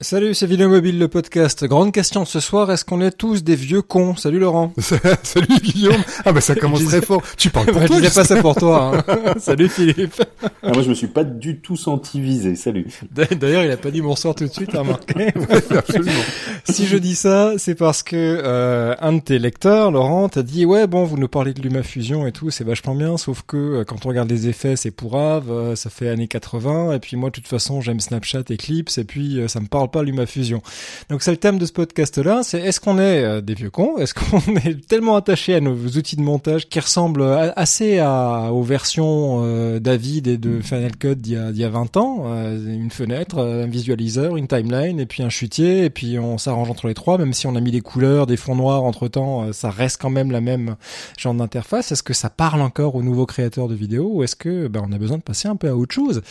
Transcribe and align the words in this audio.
Salut, 0.00 0.34
c'est 0.34 0.48
Vidéo 0.48 0.68
Mobile, 0.68 0.98
le 0.98 1.06
podcast. 1.06 1.64
Grande 1.66 1.92
question 1.92 2.24
ce 2.24 2.40
soir, 2.40 2.68
est-ce 2.72 2.84
qu'on 2.84 3.00
est 3.00 3.12
tous 3.16 3.44
des 3.44 3.54
vieux 3.54 3.80
cons? 3.80 4.16
Salut 4.16 4.40
Laurent. 4.40 4.72
Salut 5.22 5.56
Guillaume. 5.62 6.02
Ah 6.24 6.32
bah 6.32 6.40
ça 6.40 6.54
commence 6.60 6.84
très 6.84 7.00
fort. 7.00 7.22
Tu 7.36 7.48
parles 7.48 7.66
pour 7.70 7.80
bah, 7.80 7.86
toi. 7.86 7.96
Je 7.98 8.02
disais 8.02 8.14
pas 8.20 8.24
ça 8.26 8.40
pour 8.40 8.56
toi. 8.56 9.04
Hein. 9.06 9.34
Salut 9.38 9.68
Philippe. 9.68 10.20
Ah, 10.64 10.72
moi 10.72 10.82
je 10.82 10.88
me 10.88 10.94
suis 10.94 11.06
pas 11.06 11.22
du 11.22 11.60
tout 11.60 11.76
senti 11.76 12.20
visé. 12.20 12.56
Salut. 12.56 12.88
D'ailleurs, 13.12 13.62
il 13.62 13.70
a 13.70 13.76
pas 13.76 13.92
dit 13.92 14.00
bonsoir 14.00 14.34
tout 14.34 14.44
de 14.44 14.52
suite, 14.52 14.72
remarqué. 14.72 15.28
absolument. 15.70 16.22
si 16.68 16.86
je 16.86 16.96
dis 16.96 17.14
ça, 17.14 17.52
c'est 17.56 17.76
parce 17.76 18.02
que 18.02 18.16
euh, 18.16 18.96
un 19.00 19.12
de 19.12 19.20
tes 19.20 19.38
lecteurs, 19.38 19.92
Laurent, 19.92 20.28
t'a 20.28 20.42
dit 20.42 20.66
ouais 20.66 20.88
bon, 20.88 21.04
vous 21.04 21.16
nous 21.16 21.28
parlez 21.28 21.54
de 21.54 21.62
LumaFusion 21.62 22.26
et 22.26 22.32
tout, 22.32 22.50
c'est 22.50 22.64
vachement 22.64 22.96
bien, 22.96 23.16
sauf 23.16 23.42
que 23.46 23.56
euh, 23.56 23.84
quand 23.84 24.06
on 24.06 24.08
regarde 24.08 24.28
les 24.28 24.48
effets, 24.48 24.74
c'est 24.74 24.90
pourrave, 24.90 25.50
euh, 25.50 25.76
ça 25.76 25.88
fait 25.88 26.08
années 26.08 26.26
80, 26.28 26.92
et 26.92 26.98
puis 26.98 27.16
moi 27.16 27.30
de 27.30 27.34
toute 27.34 27.46
façon 27.46 27.80
j'aime 27.80 28.00
Snapchat, 28.00 28.42
Eclipse, 28.50 28.98
et 28.98 29.04
puis 29.04 29.38
euh, 29.38 29.46
ça 29.46 29.60
me 29.60 29.66
parle 29.66 29.83
pas 29.88 30.02
LumaFusion. 30.02 30.62
Donc 31.10 31.22
c'est 31.22 31.30
le 31.30 31.36
thème 31.36 31.58
de 31.58 31.66
ce 31.66 31.72
podcast-là, 31.72 32.42
c'est 32.42 32.60
est-ce 32.60 32.80
qu'on 32.80 32.98
est 32.98 33.24
euh, 33.24 33.40
des 33.40 33.54
vieux 33.54 33.70
cons 33.70 33.96
Est-ce 33.98 34.14
qu'on 34.14 34.56
est 34.64 34.86
tellement 34.86 35.16
attaché 35.16 35.54
à 35.54 35.60
nos 35.60 35.74
outils 35.74 36.16
de 36.16 36.22
montage 36.22 36.68
qui 36.68 36.80
ressemblent 36.80 37.24
assez 37.56 37.98
à, 37.98 38.52
aux 38.52 38.62
versions 38.62 39.42
euh, 39.44 39.78
d'Avid 39.80 40.28
et 40.28 40.36
de 40.36 40.60
Final 40.60 40.96
Cut 40.96 41.16
d'il 41.16 41.34
y 41.34 41.36
a, 41.36 41.50
y 41.50 41.64
a 41.64 41.68
20 41.68 41.96
ans 41.96 42.24
euh, 42.26 42.74
Une 42.74 42.90
fenêtre, 42.90 43.38
un 43.38 43.66
visualiseur, 43.66 44.36
une 44.36 44.48
timeline 44.48 45.00
et 45.00 45.06
puis 45.06 45.22
un 45.22 45.28
chutier 45.28 45.84
et 45.84 45.90
puis 45.90 46.18
on 46.18 46.38
s'arrange 46.38 46.70
entre 46.70 46.88
les 46.88 46.94
trois, 46.94 47.18
même 47.18 47.32
si 47.32 47.46
on 47.46 47.54
a 47.54 47.60
mis 47.60 47.70
des 47.70 47.80
couleurs, 47.80 48.26
des 48.26 48.36
fonds 48.36 48.56
noirs 48.56 48.84
entre-temps, 48.84 49.52
ça 49.52 49.70
reste 49.70 50.00
quand 50.00 50.10
même 50.10 50.30
la 50.30 50.40
même 50.40 50.76
genre 51.16 51.34
d'interface. 51.34 51.92
Est-ce 51.92 52.02
que 52.02 52.14
ça 52.14 52.30
parle 52.30 52.62
encore 52.62 52.94
aux 52.94 53.02
nouveaux 53.02 53.26
créateurs 53.26 53.68
de 53.68 53.74
vidéos 53.74 54.10
ou 54.12 54.22
est-ce 54.22 54.36
que 54.36 54.68
ben, 54.68 54.82
on 54.86 54.92
a 54.92 54.98
besoin 54.98 55.18
de 55.18 55.22
passer 55.22 55.48
un 55.48 55.56
peu 55.56 55.68
à 55.68 55.76
autre 55.76 55.94
chose? 55.94 56.22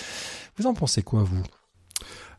Vous 0.58 0.68
en 0.68 0.74
pensez 0.74 1.02
quoi 1.02 1.24
vous? 1.24 1.44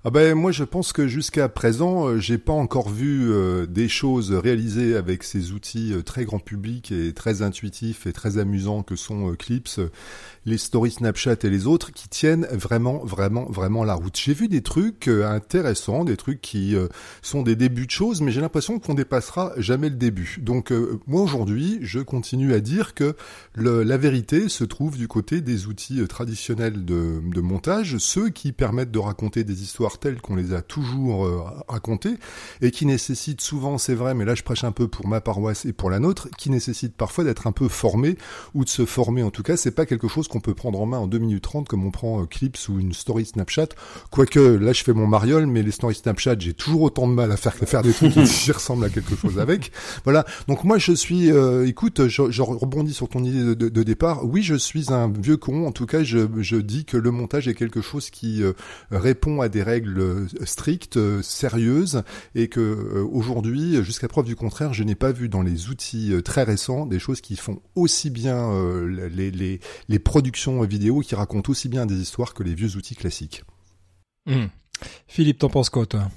Ah 0.06 0.10
ben 0.10 0.34
moi 0.34 0.52
je 0.52 0.64
pense 0.64 0.92
que 0.92 1.08
jusqu'à 1.08 1.48
présent 1.48 2.08
euh, 2.08 2.18
j'ai 2.18 2.36
pas 2.36 2.52
encore 2.52 2.90
vu 2.90 3.32
euh, 3.32 3.64
des 3.64 3.88
choses 3.88 4.32
réalisées 4.32 4.96
avec 4.96 5.22
ces 5.22 5.52
outils 5.52 5.94
euh, 5.94 6.02
très 6.02 6.26
grand 6.26 6.40
public 6.40 6.92
et 6.92 7.14
très 7.14 7.40
intuitifs 7.40 8.06
et 8.06 8.12
très 8.12 8.36
amusants 8.36 8.82
que 8.82 8.96
sont 8.96 9.34
Clips, 9.34 9.80
les 10.44 10.58
stories 10.58 10.90
Snapchat 10.90 11.36
et 11.44 11.48
les 11.48 11.66
autres 11.66 11.90
qui 11.90 12.10
tiennent 12.10 12.46
vraiment 12.52 12.98
vraiment 13.02 13.46
vraiment 13.46 13.82
la 13.82 13.94
route. 13.94 14.14
J'ai 14.22 14.34
vu 14.34 14.48
des 14.48 14.60
trucs 14.60 15.08
intéressants, 15.08 16.04
des 16.04 16.18
trucs 16.18 16.42
qui 16.42 16.76
sont 17.22 17.42
des 17.42 17.56
débuts 17.56 17.86
de 17.86 17.90
choses, 17.90 18.20
mais 18.20 18.30
j'ai 18.30 18.42
l'impression 18.42 18.78
qu'on 18.78 18.92
dépassera 18.92 19.52
jamais 19.56 19.88
le 19.88 19.96
début. 19.96 20.38
Donc 20.42 20.70
moi 21.06 21.22
aujourd'hui 21.22 21.78
je 21.80 22.00
continue 22.00 22.52
à 22.52 22.60
dire 22.60 22.92
que 22.92 23.16
le, 23.54 23.82
la 23.82 23.96
vérité 23.96 24.50
se 24.50 24.64
trouve 24.64 24.98
du 24.98 25.08
côté 25.08 25.40
des 25.40 25.66
outils 25.66 26.06
traditionnels 26.06 26.84
de, 26.84 27.22
de 27.24 27.40
montage, 27.40 27.96
ceux 27.96 28.28
qui 28.28 28.52
permettent 28.52 28.90
de 28.90 28.98
raconter 28.98 29.44
des 29.44 29.62
histoires 29.62 29.93
telles 29.98 30.20
qu'on 30.20 30.36
les 30.36 30.52
a 30.52 30.62
toujours 30.62 31.26
euh, 31.26 31.42
racontées 31.68 32.14
et 32.60 32.70
qui 32.70 32.86
nécessitent 32.86 33.40
souvent, 33.40 33.78
c'est 33.78 33.94
vrai, 33.94 34.14
mais 34.14 34.24
là 34.24 34.34
je 34.34 34.42
prêche 34.42 34.64
un 34.64 34.72
peu 34.72 34.88
pour 34.88 35.06
ma 35.06 35.20
paroisse 35.20 35.64
et 35.64 35.72
pour 35.72 35.90
la 35.90 35.98
nôtre, 35.98 36.28
qui 36.36 36.50
nécessitent 36.50 36.96
parfois 36.96 37.24
d'être 37.24 37.46
un 37.46 37.52
peu 37.52 37.68
formé 37.68 38.16
ou 38.54 38.64
de 38.64 38.68
se 38.68 38.84
former. 38.84 39.22
En 39.22 39.30
tout 39.30 39.42
cas, 39.42 39.56
c'est 39.56 39.70
pas 39.70 39.86
quelque 39.86 40.08
chose 40.08 40.28
qu'on 40.28 40.40
peut 40.40 40.54
prendre 40.54 40.80
en 40.80 40.86
main 40.86 40.98
en 40.98 41.06
2 41.06 41.18
minutes 41.18 41.44
30 41.44 41.68
comme 41.68 41.84
on 41.84 41.90
prend 41.90 42.22
euh, 42.22 42.26
Clips 42.26 42.68
ou 42.68 42.78
une 42.78 42.92
story 42.92 43.26
Snapchat. 43.26 43.68
Quoique 44.10 44.40
là 44.40 44.72
je 44.72 44.82
fais 44.82 44.92
mon 44.92 45.06
mariole, 45.06 45.46
mais 45.46 45.62
les 45.62 45.70
stories 45.70 45.94
Snapchat, 45.94 46.36
j'ai 46.38 46.54
toujours 46.54 46.82
autant 46.82 47.08
de 47.08 47.12
mal 47.12 47.30
à 47.32 47.36
faire 47.36 47.54
faire 47.54 47.82
des 47.82 47.92
trucs 47.92 48.12
qui 48.12 48.52
ressemblent 48.52 48.84
à 48.84 48.90
quelque 48.90 49.16
chose 49.16 49.38
avec. 49.38 49.72
Voilà. 50.04 50.24
Donc 50.48 50.64
moi 50.64 50.78
je 50.78 50.92
suis, 50.92 51.30
euh, 51.30 51.66
écoute, 51.66 52.08
je, 52.08 52.42
rebondis 52.42 52.94
sur 52.94 53.08
ton 53.08 53.24
idée 53.24 53.42
de, 53.42 53.54
de, 53.54 53.68
de, 53.68 53.82
départ. 53.82 54.24
Oui, 54.24 54.42
je 54.42 54.54
suis 54.54 54.92
un 54.92 55.10
vieux 55.10 55.36
con. 55.36 55.66
En 55.66 55.72
tout 55.72 55.86
cas, 55.86 56.02
je, 56.02 56.26
je 56.38 56.56
dis 56.56 56.84
que 56.84 56.96
le 56.96 57.10
montage 57.10 57.48
est 57.48 57.54
quelque 57.54 57.80
chose 57.80 58.10
qui 58.10 58.42
euh, 58.42 58.52
répond 58.90 59.40
à 59.40 59.48
des 59.48 59.62
règles 59.62 59.83
euh, 59.86 60.26
strictes, 60.44 60.96
euh, 60.96 61.22
sérieuses, 61.22 62.02
et 62.34 62.48
que 62.48 62.60
euh, 62.60 63.04
aujourd'hui, 63.10 63.82
jusqu'à 63.84 64.08
preuve 64.08 64.26
du 64.26 64.36
contraire, 64.36 64.72
je 64.72 64.82
n'ai 64.84 64.94
pas 64.94 65.12
vu 65.12 65.28
dans 65.28 65.42
les 65.42 65.68
outils 65.68 66.14
très 66.24 66.42
récents 66.42 66.86
des 66.86 66.98
choses 66.98 67.20
qui 67.20 67.36
font 67.36 67.60
aussi 67.74 68.10
bien 68.10 68.50
les, 68.88 69.98
productions 69.98 70.62
vidéo, 70.62 71.00
qui 71.00 71.14
racontent 71.14 71.50
aussi 71.50 71.68
bien 71.68 71.86
des 71.86 71.96
histoires 71.96 72.34
que 72.34 72.42
les 72.42 72.54
vieux 72.54 72.76
outils 72.76 72.96
classiques. 72.96 73.44
Mmh. 74.26 74.46
Philippe, 75.06 75.38
t'en 75.38 75.48
penses 75.48 75.70
quoi, 75.70 75.86
toi? 75.86 76.08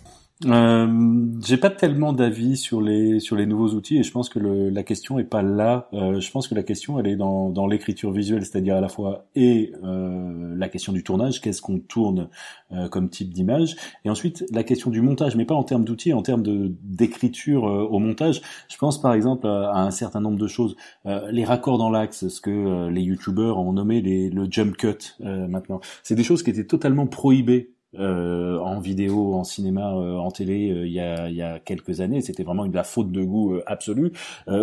Euh, 0.46 1.26
j'ai 1.44 1.58
pas 1.58 1.72
tellement 1.72 2.14
d'avis 2.14 2.58
sur 2.58 2.80
les 2.80 3.20
sur 3.20 3.36
les 3.36 3.48
nouveaux 3.48 3.70
outils 3.70 3.98
et 3.98 4.04
je 4.04 4.12
pense 4.12 4.30
que 4.30 4.38
le, 4.38 4.70
la 4.70 4.84
question 4.84 5.18
est 5.18 5.24
pas 5.24 5.42
là. 5.42 5.90
Euh, 5.94 6.20
je 6.20 6.30
pense 6.30 6.48
que 6.48 6.54
la 6.54 6.62
question 6.62 7.00
elle 7.00 7.08
est 7.08 7.16
dans, 7.16 7.50
dans 7.50 7.66
l'écriture 7.66 8.12
visuelle, 8.12 8.46
c'est-à-dire 8.46 8.76
à 8.76 8.82
la 8.82 8.88
fois 8.88 9.26
et 9.36 9.72
euh, 9.84 10.56
la 10.56 10.70
question 10.70 10.94
du 10.94 11.04
tournage, 11.04 11.42
qu'est-ce 11.42 11.62
qu'on 11.62 11.80
tourne 11.80 12.30
euh, 12.72 12.88
comme 12.88 13.10
type 13.10 13.34
d'image, 13.34 13.78
et 14.06 14.12
ensuite 14.12 14.46
la 14.52 14.64
question 14.64 14.92
du 14.92 15.02
montage, 15.02 15.36
mais 15.36 15.46
pas 15.46 15.56
en 15.56 15.64
termes 15.64 15.84
d'outils, 15.84 16.14
en 16.14 16.22
termes 16.22 16.44
de 16.44 16.72
d'écriture 16.84 17.68
euh, 17.68 17.88
au 17.90 17.98
montage. 17.98 18.42
Je 18.70 18.78
pense 18.78 19.02
par 19.02 19.14
exemple 19.14 19.48
à, 19.48 19.82
un 19.82 19.92
certain 19.92 20.22
nombre 20.22 20.38
de 20.38 20.48
choses, 20.48 20.76
euh, 21.08 21.32
les 21.32 21.46
raccords 21.46 21.80
dans 21.80 21.90
l'axe, 21.90 22.28
ce 22.28 22.42
que 22.42 22.90
les 22.90 23.02
youtubeurs 23.02 23.58
ont 23.58 23.74
nommé 23.74 24.02
les, 24.02 24.30
le 24.30 24.48
jump 24.52 24.78
cut 24.78 25.16
maintenant. 25.20 25.80
C'est 26.04 26.16
des 26.16 26.24
choses 26.24 26.44
qui 26.44 26.52
étaient 26.52 26.68
totalement 26.68 27.08
prohibées 27.08 27.72
euh, 27.96 28.60
en 28.60 28.80
vidéo, 28.80 29.34
en 29.34 29.44
cinéma, 29.44 29.94
euh, 29.96 30.18
en 30.18 30.30
télé 30.30 30.72
euh, 30.72 30.86
il, 30.88 30.94
y 30.94 31.00
a, 31.00 31.30
il 31.30 31.36
y 31.36 31.42
a 31.42 31.60
quelques 31.60 32.02
années. 32.02 32.22
C'était 32.22 32.44
vraiment 32.44 32.66
de 32.68 32.76
la 32.76 32.84
faute 32.84 33.12
de 33.12 33.24
goût 33.24 33.60
absolue. 33.66 34.12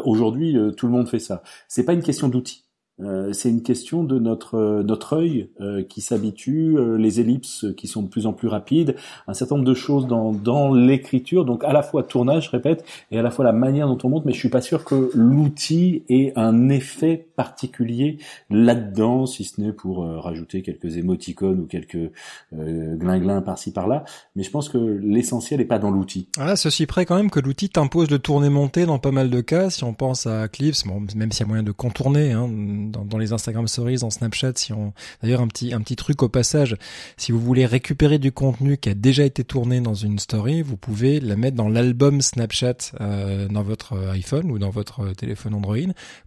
Aujourd'hui, 0.04 0.56
tout 0.76 0.86
le 0.86 0.92
monde 0.92 1.08
fait 1.08 1.18
ça. 1.18 1.42
C'est 1.68 1.84
pas 1.84 1.92
une 1.94 2.02
question 2.02 2.28
d'outils. 2.28 2.64
Euh, 3.00 3.32
c'est 3.32 3.50
une 3.50 3.62
question 3.62 4.04
de 4.04 4.20
notre 4.20 4.54
euh, 4.54 4.82
notre 4.84 5.14
œil 5.14 5.48
euh, 5.60 5.82
qui 5.82 6.00
s'habitue, 6.00 6.76
les 6.96 7.20
ellipses 7.20 7.66
qui 7.76 7.88
sont 7.88 8.02
de 8.02 8.08
plus 8.08 8.26
en 8.26 8.32
plus 8.32 8.46
rapides, 8.46 8.94
un 9.26 9.34
certain 9.34 9.56
nombre 9.56 9.66
de 9.66 9.74
choses 9.74 10.06
dans 10.06 10.32
dans 10.32 10.72
l'écriture, 10.72 11.44
donc 11.44 11.64
à 11.64 11.72
la 11.72 11.82
fois 11.82 12.04
tournage, 12.04 12.46
je 12.46 12.50
répète, 12.50 12.84
et 13.10 13.18
à 13.18 13.22
la 13.22 13.30
fois 13.30 13.44
la 13.44 13.52
manière 13.52 13.88
dont 13.88 13.98
on 14.04 14.08
monte. 14.08 14.24
Mais 14.24 14.32
je 14.32 14.38
suis 14.38 14.48
pas 14.48 14.60
sûr 14.60 14.84
que 14.84 15.10
l'outil 15.14 16.04
ait 16.08 16.32
un 16.36 16.68
effet 16.68 17.26
particulier 17.36 18.18
là-dedans, 18.50 19.26
si 19.26 19.44
ce 19.44 19.60
n'est 19.60 19.72
pour 19.72 20.06
rajouter 20.22 20.62
quelques 20.62 20.96
émoticônes 20.96 21.60
ou 21.60 21.66
quelques 21.66 22.12
glinglins 22.52 23.42
par-ci 23.42 23.72
par-là. 23.72 24.04
Mais 24.36 24.42
je 24.42 24.50
pense 24.50 24.68
que 24.68 24.78
l'essentiel 24.78 25.60
est 25.60 25.66
pas 25.66 25.78
dans 25.78 25.90
l'outil. 25.90 26.28
Ah, 26.38 26.56
ceci 26.56 26.86
près 26.86 27.06
quand 27.06 27.16
même 27.16 27.30
que 27.30 27.40
l'outil 27.40 27.68
t'impose 27.68 28.08
de 28.08 28.16
tourner 28.16 28.48
monter 28.48 28.86
dans 28.86 28.98
pas 28.98 29.10
mal 29.10 29.30
de 29.30 29.40
cas. 29.40 29.70
Si 29.70 29.84
on 29.84 29.94
pense 29.94 30.26
à 30.26 30.48
Clips, 30.48 30.86
bon, 30.86 31.02
même 31.16 31.32
s'il 31.32 31.44
y 31.44 31.44
a 31.44 31.48
moyen 31.48 31.62
de 31.62 31.72
contourner. 31.72 32.32
Hein, 32.32 32.48
dans, 32.84 33.18
les 33.18 33.32
Instagram 33.32 33.68
Stories, 33.68 34.02
en 34.02 34.10
Snapchat. 34.10 34.52
Si 34.56 34.72
on, 34.72 34.92
d'ailleurs 35.22 35.40
un 35.40 35.48
petit 35.48 35.72
un 35.72 35.80
petit 35.80 35.96
truc 35.96 36.22
au 36.22 36.28
passage, 36.28 36.76
si 37.16 37.32
vous 37.32 37.40
voulez 37.40 37.66
récupérer 37.66 38.18
du 38.18 38.32
contenu 38.32 38.76
qui 38.76 38.88
a 38.88 38.94
déjà 38.94 39.24
été 39.24 39.44
tourné 39.44 39.80
dans 39.80 39.94
une 39.94 40.18
story, 40.18 40.62
vous 40.62 40.76
pouvez 40.76 41.20
la 41.20 41.36
mettre 41.36 41.56
dans 41.56 41.68
l'album 41.68 42.20
Snapchat 42.20 42.92
euh, 43.00 43.48
dans 43.48 43.62
votre 43.62 43.96
iPhone 44.10 44.50
ou 44.50 44.58
dans 44.58 44.70
votre 44.70 45.12
téléphone 45.12 45.54
Android 45.54 45.76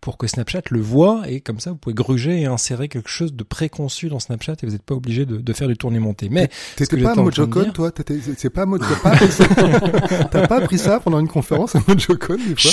pour 0.02 0.18
que 0.18 0.28
Snapchat 0.28 0.64
le 0.70 0.82
voit 0.82 1.24
et 1.28 1.42
comme 1.42 1.60
ça 1.60 1.72
vous 1.72 1.78
pouvez 1.78 1.94
gruger 1.94 2.42
et 2.42 2.46
insérer 2.46 2.88
quelque 2.88 3.10
chose 3.10 3.34
de 3.34 3.44
préconçu 3.44 4.10
dans 4.10 4.20
Snapchat 4.20 4.56
et 4.64 4.66
vous 4.66 4.72
n'êtes 4.72 4.84
pas 4.84 4.96
obligé 4.96 5.26
de, 5.26 5.38
de, 5.38 5.54
faire 5.54 5.68
du 5.68 5.78
tourner 5.78 6.00
monter. 6.00 6.30
Mais 6.30 6.50
t'étais 6.76 7.02
pas 7.02 7.16
Mojocon 7.16 7.72
toi? 7.72 7.92
C'est 8.38 8.50
pas 8.50 8.66
Mojo 8.66 8.86
T'as 10.32 10.48
pas 10.48 10.58
appris 10.58 10.78
ça? 10.78 11.00
Pendant 11.00 11.20
une 11.20 11.28
conférence 11.28 11.76
à 11.76 11.82
Mojocon 11.88 12.36
des 12.36 12.56
fois? 12.56 12.72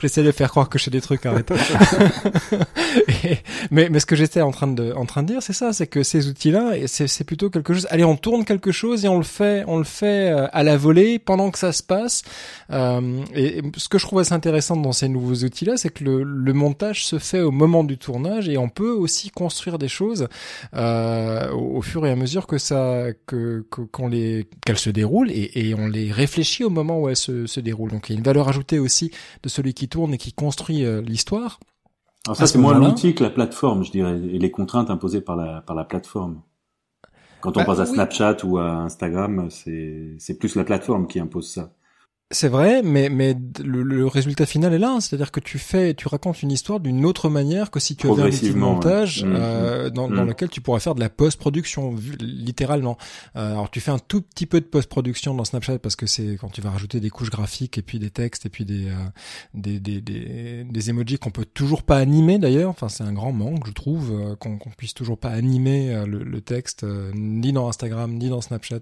J'essaie 0.00 0.22
de 0.22 0.32
faire 0.32 0.50
croire 0.50 0.68
que 0.68 0.78
je 0.78 0.84
fais 0.84 0.90
des 0.90 1.00
trucs. 1.00 1.24
Arrête. 1.26 1.52
mais, 3.70 3.88
mais 3.90 4.00
ce 4.00 4.06
que 4.06 4.16
j'étais 4.16 4.40
en 4.40 4.50
train 4.50 4.66
de, 4.66 4.92
en 4.92 5.06
train 5.06 5.22
de 5.22 5.28
dire, 5.28 5.42
c'est 5.42 5.52
ça, 5.52 5.72
c'est 5.72 5.86
que 5.86 6.02
ces 6.02 6.28
outils-là, 6.28 6.74
c'est 6.86 7.24
plutôt 7.24 7.50
quelque 7.50 7.72
chose. 7.72 7.86
Allez, 7.90 8.04
on 8.04 8.16
tourne 8.16 8.44
quelque 8.44 8.72
chose 8.72 9.04
et 9.04 9.08
on 9.08 9.18
le 9.18 9.24
fait, 9.24 9.64
on 9.66 9.78
le 9.78 9.84
fait 9.84 10.30
euh, 10.30 10.46
à 10.52 10.62
la 10.62 10.76
volée 10.76 11.18
pendant 11.18 11.50
que 11.50 11.58
ça 11.58 11.72
se 11.72 11.82
passe. 11.82 12.22
Euh, 12.70 13.22
et, 13.34 13.62
ce 13.76 13.88
que 13.88 13.98
je 13.98 14.06
trouve 14.06 14.20
assez 14.20 14.32
intéressant 14.32 14.76
dans 14.76 14.92
ces 14.92 15.08
nouveaux 15.08 15.44
outils-là, 15.44 15.76
c'est 15.76 15.90
que 15.90 16.04
le, 16.04 16.22
le, 16.22 16.52
montage 16.52 17.04
se 17.04 17.18
fait 17.18 17.40
au 17.40 17.50
moment 17.50 17.84
du 17.84 17.98
tournage 17.98 18.48
et 18.48 18.58
on 18.58 18.68
peut 18.68 18.90
aussi 18.90 19.30
construire 19.30 19.78
des 19.78 19.88
choses 19.88 20.28
euh, 20.74 21.50
au, 21.52 21.82
fur 21.82 22.06
et 22.06 22.10
à 22.10 22.16
mesure 22.16 22.46
que 22.46 22.58
ça, 22.58 23.06
que 23.26 23.64
qu'on 23.70 24.08
les, 24.08 24.46
qu'elles 24.64 24.78
se 24.78 24.90
déroulent 24.90 25.30
et, 25.30 25.50
et, 25.54 25.74
on 25.74 25.86
les 25.86 26.12
réfléchit 26.12 26.64
au 26.64 26.70
moment 26.70 27.00
où 27.00 27.08
elles 27.08 27.16
se, 27.16 27.46
se 27.46 27.60
déroulent. 27.60 27.90
Donc 27.90 28.08
il 28.08 28.12
y 28.12 28.16
a 28.16 28.18
une 28.18 28.24
valeur 28.24 28.48
ajoutée 28.48 28.78
aussi 28.78 29.10
de 29.42 29.48
celui 29.48 29.74
qui 29.74 29.88
tourne 29.88 30.14
et 30.14 30.18
qui 30.18 30.32
construit 30.32 30.84
euh, 30.84 31.00
l'histoire. 31.02 31.60
Alors 32.26 32.36
ça, 32.36 32.46
c'est 32.46 32.58
moins 32.58 32.78
l'outil 32.78 33.14
que 33.14 33.24
la 33.24 33.30
plateforme, 33.30 33.84
je 33.84 33.90
dirais, 33.90 34.16
et 34.16 34.38
les 34.38 34.50
contraintes 34.50 34.90
imposées 34.90 35.20
par 35.20 35.36
la, 35.36 35.60
par 35.60 35.74
la 35.74 35.84
plateforme. 35.84 36.42
Quand 37.40 37.56
on 37.56 37.60
bah, 37.60 37.64
pense 37.64 37.80
à 37.80 37.86
Snapchat 37.86 38.44
ou 38.44 38.58
à 38.58 38.70
Instagram, 38.70 39.48
c'est, 39.50 40.14
c'est 40.18 40.38
plus 40.38 40.54
la 40.54 40.62
plateforme 40.62 41.08
qui 41.08 41.18
impose 41.18 41.50
ça. 41.50 41.72
C'est 42.32 42.48
vrai, 42.48 42.82
mais 42.82 43.08
mais 43.08 43.36
le, 43.62 44.06
résultat 44.06 44.46
final 44.46 44.72
est 44.72 44.78
là, 44.78 44.98
c'est-à-dire 45.00 45.30
que 45.30 45.40
tu 45.40 45.58
fais, 45.58 45.94
tu 45.94 46.08
racontes 46.08 46.42
une 46.42 46.50
histoire 46.50 46.80
d'une 46.80 47.04
autre 47.04 47.28
manière 47.28 47.70
que 47.70 47.78
si 47.78 47.94
tu 47.94 48.10
avais 48.10 48.22
un 48.22 48.26
outil 48.26 48.50
de 48.50 48.56
montage 48.56 49.24
mmh, 49.24 49.32
euh, 49.34 49.86
mmh. 49.86 49.90
dans, 49.90 50.08
dans 50.08 50.24
mmh. 50.24 50.28
lequel 50.28 50.48
tu 50.48 50.60
pourrais 50.60 50.80
faire 50.80 50.94
de 50.94 51.00
la 51.00 51.08
post-production, 51.08 51.94
littéralement. 52.20 52.96
Euh, 53.36 53.52
alors 53.52 53.70
tu 53.70 53.80
fais 53.80 53.90
un 53.90 53.98
tout 53.98 54.22
petit 54.22 54.46
peu 54.46 54.60
de 54.60 54.66
post-production 54.66 55.34
dans 55.34 55.44
Snapchat 55.44 55.78
parce 55.78 55.96
que 55.96 56.06
c'est 56.06 56.36
quand 56.40 56.50
tu 56.50 56.60
vas 56.60 56.70
rajouter 56.70 57.00
des 57.00 57.10
couches 57.10 57.30
graphiques 57.30 57.78
et 57.78 57.82
puis 57.82 57.98
des 57.98 58.10
textes 58.10 58.46
et 58.46 58.48
puis 58.48 58.64
des 58.64 58.88
euh, 58.88 58.94
des, 59.54 59.78
des, 59.78 60.00
des, 60.00 60.64
des 60.64 60.90
emojis 60.90 61.18
qu'on 61.18 61.30
peut 61.30 61.44
toujours 61.44 61.82
pas 61.82 61.98
animer 61.98 62.38
d'ailleurs. 62.38 62.70
Enfin 62.70 62.88
c'est 62.88 63.04
un 63.04 63.12
grand 63.12 63.32
manque, 63.32 63.66
je 63.66 63.72
trouve, 63.72 64.10
euh, 64.12 64.36
qu'on 64.36 64.58
qu'on 64.58 64.70
puisse 64.70 64.94
toujours 64.94 65.18
pas 65.18 65.30
animer 65.30 65.94
euh, 65.94 66.06
le, 66.06 66.22
le 66.22 66.40
texte 66.40 66.86
ni 67.14 67.52
dans 67.52 67.68
Instagram 67.68 68.12
ni 68.14 68.28
dans 68.28 68.40
Snapchat 68.40 68.80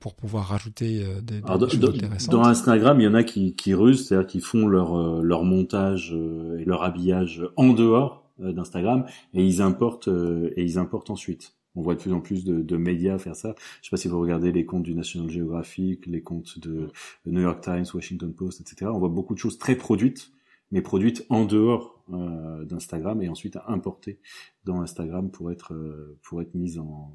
pour 0.00 0.14
pouvoir 0.14 0.46
rajouter 0.46 1.04
des, 1.22 1.40
des 1.40 1.68
choses 1.70 1.94
intéressantes 1.94 2.35
dans 2.36 2.44
Instagram, 2.44 3.00
il 3.00 3.04
y 3.04 3.08
en 3.08 3.14
a 3.14 3.24
qui, 3.24 3.54
qui 3.54 3.72
rusent, 3.72 4.06
c'est-à-dire 4.06 4.26
qui 4.26 4.40
font 4.40 4.66
leur, 4.66 4.94
euh, 4.94 5.22
leur 5.22 5.42
montage 5.42 6.12
euh, 6.14 6.58
et 6.58 6.64
leur 6.66 6.82
habillage 6.82 7.48
en 7.56 7.72
dehors 7.72 8.30
euh, 8.40 8.52
d'Instagram 8.52 9.06
et 9.32 9.42
ils 9.42 9.62
importent 9.62 10.08
et 10.08 10.62
ils 10.62 10.78
importent 10.78 11.08
ensuite. 11.08 11.54
On 11.74 11.80
voit 11.82 11.94
de 11.94 12.00
plus 12.00 12.12
en 12.12 12.20
plus 12.20 12.44
de, 12.44 12.60
de, 12.60 12.76
médias 12.76 13.18
faire 13.18 13.36
ça. 13.36 13.54
Je 13.80 13.86
sais 13.86 13.90
pas 13.90 13.96
si 13.96 14.08
vous 14.08 14.20
regardez 14.20 14.52
les 14.52 14.66
comptes 14.66 14.82
du 14.82 14.94
National 14.94 15.30
Geographic, 15.30 16.04
les 16.06 16.20
comptes 16.20 16.58
de 16.58 16.90
New 17.24 17.40
York 17.40 17.62
Times, 17.62 17.86
Washington 17.94 18.34
Post, 18.34 18.60
etc. 18.60 18.90
On 18.92 18.98
voit 18.98 19.08
beaucoup 19.08 19.34
de 19.34 19.38
choses 19.38 19.56
très 19.56 19.74
produites, 19.74 20.30
mais 20.70 20.82
produites 20.82 21.24
en 21.30 21.46
dehors 21.46 22.02
euh, 22.12 22.64
d'Instagram 22.64 23.22
et 23.22 23.30
ensuite 23.30 23.58
importées 23.66 24.20
dans 24.64 24.82
Instagram 24.82 25.30
pour 25.30 25.50
être 25.50 25.72
pour 26.22 26.42
être 26.42 26.54
mises 26.54 26.78
en 26.78 27.12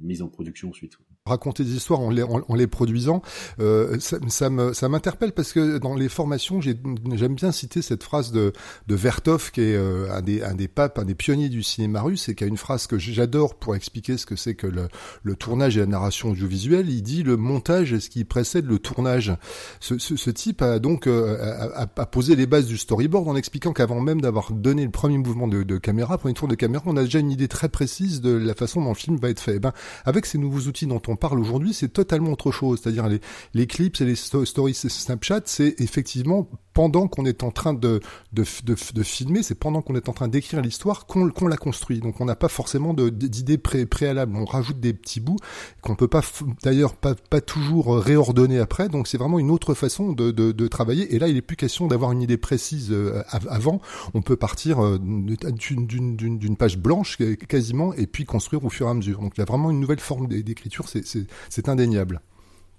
mise 0.00 0.22
en 0.22 0.28
production 0.28 0.68
ensuite 0.68 0.96
raconter 1.26 1.64
des 1.64 1.74
histoires 1.74 2.00
en 2.00 2.10
les, 2.10 2.22
en, 2.22 2.54
les 2.54 2.66
produisant, 2.66 3.20
euh, 3.60 3.98
ça, 4.00 4.18
ça, 4.28 4.88
m'interpelle 4.88 5.32
parce 5.32 5.52
que 5.52 5.78
dans 5.78 5.94
les 5.94 6.08
formations, 6.08 6.60
j'aime 6.62 7.34
bien 7.34 7.52
citer 7.52 7.82
cette 7.82 8.02
phrase 8.02 8.32
de, 8.32 8.52
de 8.88 8.94
Vertov, 8.94 9.50
qui 9.50 9.60
est 9.60 9.74
euh, 9.74 10.10
un, 10.12 10.22
des, 10.22 10.42
un 10.42 10.54
des 10.54 10.66
papes, 10.66 10.98
un 10.98 11.04
des 11.04 11.14
pionniers 11.14 11.50
du 11.50 11.62
cinéma 11.62 12.00
russe, 12.00 12.30
et 12.30 12.34
qui 12.34 12.44
a 12.44 12.46
une 12.46 12.56
phrase 12.56 12.86
que 12.86 12.98
j'adore 12.98 13.54
pour 13.54 13.76
expliquer 13.76 14.16
ce 14.16 14.24
que 14.24 14.34
c'est 14.34 14.54
que 14.54 14.66
le, 14.66 14.88
le, 15.22 15.36
tournage 15.36 15.76
et 15.76 15.80
la 15.80 15.86
narration 15.86 16.30
audiovisuelle. 16.30 16.88
Il 16.88 17.02
dit 17.02 17.22
le 17.22 17.36
montage 17.36 17.92
est 17.92 18.00
ce 18.00 18.08
qui 18.08 18.24
précède 18.24 18.64
le 18.64 18.78
tournage. 18.78 19.34
Ce, 19.78 19.98
ce, 19.98 20.16
ce 20.16 20.30
type 20.30 20.62
a 20.62 20.78
donc 20.78 21.06
euh, 21.06 21.36
a, 21.74 21.82
a, 21.82 22.06
posé 22.06 22.34
les 22.34 22.46
bases 22.46 22.66
du 22.66 22.78
storyboard 22.78 23.28
en 23.28 23.36
expliquant 23.36 23.74
qu'avant 23.74 24.00
même 24.00 24.22
d'avoir 24.22 24.52
donné 24.52 24.84
le 24.84 24.90
premier 24.90 25.18
mouvement 25.18 25.48
de, 25.48 25.64
de 25.64 25.76
caméra, 25.76 26.16
premier 26.16 26.34
tour 26.34 26.48
de 26.48 26.54
caméra, 26.54 26.82
on 26.86 26.96
a 26.96 27.04
déjà 27.04 27.18
une 27.18 27.30
idée 27.30 27.48
très 27.48 27.68
précise 27.68 28.22
de 28.22 28.30
la 28.30 28.54
façon 28.54 28.82
dont 28.82 28.88
le 28.88 28.94
film 28.94 29.18
va 29.18 29.28
être 29.28 29.40
fait. 29.40 29.56
Eh 29.56 29.60
ben, 29.60 29.72
avec 30.06 30.24
ces 30.24 30.38
nouveaux 30.38 30.60
outils 30.60 30.86
dont 30.86 31.02
on 31.08 31.09
parle 31.16 31.38
aujourd'hui, 31.38 31.72
c'est 31.74 31.88
totalement 31.88 32.32
autre 32.32 32.50
chose. 32.50 32.80
C'est-à-dire 32.82 33.08
les, 33.08 33.20
les 33.54 33.66
clips 33.66 34.00
et 34.00 34.04
les 34.04 34.16
stories 34.16 34.74
Snapchat, 34.74 35.42
c'est 35.44 35.80
effectivement 35.80 36.48
pendant 36.80 37.08
qu'on 37.08 37.26
est 37.26 37.42
en 37.42 37.50
train 37.50 37.74
de, 37.74 38.00
de, 38.32 38.42
de, 38.64 39.02
filmer, 39.02 39.42
c'est 39.42 39.54
pendant 39.54 39.82
qu'on 39.82 39.96
est 39.96 40.08
en 40.08 40.14
train 40.14 40.28
d'écrire 40.28 40.62
l'histoire 40.62 41.04
qu'on 41.04 41.46
la 41.46 41.58
construit. 41.58 42.00
Donc 42.00 42.22
on 42.22 42.24
n'a 42.24 42.36
pas 42.36 42.48
forcément 42.48 42.94
d'idées 42.94 43.58
pré, 43.58 43.84
préalables. 43.84 44.34
On 44.34 44.46
rajoute 44.46 44.80
des 44.80 44.94
petits 44.94 45.20
bouts 45.20 45.36
qu'on 45.82 45.94
peut 45.94 46.08
pas, 46.08 46.22
d'ailleurs, 46.62 46.94
pas, 46.94 47.14
toujours 47.42 47.98
réordonner 47.98 48.58
après. 48.58 48.88
Donc 48.88 49.08
c'est 49.08 49.18
vraiment 49.18 49.38
une 49.38 49.50
autre 49.50 49.74
façon 49.74 50.12
de, 50.12 50.30
de, 50.30 50.52
de, 50.52 50.68
travailler. 50.68 51.14
Et 51.14 51.18
là, 51.18 51.28
il 51.28 51.36
est 51.36 51.42
plus 51.42 51.56
question 51.56 51.86
d'avoir 51.86 52.12
une 52.12 52.22
idée 52.22 52.38
précise 52.38 52.92
euh, 52.92 53.22
avant. 53.28 53.82
On 54.14 54.22
peut 54.22 54.36
partir 54.36 54.82
euh, 54.82 54.98
d'une 54.98 56.56
page 56.56 56.78
blanche 56.78 57.18
quasiment 57.46 57.92
et 57.92 58.06
puis 58.06 58.24
construire 58.24 58.64
au 58.64 58.70
fur 58.70 58.86
et 58.86 58.90
à 58.90 58.94
mesure. 58.94 59.20
Donc 59.20 59.34
il 59.36 59.40
y 59.40 59.42
a 59.42 59.46
vraiment 59.46 59.70
une 59.70 59.80
nouvelle 59.80 60.00
forme 60.00 60.28
d'écriture. 60.28 60.86
C'est 60.88 61.68
indéniable. 61.68 62.22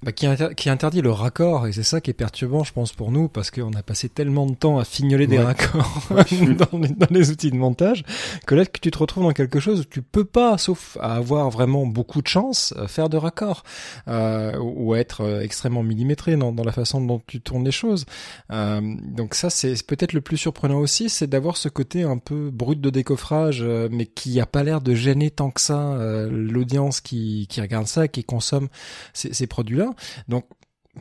Bah, 0.04 0.12
qui, 0.12 0.26
qui, 0.58 0.68
interdit 0.72 1.02
le 1.02 1.12
raccord 1.12 1.68
et 1.68 1.74
c'est 1.74 1.84
ça 1.84 2.02
qui 2.02 2.10
est 2.10 2.16
perturbant 2.16 2.64
je 2.64 2.74
pense 2.74 2.92
pour 2.92 3.12
nous 3.12 3.30
parce 3.30 3.52
qu'on 3.52 3.72
a 3.74 3.84
passé 3.84 4.10
tellement 4.10 4.48
de 4.48 4.56
temps 4.56 4.80
à 4.80 4.84
fignoler 4.84 5.28
des 5.28 5.38
raccords 5.38 6.02
dans, 6.10 6.80
les, 6.80 6.88
dans, 6.88 7.08
les, 7.12 7.30
outils 7.30 7.52
de 7.52 7.56
montage 7.56 8.04
que 8.48 8.56
là 8.56 8.66
que 8.66 8.80
tu 8.80 8.90
te 8.90 8.98
retrouves 8.98 9.26
dans 9.26 9.32
quelque 9.32 9.60
chose 9.60 9.82
où 9.82 9.84
tu 9.84 10.02
peux 10.02 10.26
pas 10.26 10.58
sauf 10.58 10.98
à 11.00 11.18
avoir 11.18 11.52
vraiment 11.52 11.86
beaucoup 11.86 12.24
de 12.24 12.28
chance 12.28 12.74
euh, 12.78 12.88
faire 12.88 13.10
de 13.10 13.18
raccords 13.18 13.62
euh, 14.08 14.58
ou 14.58 14.96
être 14.96 15.22
euh, 15.22 15.42
extrêmement 15.42 15.84
millimétré 15.84 16.36
dans, 16.36 16.52
dans, 16.52 16.64
la 16.64 16.72
façon 16.72 17.00
dont 17.00 17.22
tu 17.28 17.40
tournes 17.40 17.64
les 17.64 17.72
choses. 17.72 18.08
Euh, 18.52 18.82
donc 19.06 19.36
ça 19.36 19.52
c'est 19.52 19.86
peut-être 19.86 20.14
le 20.14 20.22
plus 20.22 20.38
surprenant 20.38 20.80
aussi 20.80 21.10
c'est 21.10 21.28
d'avoir 21.28 21.58
ce 21.58 21.70
côté 21.70 22.02
un 22.02 22.18
peu 22.18 22.50
brut 22.50 22.82
de 22.82 22.90
décoffrage 22.90 23.62
euh, 23.62 23.88
mais 23.92 24.08
qui 24.08 24.40
a 24.40 24.48
pas 24.48 24.64
l'air 24.64 24.82
de 24.82 24.96
gêner 24.96 25.30
tant 25.30 25.52
que 25.52 25.62
ça 25.62 25.96
l'audience 26.32 27.02
qui, 27.02 27.46
qui 27.52 27.62
regarde 27.62 27.86
ça 27.86 28.08
qui 28.08 28.24
consomme 28.24 28.68
ces, 29.14 29.32
ces 29.32 29.46
produits 29.46 29.80
là 29.92 29.96
donc 30.28 30.46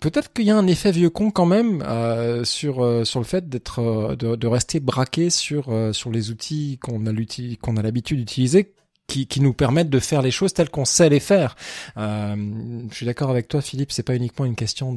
peut-être 0.00 0.32
qu'il 0.32 0.44
y 0.44 0.50
a 0.50 0.56
un 0.56 0.66
effet 0.66 0.92
vieux 0.92 1.10
con 1.10 1.30
quand 1.30 1.46
même 1.46 1.82
euh, 1.82 2.44
sur 2.44 2.84
euh, 2.84 3.04
sur 3.04 3.18
le 3.18 3.24
fait 3.24 3.48
d'être 3.48 3.80
euh, 3.80 4.16
de, 4.16 4.46
rester 4.46 4.78
braqué 4.80 5.30
sur 5.30 5.72
sur 5.92 6.10
les 6.10 6.30
outils 6.30 6.78
qu'on 6.80 7.06
a 7.06 7.12
qu'on 7.60 7.76
a 7.76 7.82
l'habitude 7.82 8.18
d'utiliser 8.18 8.74
qui, 9.06 9.26
qui, 9.26 9.40
nous 9.40 9.52
permettent 9.52 9.90
de 9.90 9.98
faire 9.98 10.22
les 10.22 10.30
choses 10.30 10.54
telles 10.54 10.70
qu'on 10.70 10.84
sait 10.84 11.08
les 11.08 11.18
faire. 11.18 11.56
je 11.96 12.88
suis 12.92 13.06
d'accord 13.06 13.30
avec 13.30 13.48
toi, 13.48 13.60
Philippe. 13.60 13.90
C'est 13.90 14.04
pas 14.04 14.14
uniquement 14.14 14.44
une 14.44 14.54
question 14.54 14.96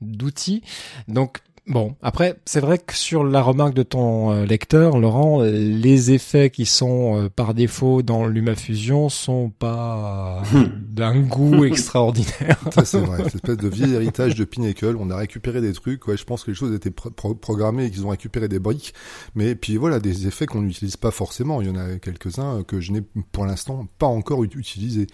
d'outils. 0.00 0.62
Donc 1.06 1.38
Bon, 1.66 1.96
après, 2.02 2.38
c'est 2.44 2.60
vrai 2.60 2.76
que 2.76 2.92
sur 2.92 3.24
la 3.24 3.40
remarque 3.40 3.72
de 3.72 3.82
ton 3.82 4.32
euh, 4.32 4.44
lecteur, 4.44 4.98
Laurent, 4.98 5.42
les 5.42 6.12
effets 6.12 6.50
qui 6.50 6.66
sont 6.66 7.16
euh, 7.16 7.28
par 7.30 7.54
défaut 7.54 8.02
dans 8.02 8.26
LumaFusion 8.26 9.08
sont 9.08 9.48
pas 9.48 10.42
d'un 10.90 11.20
goût 11.20 11.64
extraordinaire. 11.64 12.58
Ça, 12.70 12.84
c'est 12.84 13.00
vrai. 13.00 13.24
Cette 13.24 13.36
espèce 13.36 13.56
de 13.56 13.68
vieil 13.68 13.94
héritage 13.94 14.34
de 14.34 14.44
Pinnacle. 14.44 14.94
On 15.00 15.08
a 15.08 15.16
récupéré 15.16 15.62
des 15.62 15.72
trucs. 15.72 16.06
Ouais, 16.06 16.18
je 16.18 16.24
pense 16.24 16.44
que 16.44 16.50
les 16.50 16.54
choses 16.54 16.74
étaient 16.74 16.90
programmées 16.90 17.86
et 17.86 17.90
qu'ils 17.90 18.04
ont 18.04 18.10
récupéré 18.10 18.46
des 18.46 18.58
briques. 18.58 18.92
Mais 19.34 19.54
puis 19.54 19.78
voilà, 19.78 20.00
des 20.00 20.26
effets 20.26 20.44
qu'on 20.44 20.60
n'utilise 20.60 20.98
pas 20.98 21.10
forcément. 21.10 21.62
Il 21.62 21.68
y 21.68 21.70
en 21.70 21.76
a 21.76 21.98
quelques-uns 21.98 22.62
que 22.64 22.80
je 22.80 22.92
n'ai 22.92 23.00
pour 23.32 23.46
l'instant 23.46 23.88
pas 23.98 24.06
encore 24.06 24.44
utilisés. 24.44 25.06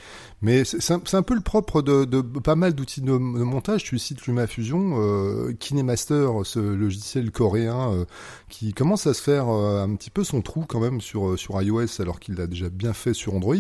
Mais 0.43 0.65
c'est 0.65 0.93
un, 0.93 1.01
un, 1.13 1.23
peu 1.23 1.35
le 1.35 1.43
propre 1.43 1.81
de, 1.81 2.05
de 2.05 2.21
pas 2.23 2.57
mal 2.57 2.75
d'outils 2.75 3.03
de, 3.03 3.13
montage. 3.13 3.85
Tu 3.85 4.01
cites 4.01 4.27
LumaFusion, 4.27 5.01
euh, 5.01 5.53
KineMaster 5.53 6.40
ce 6.45 6.59
logiciel 6.59 7.31
coréen 7.31 7.93
euh, 7.93 8.05
qui 8.49 8.73
commence 8.73 9.07
à 9.07 9.15
se 9.15 9.23
faire 9.23 9.49
euh, 9.49 9.85
un 9.85 9.95
petit 9.95 10.11
peu 10.11 10.25
son 10.25 10.43
trou 10.43 10.65
quand 10.67 10.81
même 10.81 11.01
sur 11.01 11.31
euh, 11.31 11.37
sur 11.37 11.61
iOS 11.61 12.01
alors 12.01 12.21
qu'il 12.21 12.35
l'a 12.35 12.47
déjà 12.47 12.69
bien 12.69 12.93
fait 12.93 13.15
sur 13.15 13.35
Android, 13.35 13.57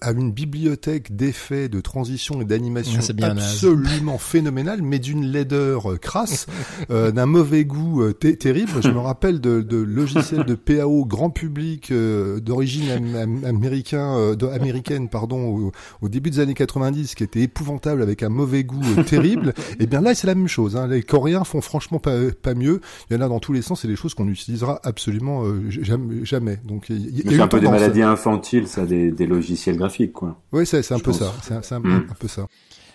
a 0.00 0.12
une 0.12 0.32
bibliothèque 0.32 1.14
d'effets, 1.14 1.68
de 1.68 1.80
transition 1.80 2.40
et 2.40 2.44
d'animation 2.44 3.00
absolument 3.22 4.18
phénoménale, 4.18 4.82
mais 4.82 4.98
d'une 4.98 5.24
laideur 5.24 5.98
crasse, 6.00 6.46
d'un 6.88 7.26
mauvais 7.26 7.64
goût 7.64 8.12
terrible. 8.12 8.72
Je 8.82 8.90
me 8.90 8.98
rappelle 8.98 9.40
de, 9.40 9.60
de 9.60 9.76
logiciels 9.76 10.44
de 10.44 10.54
PAO 10.54 11.04
grand 11.04 11.30
public 11.30 11.92
d'origine 11.92 13.44
américain, 13.44 14.36
américaine 14.52 15.08
pardon, 15.08 15.72
au, 16.00 16.08
début 16.08 16.30
des 16.30 16.40
années 16.40 16.54
90 16.54 17.14
qui 17.14 17.24
était 17.24 17.42
épouvantable 17.42 18.02
avec 18.02 18.22
un 18.22 18.28
mauvais 18.28 18.64
goût 18.64 18.82
terrible. 19.06 19.54
et 19.58 19.76
eh 19.80 19.86
bien 19.86 20.00
là 20.00 20.14
c'est 20.14 20.26
la 20.26 20.34
même 20.34 20.48
chose. 20.48 20.76
Hein. 20.76 20.86
Les 20.88 21.02
Coréens 21.02 21.44
font 21.44 21.60
franchement 21.60 21.87
pas, 21.96 22.12
pas 22.42 22.54
mieux. 22.54 22.82
Il 23.08 23.16
y 23.16 23.16
en 23.18 23.22
a 23.22 23.28
dans 23.28 23.40
tous 23.40 23.54
les 23.54 23.62
sens 23.62 23.84
et 23.86 23.88
des 23.88 23.96
choses 23.96 24.12
qu'on 24.12 24.26
n'utilisera 24.26 24.80
absolument 24.82 25.44
euh, 25.46 25.70
jamais, 25.70 26.58
Donc, 26.64 26.86
c'est 26.88 27.40
un 27.40 27.48
peu 27.48 27.60
des 27.60 27.68
maladies 27.68 28.02
infantiles, 28.02 28.68
ça, 28.68 28.84
des, 28.84 29.10
des 29.10 29.26
logiciels 29.26 29.76
graphiques, 29.76 30.12
quoi. 30.12 30.40
Oui, 30.52 30.66
c'est 30.66 30.92
un 30.92 30.98
peu 30.98 31.12
ça. 31.12 31.32
C'est 31.42 31.54
un, 31.54 31.84
un, 31.84 32.00
peu 32.18 32.28
ça. 32.28 32.46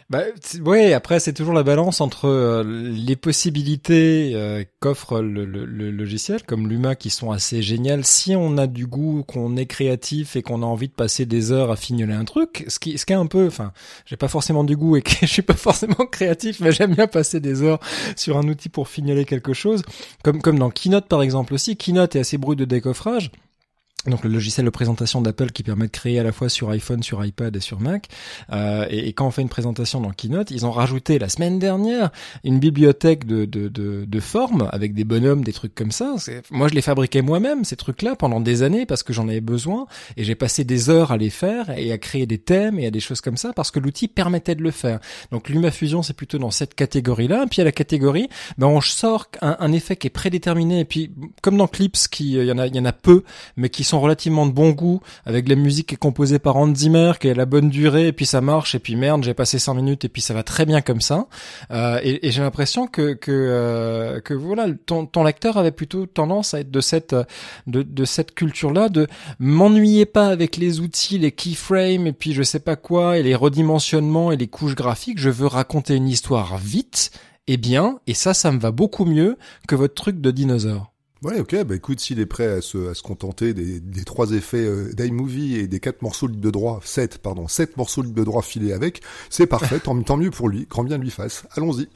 Bah, 0.09 0.23
ouais, 0.65 0.93
après 0.93 1.19
c'est 1.19 1.33
toujours 1.33 1.53
la 1.53 1.63
balance 1.63 2.01
entre 2.01 2.27
euh, 2.27 2.63
les 2.63 3.15
possibilités 3.15 4.31
euh, 4.35 4.63
qu'offre 4.79 5.21
le, 5.21 5.45
le, 5.45 5.65
le, 5.65 5.91
logiciel, 5.91 6.43
comme 6.43 6.67
Luma, 6.67 6.95
qui 6.95 7.09
sont 7.09 7.31
assez 7.31 7.61
géniales. 7.61 8.05
Si 8.05 8.35
on 8.35 8.57
a 8.57 8.67
du 8.67 8.85
goût, 8.85 9.23
qu'on 9.23 9.55
est 9.55 9.65
créatif 9.65 10.35
et 10.35 10.41
qu'on 10.41 10.61
a 10.61 10.65
envie 10.65 10.87
de 10.87 10.93
passer 10.93 11.25
des 11.25 11.51
heures 11.51 11.71
à 11.71 11.75
fignoler 11.75 12.13
un 12.13 12.25
truc, 12.25 12.65
ce 12.67 12.79
qui, 12.79 12.97
ce 12.97 13.05
qui 13.05 13.13
est 13.13 13.17
un 13.17 13.25
peu, 13.25 13.47
enfin, 13.47 13.71
j'ai 14.05 14.17
pas 14.17 14.27
forcément 14.27 14.63
du 14.63 14.75
goût 14.75 14.97
et 14.97 15.01
que 15.01 15.11
je 15.21 15.25
suis 15.25 15.41
pas 15.41 15.53
forcément 15.53 16.05
créatif, 16.11 16.59
mais 16.59 16.71
j'aime 16.71 16.93
bien 16.95 17.07
passer 17.07 17.39
des 17.39 17.61
heures 17.61 17.79
sur 18.15 18.37
un 18.37 18.47
outil 18.47 18.69
pour 18.69 18.87
fignoler 18.87 19.25
quelque 19.25 19.53
chose, 19.53 19.83
comme 20.23 20.41
comme 20.41 20.59
dans 20.59 20.69
Keynote 20.69 21.07
par 21.07 21.21
exemple 21.21 21.53
aussi. 21.53 21.77
Keynote 21.77 22.15
est 22.15 22.19
assez 22.19 22.37
brut 22.37 22.57
de 22.59 22.65
décoffrage 22.65 23.31
donc 24.07 24.23
le 24.23 24.29
logiciel 24.29 24.65
de 24.65 24.69
présentation 24.69 25.21
d'Apple 25.21 25.51
qui 25.51 25.63
permet 25.63 25.85
de 25.85 25.91
créer 25.91 26.19
à 26.19 26.23
la 26.23 26.31
fois 26.31 26.49
sur 26.49 26.69
iPhone, 26.69 27.03
sur 27.03 27.23
iPad 27.23 27.55
et 27.55 27.59
sur 27.59 27.79
Mac. 27.79 28.07
Euh, 28.51 28.85
et, 28.89 29.13
quand 29.13 29.27
on 29.27 29.31
fait 29.31 29.41
une 29.41 29.49
présentation 29.49 30.01
dans 30.01 30.11
Keynote, 30.11 30.51
ils 30.51 30.65
ont 30.65 30.71
rajouté 30.71 31.19
la 31.19 31.29
semaine 31.29 31.59
dernière 31.59 32.11
une 32.43 32.59
bibliothèque 32.59 33.25
de, 33.25 33.45
de, 33.45 33.67
de, 33.67 34.05
de 34.05 34.19
formes 34.19 34.67
avec 34.71 34.93
des 34.93 35.03
bonhommes, 35.03 35.43
des 35.43 35.53
trucs 35.53 35.75
comme 35.75 35.91
ça. 35.91 36.15
Moi, 36.51 36.67
je 36.67 36.73
les 36.73 36.81
fabriquais 36.81 37.21
moi-même 37.21 37.63
ces 37.63 37.75
trucs-là 37.75 38.15
pendant 38.15 38.41
des 38.41 38.63
années 38.63 38.85
parce 38.85 39.03
que 39.03 39.13
j'en 39.13 39.27
avais 39.27 39.41
besoin 39.41 39.85
et 40.17 40.23
j'ai 40.23 40.35
passé 40.35 40.63
des 40.63 40.89
heures 40.89 41.11
à 41.11 41.17
les 41.17 41.29
faire 41.29 41.69
et 41.77 41.91
à 41.91 41.97
créer 41.97 42.25
des 42.25 42.39
thèmes 42.39 42.79
et 42.79 42.87
à 42.87 42.91
des 42.91 42.99
choses 42.99 43.21
comme 43.21 43.37
ça 43.37 43.53
parce 43.53 43.71
que 43.71 43.79
l'outil 43.79 44.07
permettait 44.07 44.55
de 44.55 44.63
le 44.63 44.71
faire. 44.71 44.99
Donc 45.31 45.49
LumaFusion, 45.49 46.03
c'est 46.03 46.13
plutôt 46.13 46.39
dans 46.39 46.51
cette 46.51 46.75
catégorie-là. 46.75 47.45
Puis 47.49 47.61
à 47.61 47.65
la 47.65 47.71
catégorie, 47.71 48.29
ben 48.57 48.67
on 48.67 48.81
sort 48.81 49.27
un, 49.41 49.55
un 49.59 49.71
effet 49.71 49.95
qui 49.95 50.07
est 50.07 50.09
prédéterminé 50.09 50.81
et 50.81 50.85
puis 50.85 51.11
comme 51.41 51.57
dans 51.57 51.67
Clips, 51.67 52.07
qui 52.09 52.33
il 52.33 52.45
y 52.45 52.51
en 52.51 52.57
a 52.57 52.67
y 52.67 52.79
en 52.79 52.85
a 52.85 52.91
peu, 52.91 53.23
mais 53.57 53.69
qui 53.69 53.83
sont 53.83 53.92
relativement 53.99 54.45
de 54.45 54.51
bon 54.51 54.71
goût, 54.71 55.01
avec 55.25 55.47
la 55.47 55.55
musique 55.55 55.87
qui 55.87 55.95
est 55.95 55.97
composée 55.97 56.39
par 56.39 56.57
Hans 56.57 56.73
Zimmer, 56.73 57.13
qui 57.19 57.27
est 57.27 57.33
la 57.33 57.45
bonne 57.45 57.69
durée, 57.69 58.07
et 58.07 58.13
puis 58.13 58.25
ça 58.25 58.41
marche, 58.41 58.75
et 58.75 58.79
puis 58.79 58.95
merde, 58.95 59.23
j'ai 59.23 59.33
passé 59.33 59.59
5 59.59 59.73
minutes, 59.73 60.05
et 60.05 60.09
puis 60.09 60.21
ça 60.21 60.33
va 60.33 60.43
très 60.43 60.65
bien 60.65 60.81
comme 60.81 61.01
ça. 61.01 61.27
Euh, 61.71 61.99
et, 62.03 62.31
j'ai 62.31 62.41
l'impression 62.41 62.87
que 62.87 63.13
que 63.13 63.31
euh, 63.31 64.19
voilà, 64.31 64.67
ton, 64.85 65.05
ton 65.05 65.23
lecteur 65.23 65.57
avait 65.57 65.71
plutôt 65.71 66.05
tendance 66.05 66.53
à 66.53 66.59
être 66.59 66.71
de 66.71 66.81
cette 66.81 67.15
de, 67.67 67.83
de 67.83 68.05
cette 68.05 68.33
culture-là, 68.33 68.89
de 68.89 69.07
m'ennuyez 69.39 70.05
pas 70.05 70.27
avec 70.27 70.57
les 70.57 70.79
outils, 70.79 71.17
les 71.17 71.31
keyframes, 71.31 72.07
et 72.07 72.13
puis 72.13 72.33
je 72.33 72.43
sais 72.43 72.59
pas 72.59 72.75
quoi, 72.75 73.17
et 73.17 73.23
les 73.23 73.35
redimensionnements 73.35 74.31
et 74.31 74.37
les 74.37 74.47
couches 74.47 74.75
graphiques. 74.75 75.19
Je 75.19 75.29
veux 75.29 75.47
raconter 75.47 75.95
une 75.95 76.07
histoire 76.07 76.57
vite 76.57 77.11
et 77.47 77.57
bien, 77.57 77.99
et 78.07 78.13
ça, 78.13 78.33
ça 78.33 78.51
me 78.51 78.59
va 78.59 78.71
beaucoup 78.71 79.05
mieux 79.05 79.37
que 79.67 79.75
votre 79.75 79.95
truc 79.95 80.21
de 80.21 80.31
dinosaure. 80.31 80.92
Ouais, 81.23 81.39
ok. 81.39 81.63
Bah 81.63 81.75
écoute, 81.75 82.01
s'il 82.01 82.19
est 82.19 82.25
prêt 82.25 82.47
à 82.47 82.61
se, 82.61 82.89
à 82.89 82.93
se 82.93 83.01
contenter 83.01 83.53
des, 83.53 83.79
des 83.79 84.03
trois 84.03 84.31
effets 84.31 84.65
euh, 84.65 84.91
d'iMovie 84.91 85.55
et 85.55 85.67
des 85.67 85.79
quatre 85.79 86.01
morceaux 86.01 86.27
de 86.27 86.49
droit, 86.49 86.81
sept, 86.83 87.17
pardon, 87.17 87.47
sept 87.47 87.77
morceaux 87.77 88.03
de 88.03 88.23
droit 88.25 88.41
filés 88.41 88.73
avec, 88.73 89.01
c'est 89.29 89.47
parfait. 89.47 89.79
tant, 89.79 89.97
tant, 90.01 90.17
mieux 90.17 90.31
pour 90.31 90.49
lui. 90.49 90.67
Grand 90.69 90.83
bien 90.83 90.97
lui 90.97 91.11
fasse. 91.11 91.47
Allons-y. 91.55 91.87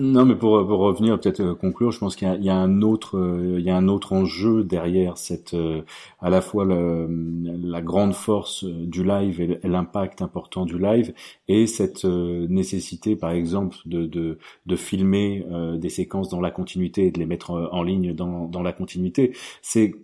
non, 0.00 0.24
mais 0.24 0.36
pour, 0.36 0.64
pour 0.64 0.78
revenir 0.78 1.18
peut-être 1.18 1.40
euh, 1.40 1.54
conclure, 1.56 1.90
je 1.90 1.98
pense 1.98 2.14
qu'il 2.14 2.32
y, 2.40 2.44
y, 2.44 2.50
a 2.50 2.56
un 2.56 2.82
autre, 2.82 3.18
euh, 3.18 3.56
il 3.58 3.64
y 3.64 3.70
a 3.70 3.76
un 3.76 3.88
autre 3.88 4.12
enjeu 4.12 4.62
derrière 4.62 5.18
cette, 5.18 5.54
euh, 5.54 5.82
à 6.20 6.30
la 6.30 6.40
fois 6.40 6.64
le, 6.64 7.06
la 7.62 7.80
grande 7.80 8.14
force 8.14 8.64
du 8.64 9.04
live 9.04 9.40
et 9.40 9.68
l'impact 9.68 10.22
important 10.22 10.66
du 10.66 10.78
live 10.78 11.14
et 11.48 11.66
cette 11.66 12.04
nécessité, 12.04 13.16
par 13.16 13.30
exemple, 13.30 13.76
de, 13.86 14.06
de, 14.06 14.38
de 14.66 14.76
filmer 14.76 15.44
des 15.78 15.88
séquences 15.88 16.28
dans 16.28 16.40
la 16.40 16.50
continuité 16.50 17.06
et 17.06 17.10
de 17.10 17.18
les 17.18 17.26
mettre 17.26 17.50
en 17.50 17.82
ligne 17.82 18.14
dans, 18.14 18.46
dans 18.46 18.62
la 18.62 18.72
continuité. 18.72 19.32
C'est 19.62 19.94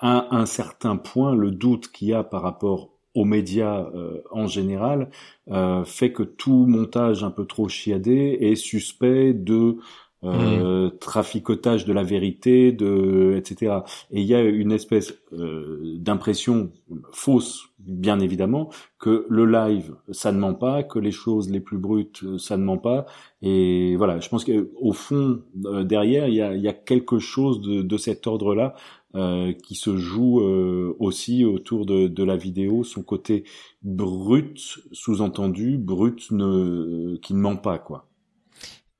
à 0.00 0.34
un 0.34 0.46
certain 0.46 0.96
point 0.96 1.34
le 1.34 1.50
doute 1.50 1.88
qu'il 1.92 2.08
y 2.08 2.14
a 2.14 2.24
par 2.24 2.42
rapport 2.42 2.90
aux 3.14 3.24
médias 3.24 3.86
euh, 3.94 4.22
en 4.30 4.46
général 4.46 5.10
euh, 5.50 5.84
fait 5.84 6.12
que 6.12 6.22
tout 6.22 6.66
montage 6.66 7.24
un 7.24 7.30
peu 7.30 7.44
trop 7.44 7.68
chiadé 7.68 8.38
est 8.40 8.54
suspect 8.54 9.34
de 9.34 9.78
euh, 10.22 10.88
mmh. 10.88 10.98
traficotage 10.98 11.84
de 11.86 11.92
la 11.92 12.02
vérité, 12.02 12.72
de 12.72 13.34
etc. 13.36 13.78
Et 14.10 14.20
il 14.20 14.26
y 14.26 14.34
a 14.34 14.42
une 14.42 14.72
espèce 14.72 15.14
euh, 15.32 15.96
d'impression 15.96 16.70
fausse, 17.12 17.70
bien 17.78 18.20
évidemment, 18.20 18.68
que 18.98 19.24
le 19.30 19.46
live 19.46 19.94
ça 20.10 20.30
ne 20.32 20.38
ment 20.38 20.54
pas, 20.54 20.82
que 20.82 20.98
les 20.98 21.10
choses 21.10 21.50
les 21.50 21.60
plus 21.60 21.78
brutes 21.78 22.24
ça 22.38 22.56
ne 22.56 22.64
ment 22.64 22.78
pas. 22.78 23.06
Et 23.40 23.96
voilà, 23.96 24.20
je 24.20 24.28
pense 24.28 24.44
qu'au 24.44 24.92
fond 24.92 25.40
euh, 25.64 25.84
derrière 25.84 26.28
il 26.28 26.34
y 26.34 26.42
a, 26.42 26.54
y 26.54 26.68
a, 26.68 26.72
quelque 26.74 27.18
chose 27.18 27.62
de, 27.62 27.80
de 27.80 27.96
cet 27.96 28.26
ordre-là 28.26 28.74
euh, 29.16 29.52
qui 29.52 29.74
se 29.74 29.96
joue 29.96 30.40
euh, 30.40 30.94
aussi 31.00 31.44
autour 31.44 31.84
de, 31.84 32.06
de, 32.06 32.22
la 32.22 32.36
vidéo, 32.36 32.84
son 32.84 33.02
côté 33.02 33.42
brut, 33.82 34.78
sous-entendu, 34.92 35.78
brut 35.78 36.30
ne, 36.30 37.16
qui 37.16 37.34
ne 37.34 37.40
ment 37.40 37.56
pas 37.56 37.78
quoi. 37.78 38.09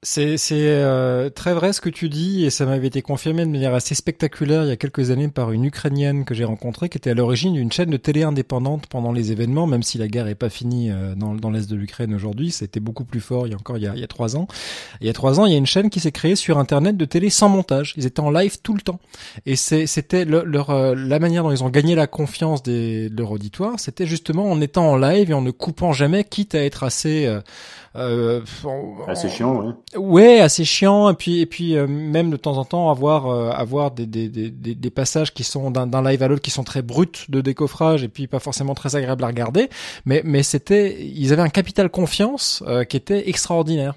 C'est 0.02 0.38
euh, 0.50 1.28
très 1.28 1.52
vrai 1.52 1.74
ce 1.74 1.82
que 1.82 1.90
tu 1.90 2.08
dis 2.08 2.46
et 2.46 2.48
ça 2.48 2.64
m'avait 2.64 2.86
été 2.86 3.02
confirmé 3.02 3.44
de 3.44 3.50
manière 3.50 3.74
assez 3.74 3.94
spectaculaire 3.94 4.62
il 4.62 4.68
y 4.68 4.72
a 4.72 4.76
quelques 4.76 5.10
années 5.10 5.28
par 5.28 5.52
une 5.52 5.66
Ukrainienne 5.66 6.24
que 6.24 6.32
j'ai 6.32 6.46
rencontrée 6.46 6.88
qui 6.88 6.96
était 6.96 7.10
à 7.10 7.14
l'origine 7.14 7.52
d'une 7.52 7.70
chaîne 7.70 7.90
de 7.90 7.98
télé 7.98 8.22
indépendante 8.22 8.86
pendant 8.86 9.12
les 9.12 9.30
événements, 9.30 9.66
même 9.66 9.82
si 9.82 9.98
la 9.98 10.08
guerre 10.08 10.26
est 10.28 10.34
pas 10.34 10.48
finie 10.48 10.90
euh, 10.90 11.14
dans, 11.14 11.34
dans 11.34 11.50
l'est 11.50 11.68
de 11.68 11.76
l'Ukraine 11.76 12.14
aujourd'hui, 12.14 12.50
c'était 12.50 12.80
beaucoup 12.80 13.04
plus 13.04 13.20
fort 13.20 13.46
il 13.46 13.50
y 13.50 13.52
a 13.52 13.58
encore 13.58 13.76
il 13.76 13.82
y 13.82 13.86
a, 13.86 14.06
trois 14.06 14.38
ans. 14.38 14.48
Il 15.02 15.06
y 15.06 15.10
a 15.10 15.12
trois 15.12 15.38
ans, 15.38 15.44
il 15.44 15.52
y 15.52 15.54
a 15.54 15.58
une 15.58 15.66
chaîne 15.66 15.90
qui 15.90 16.00
s'est 16.00 16.12
créée 16.12 16.34
sur 16.34 16.56
internet 16.56 16.96
de 16.96 17.04
télé 17.04 17.28
sans 17.28 17.50
montage. 17.50 17.92
Ils 17.98 18.06
étaient 18.06 18.20
en 18.20 18.30
live 18.30 18.56
tout 18.62 18.72
le 18.72 18.80
temps 18.80 19.00
et 19.44 19.54
c'était 19.54 20.24
leur 20.24 20.70
euh, 20.70 20.94
la 20.96 21.18
manière 21.18 21.42
dont 21.42 21.50
ils 21.50 21.62
ont 21.62 21.68
gagné 21.68 21.94
la 21.94 22.06
confiance 22.06 22.62
des, 22.62 23.10
de 23.10 23.18
leur 23.18 23.32
auditoire, 23.32 23.78
c'était 23.78 24.06
justement 24.06 24.50
en 24.50 24.62
étant 24.62 24.92
en 24.92 24.96
live 24.96 25.30
et 25.30 25.34
en 25.34 25.42
ne 25.42 25.50
coupant 25.50 25.92
jamais, 25.92 26.24
quitte 26.24 26.54
à 26.54 26.64
être 26.64 26.84
assez 26.84 27.26
euh, 27.26 27.42
euh, 27.96 28.40
assez 29.08 29.28
chiant. 29.28 29.74
Ouais, 29.96 30.38
assez 30.38 30.64
chiant. 30.64 31.10
Et 31.10 31.14
puis, 31.14 31.40
et 31.40 31.46
puis 31.46 31.76
euh, 31.76 31.86
même 31.88 32.30
de 32.30 32.36
temps 32.36 32.58
en 32.58 32.64
temps 32.64 32.90
avoir 32.90 33.26
euh, 33.26 33.50
avoir 33.50 33.90
des, 33.90 34.06
des, 34.06 34.28
des, 34.28 34.50
des, 34.50 34.90
passages 34.90 35.34
qui 35.34 35.42
sont 35.42 35.72
d'un 35.72 36.02
live 36.02 36.22
à 36.22 36.28
l'autre 36.28 36.42
qui 36.42 36.52
sont 36.52 36.62
très 36.62 36.80
bruts 36.82 37.26
de 37.28 37.40
décoffrage 37.40 38.04
et 38.04 38.08
puis 38.08 38.28
pas 38.28 38.38
forcément 38.38 38.74
très 38.74 38.94
agréables 38.94 39.24
à 39.24 39.26
regarder. 39.26 39.68
Mais 40.06 40.22
mais 40.24 40.44
c'était, 40.44 41.02
ils 41.04 41.32
avaient 41.32 41.42
un 41.42 41.48
capital 41.48 41.90
confiance 41.90 42.62
euh, 42.68 42.84
qui 42.84 42.96
était 42.96 43.28
extraordinaire 43.28 43.94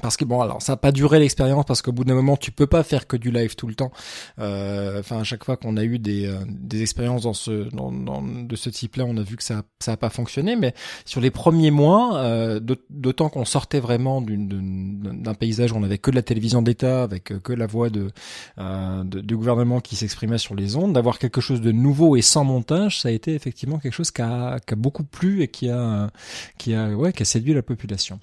parce 0.00 0.16
que 0.16 0.24
bon 0.24 0.40
alors 0.40 0.62
ça 0.62 0.72
n'a 0.72 0.76
pas 0.76 0.92
duré 0.92 1.18
l'expérience 1.18 1.64
parce 1.66 1.82
qu'au 1.82 1.92
bout 1.92 2.04
d'un 2.04 2.14
moment 2.14 2.36
tu 2.36 2.50
peux 2.50 2.66
pas 2.66 2.82
faire 2.82 3.06
que 3.06 3.16
du 3.16 3.30
live 3.30 3.56
tout 3.56 3.66
le 3.66 3.74
temps. 3.74 3.90
Euh, 4.38 5.00
enfin 5.00 5.20
à 5.20 5.24
chaque 5.24 5.44
fois 5.44 5.56
qu'on 5.56 5.76
a 5.76 5.84
eu 5.84 5.98
des, 5.98 6.26
euh, 6.26 6.38
des 6.48 6.82
expériences 6.82 7.22
dans 7.22 7.34
ce 7.34 7.68
dans, 7.74 7.92
dans, 7.92 8.22
de 8.22 8.56
ce 8.56 8.70
type 8.70 8.96
là 8.96 9.04
on 9.06 9.16
a 9.16 9.22
vu 9.22 9.36
que 9.36 9.44
ça 9.44 9.62
ça 9.80 9.92
a 9.92 9.96
pas 9.96 10.10
fonctionné. 10.10 10.56
Mais 10.56 10.74
sur 11.04 11.20
les 11.20 11.30
premiers 11.30 11.70
mois 11.70 12.16
euh, 12.18 12.60
d'autant 12.90 13.28
qu'on 13.28 13.44
sortait 13.44 13.80
vraiment 13.80 14.20
d'un 14.20 15.34
paysage 15.34 15.72
où 15.72 15.76
on 15.76 15.82
avait 15.82 15.98
que 15.98 16.10
de 16.10 16.16
la 16.16 16.22
télévision 16.22 16.62
d'État 16.62 17.02
avec 17.02 17.32
euh, 17.32 17.38
que 17.38 17.52
la 17.52 17.66
voix 17.66 17.90
de, 17.90 18.10
euh, 18.58 19.04
de 19.04 19.20
du 19.20 19.36
gouvernement 19.36 19.80
qui 19.80 19.96
s'exprimait 19.96 20.38
sur 20.38 20.54
les 20.54 20.76
ondes 20.76 20.92
d'avoir 20.92 21.18
quelque 21.18 21.40
chose 21.40 21.60
de 21.60 21.72
nouveau 21.72 22.16
et 22.16 22.22
sans 22.22 22.44
montage 22.44 23.00
ça 23.00 23.08
a 23.08 23.12
été 23.12 23.34
effectivement 23.34 23.78
quelque 23.78 23.92
chose 23.92 24.10
qui 24.10 24.22
a, 24.22 24.58
qui 24.60 24.74
a 24.74 24.76
beaucoup 24.76 25.04
plu 25.04 25.42
et 25.42 25.48
qui 25.48 25.68
a 25.70 26.10
qui 26.58 26.74
a 26.74 26.88
ouais 26.90 27.12
qui 27.12 27.22
a 27.22 27.26
séduit 27.26 27.54
la 27.54 27.62
population 27.62 28.20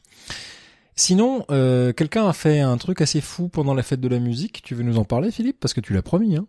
Sinon, 0.96 1.46
euh, 1.50 1.92
quelqu'un 1.94 2.28
a 2.28 2.34
fait 2.34 2.60
un 2.60 2.78
truc 2.78 3.02
assez 3.02 3.22
fou 3.22 3.50
pendant 3.50 3.74
la 3.74 3.84
fête 3.84 4.00
de 4.00 4.08
la 4.08 4.20
musique. 4.20 4.62
Tu 4.64 4.76
veux 4.76 4.84
nous 4.84 4.98
en 4.98 5.06
parler, 5.06 5.32
Philippe? 5.32 5.60
Parce 5.60 5.74
que 5.74 5.82
tu 5.82 5.94
l'as 5.94 6.02
promis, 6.02 6.36
hein 6.36 6.46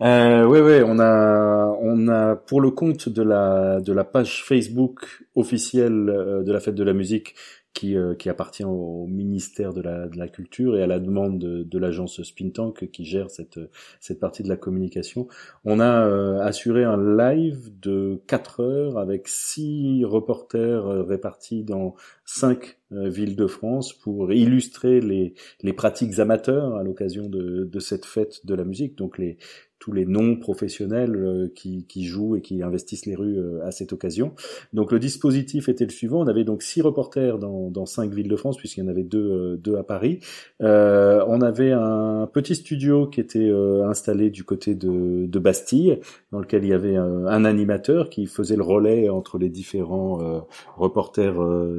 euh, 0.00 0.44
oui, 0.46 0.58
oui, 0.60 0.82
on 0.82 0.98
a, 0.98 1.76
on 1.82 2.08
a 2.08 2.34
pour 2.34 2.62
le 2.62 2.70
compte 2.70 3.10
de 3.10 3.22
la 3.22 3.78
de 3.80 3.92
la 3.92 4.04
page 4.04 4.42
Facebook 4.42 5.24
officielle 5.34 6.08
euh, 6.08 6.42
de 6.42 6.50
la 6.50 6.60
fête 6.60 6.74
de 6.74 6.82
la 6.82 6.94
musique 6.94 7.34
qui, 7.76 7.94
euh, 7.94 8.14
qui 8.14 8.30
appartient 8.30 8.64
au 8.64 9.06
ministère 9.06 9.74
de 9.74 9.82
la, 9.82 10.08
de 10.08 10.16
la 10.16 10.28
Culture 10.28 10.78
et 10.78 10.82
à 10.82 10.86
la 10.86 10.98
demande 10.98 11.38
de, 11.38 11.62
de 11.62 11.78
l'agence 11.78 12.22
Spintank 12.22 12.90
qui 12.90 13.04
gère 13.04 13.30
cette, 13.30 13.60
cette 14.00 14.18
partie 14.18 14.42
de 14.42 14.48
la 14.48 14.56
communication. 14.56 15.28
On 15.66 15.78
a 15.78 16.06
euh, 16.06 16.40
assuré 16.40 16.84
un 16.84 16.96
live 16.96 17.70
de 17.82 18.22
4 18.28 18.60
heures 18.60 18.98
avec 18.98 19.28
six 19.28 20.06
reporters 20.06 20.86
euh, 20.86 21.02
répartis 21.02 21.64
dans 21.64 21.94
cinq 22.24 22.78
villes 22.90 23.34
de 23.34 23.48
France 23.48 23.92
pour 23.92 24.32
illustrer 24.32 25.00
les, 25.00 25.34
les 25.62 25.72
pratiques 25.72 26.20
amateurs 26.20 26.76
à 26.76 26.84
l'occasion 26.84 27.28
de, 27.28 27.64
de 27.64 27.80
cette 27.80 28.04
fête 28.04 28.46
de 28.46 28.54
la 28.54 28.62
musique, 28.62 28.96
donc 28.96 29.18
les, 29.18 29.38
tous 29.78 29.92
les 29.92 30.06
non 30.06 30.36
professionnels 30.36 31.14
euh, 31.14 31.52
qui, 31.54 31.84
qui, 31.86 32.04
jouent 32.04 32.36
et 32.36 32.40
qui 32.40 32.62
investissent 32.62 33.06
les 33.06 33.14
rues 33.14 33.38
euh, 33.38 33.64
à 33.64 33.70
cette 33.70 33.92
occasion. 33.92 34.34
Donc 34.72 34.92
le 34.92 34.98
dispositif 34.98 35.68
était 35.68 35.84
le 35.84 35.90
suivant. 35.90 36.20
On 36.20 36.26
avait 36.26 36.44
donc 36.44 36.62
six 36.62 36.80
reporters 36.80 37.38
dans, 37.38 37.70
dans 37.70 37.86
cinq 37.86 38.12
villes 38.12 38.28
de 38.28 38.36
France, 38.36 38.56
puisqu'il 38.56 38.80
y 38.80 38.82
en 38.82 38.88
avait 38.88 39.02
deux, 39.02 39.18
euh, 39.18 39.56
deux 39.56 39.76
à 39.76 39.82
Paris. 39.82 40.20
Euh, 40.62 41.24
on 41.28 41.40
avait 41.40 41.72
un 41.72 42.28
petit 42.32 42.54
studio 42.54 43.06
qui 43.06 43.20
était 43.20 43.50
installé 43.84 44.30
du 44.30 44.44
côté 44.44 44.74
de, 44.74 45.26
de, 45.26 45.38
Bastille, 45.38 46.00
dans 46.32 46.40
lequel 46.40 46.64
il 46.64 46.70
y 46.70 46.72
avait 46.72 46.96
un, 46.96 47.26
un, 47.26 47.44
animateur 47.44 48.10
qui 48.10 48.26
faisait 48.26 48.56
le 48.56 48.62
relais 48.62 49.08
entre 49.08 49.38
les 49.38 49.48
différents 49.48 50.46
reporters 50.76 51.36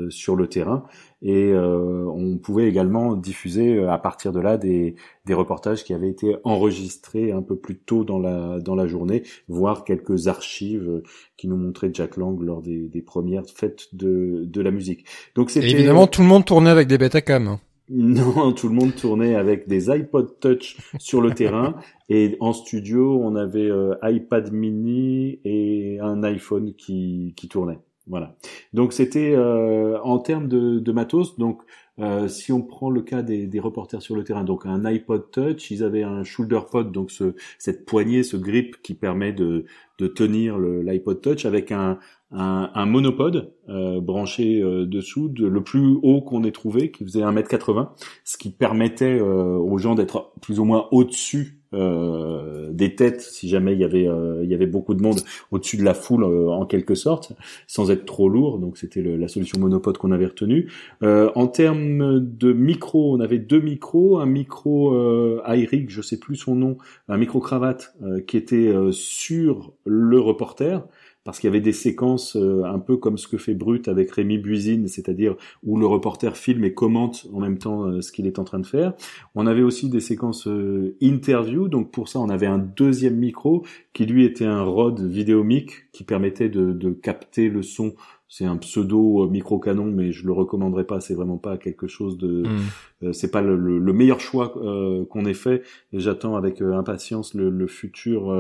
sur 0.10 0.36
le 0.36 0.48
terrain 0.48 0.86
et 1.22 1.52
euh, 1.52 2.06
on 2.06 2.38
pouvait 2.38 2.68
également 2.68 3.16
diffuser 3.16 3.78
euh, 3.78 3.92
à 3.92 3.98
partir 3.98 4.32
de 4.32 4.40
là 4.40 4.58
des, 4.58 4.96
des 5.26 5.34
reportages 5.34 5.84
qui 5.84 5.94
avaient 5.94 6.10
été 6.10 6.36
enregistrés 6.44 7.32
un 7.32 7.42
peu 7.42 7.56
plus 7.56 7.78
tôt 7.78 8.04
dans 8.04 8.20
la 8.20 8.60
dans 8.60 8.76
la 8.76 8.86
journée, 8.86 9.24
voire 9.48 9.84
quelques 9.84 10.28
archives 10.28 10.88
euh, 10.88 11.04
qui 11.36 11.48
nous 11.48 11.58
montraient 11.58 11.90
Jack 11.92 12.18
Lang 12.18 12.40
lors 12.42 12.62
des, 12.62 12.88
des 12.88 13.02
premières 13.02 13.46
fêtes 13.48 13.88
de 13.96 14.44
de 14.46 14.62
la 14.62 14.70
musique. 14.70 15.06
Donc 15.34 15.50
c'était 15.50 15.72
évidemment 15.72 16.06
tout 16.06 16.22
le 16.22 16.28
monde 16.28 16.46
tournait 16.46 16.70
avec 16.70 16.88
des 16.88 16.98
Betacam. 16.98 17.48
Hein. 17.48 17.60
Non, 17.90 18.52
tout 18.52 18.68
le 18.68 18.76
monde 18.76 18.94
tournait 18.96 19.36
avec 19.36 19.70
des 19.70 19.90
iPod 19.90 20.42
Touch 20.42 20.76
sur 21.00 21.22
le 21.22 21.32
terrain 21.32 21.78
et 22.10 22.36
en 22.42 22.52
studio 22.52 23.18
on 23.24 23.34
avait 23.38 23.72
iPad 24.04 24.52
Mini 24.52 25.40
et 25.46 25.98
un 26.02 26.22
iPhone 26.24 26.74
qui 26.76 27.34
qui 27.38 27.48
tournait. 27.48 27.80
Voilà. 28.10 28.36
Donc 28.74 28.94
c'était 28.94 29.34
euh, 29.36 30.00
en 30.02 30.20
termes 30.20 30.48
de, 30.48 30.92
matos. 30.92 31.38
Donc 31.38 31.62
euh, 32.00 32.28
si 32.28 32.52
on 32.52 32.62
prend 32.62 32.90
le 32.90 33.02
cas 33.02 33.22
des, 33.22 33.48
des, 33.48 33.60
reporters 33.60 34.02
sur 34.02 34.16
le 34.16 34.24
terrain, 34.24 34.44
donc 34.44 34.66
un 34.66 34.86
iPod 34.86 35.30
Touch, 35.32 35.72
ils 35.72 35.84
avaient 35.84 36.04
un 36.04 36.24
shoulder 36.24 36.62
pod, 36.72 36.92
donc 36.92 37.12
ce, 37.12 37.36
cette 37.58 37.86
poignée, 37.86 38.24
ce 38.24 38.38
grip 38.38 38.82
qui 38.82 38.94
permet 38.94 39.34
de, 39.34 39.66
de 39.98 40.08
tenir 40.08 40.58
l'iPod 40.58 41.22
Touch 41.22 41.46
avec 41.46 41.72
un, 41.72 42.00
un, 42.32 42.72
un 42.74 42.86
monopode 42.86 43.54
euh, 43.70 44.02
branché 44.02 44.62
euh, 44.62 44.86
dessous, 44.86 45.30
de, 45.30 45.48
le 45.48 45.64
plus 45.64 45.98
haut 46.02 46.22
qu'on 46.22 46.44
ait 46.44 46.52
trouvé, 46.52 46.92
qui 46.92 47.04
faisait 47.04 47.22
1m80, 47.22 47.90
ce 48.24 48.38
qui 48.38 48.50
permettait 48.50 49.20
euh, 49.20 49.58
aux 49.58 49.78
gens 49.78 49.96
d'être 49.96 50.34
plus 50.42 50.60
ou 50.60 50.66
moins 50.66 50.88
au-dessus 50.92 51.58
euh, 51.74 52.72
des 52.72 52.96
têtes 52.96 53.20
si 53.20 53.50
jamais 53.50 53.74
il 53.74 53.80
y 53.80 53.84
avait 53.84 54.08
euh, 54.08 54.42
il 54.42 54.50
y 54.50 54.54
avait 54.54 54.68
beaucoup 54.68 54.94
de 54.94 55.02
monde 55.02 55.20
au-dessus 55.52 55.76
de 55.76 55.84
la 55.84 55.94
foule 55.94 56.24
euh, 56.24 56.48
en 56.50 56.66
quelque 56.66 56.96
sorte 56.96 57.34
sans 57.68 57.92
être 57.92 58.06
trop 58.06 58.30
lourd. 58.30 58.60
Donc 58.60 58.78
c'était 58.78 59.02
la 59.02 59.28
solution 59.28 59.60
monopode 59.60 59.98
qu'on 59.98 60.12
avait 60.12 60.28
retenue. 60.28 60.72
En 61.02 61.48
termes 61.48 62.20
de 62.20 62.54
micro, 62.54 63.14
on 63.14 63.20
avait 63.20 63.40
deux 63.40 63.60
micros, 63.60 64.20
un 64.20 64.26
micro 64.26 64.94
euh, 64.94 65.42
iRig, 65.48 65.90
je 65.90 66.02
sais 66.02 66.18
plus 66.18 66.36
son 66.36 66.56
nom, 66.56 66.78
un 67.10 67.18
micro 67.18 67.40
cravate 67.40 67.96
euh, 68.02 68.22
qui 68.22 68.38
était 68.38 68.68
euh, 68.68 68.92
sur 68.92 69.74
le 69.86 70.20
reporter 70.20 70.86
parce 71.28 71.40
qu'il 71.40 71.50
y 71.50 71.52
avait 71.52 71.60
des 71.60 71.74
séquences 71.74 72.38
euh, 72.38 72.64
un 72.64 72.80
peu 72.80 72.96
comme 72.96 73.18
ce 73.18 73.28
que 73.28 73.38
fait 73.38 73.54
Brut 73.54 73.90
avec 73.90 74.12
Rémi 74.12 74.38
Buisine, 74.38 74.88
c'est-à-dire 74.88 75.36
où 75.62 75.78
le 75.78 75.86
reporter 75.86 76.38
filme 76.38 76.64
et 76.64 76.74
commente 76.74 77.28
en 77.34 77.42
même 77.42 77.58
temps 77.58 77.84
euh, 77.84 78.00
ce 78.00 78.14
qu'il 78.14 78.28
est 78.28 78.40
en 78.40 78.46
train 78.46 78.60
de 78.60 78.66
faire. 78.66 78.94
On 79.36 79.46
avait 79.46 79.62
aussi 79.62 79.90
des 79.90 80.00
séquences 80.00 80.48
euh, 80.48 80.96
interview, 81.02 81.68
donc 81.68 81.92
pour 81.92 82.08
ça 82.08 82.22
on 82.22 82.30
avait 82.30 82.48
un 82.48 82.60
deuxième 82.60 83.18
micro 83.18 83.66
qui 83.92 84.06
lui 84.06 84.24
était 84.24 84.46
un 84.46 84.64
Rode 84.64 85.02
vidéomic 85.02 85.92
qui 85.92 86.06
permettait 86.06 86.48
de, 86.48 86.72
de 86.72 86.92
capter 86.92 87.50
le 87.50 87.62
son 87.62 87.94
c'est 88.30 88.46
un 88.46 88.58
pseudo 88.58 89.24
euh, 89.24 89.30
micro 89.30 89.58
canon, 89.58 89.86
mais 89.86 90.12
je 90.12 90.26
le 90.26 90.34
recommanderais 90.34 90.84
pas. 90.84 91.00
C'est 91.00 91.14
vraiment 91.14 91.38
pas 91.38 91.58
quelque 91.58 91.88
chose 91.88 92.18
de. 92.18 92.44
Hmm. 92.44 92.60
Euh, 93.04 93.14
c'est 93.14 93.32
pas 93.32 93.42
le, 93.42 93.56
le, 93.56 93.94
meilleur 93.94 94.20
choix 94.20 94.54
euh, 94.58 95.06
qu'on 95.06 95.26
ait 95.26 95.34
fait. 95.34 95.64
Et 95.94 96.00
j'attends 96.00 96.36
avec 96.36 96.62
impatience 96.62 97.34
le, 97.34 97.50
le 97.50 97.68
futur 97.68 98.32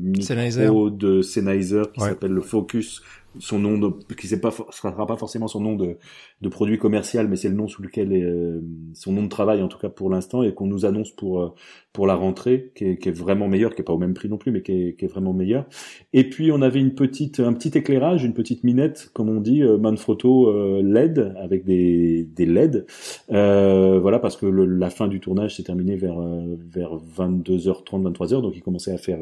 micro 0.00 0.90
de 0.90 1.22
Sennheiser 1.22 1.82
qui 1.92 2.00
s'appelle 2.00 2.32
le 2.32 2.40
Focus 2.40 3.02
son 3.38 3.58
nom 3.58 3.78
de, 3.78 4.14
qui 4.14 4.34
pas 4.36 4.50
sera 4.70 5.06
pas 5.06 5.16
forcément 5.16 5.48
son 5.48 5.60
nom 5.60 5.76
de, 5.76 5.98
de 6.40 6.48
produit 6.48 6.78
commercial 6.78 7.28
mais 7.28 7.36
c'est 7.36 7.48
le 7.48 7.54
nom 7.54 7.68
sous 7.68 7.82
lequel 7.82 8.12
est 8.12 8.22
euh, 8.22 8.60
son 8.94 9.12
nom 9.12 9.22
de 9.22 9.28
travail 9.28 9.62
en 9.62 9.68
tout 9.68 9.78
cas 9.78 9.88
pour 9.88 10.10
l'instant 10.10 10.42
et 10.42 10.54
qu'on 10.54 10.66
nous 10.66 10.84
annonce 10.84 11.10
pour 11.10 11.40
euh, 11.40 11.48
pour 11.92 12.06
la 12.06 12.14
rentrée 12.14 12.72
qui 12.74 12.84
est, 12.84 12.96
qui 12.96 13.08
est, 13.08 13.12
vraiment 13.12 13.48
meilleur 13.48 13.74
qui 13.74 13.82
est 13.82 13.84
pas 13.84 13.92
au 13.92 13.98
même 13.98 14.14
prix 14.14 14.28
non 14.28 14.36
plus 14.36 14.50
mais 14.50 14.62
qui 14.62 14.72
est, 14.72 14.98
qui 14.98 15.04
est 15.04 15.08
vraiment 15.08 15.32
meilleur. 15.32 15.64
Et 16.12 16.28
puis 16.28 16.52
on 16.52 16.60
avait 16.62 16.80
une 16.80 16.94
petite 16.94 17.40
un 17.40 17.52
petit 17.52 17.76
éclairage 17.76 18.24
une 18.24 18.34
petite 18.34 18.64
minette 18.64 19.10
comme 19.12 19.28
on 19.28 19.40
dit 19.40 19.62
euh, 19.62 19.78
Manfrotto 19.78 20.48
euh, 20.48 20.82
LED 20.82 21.34
avec 21.38 21.64
des 21.64 22.28
des 22.34 22.46
LED. 22.46 22.86
Voilà 23.28 24.18
parce 24.18 24.36
que 24.36 24.46
la 24.46 24.90
fin 24.90 25.08
du 25.08 25.20
tournage 25.20 25.56
s'est 25.56 25.62
terminée 25.62 25.96
vers 25.96 26.20
vers 26.20 26.96
22h30 27.16 28.12
23h 28.12 28.42
donc 28.42 28.54
il 28.56 28.62
commençait 28.62 28.92
à 28.92 28.98
faire 28.98 29.20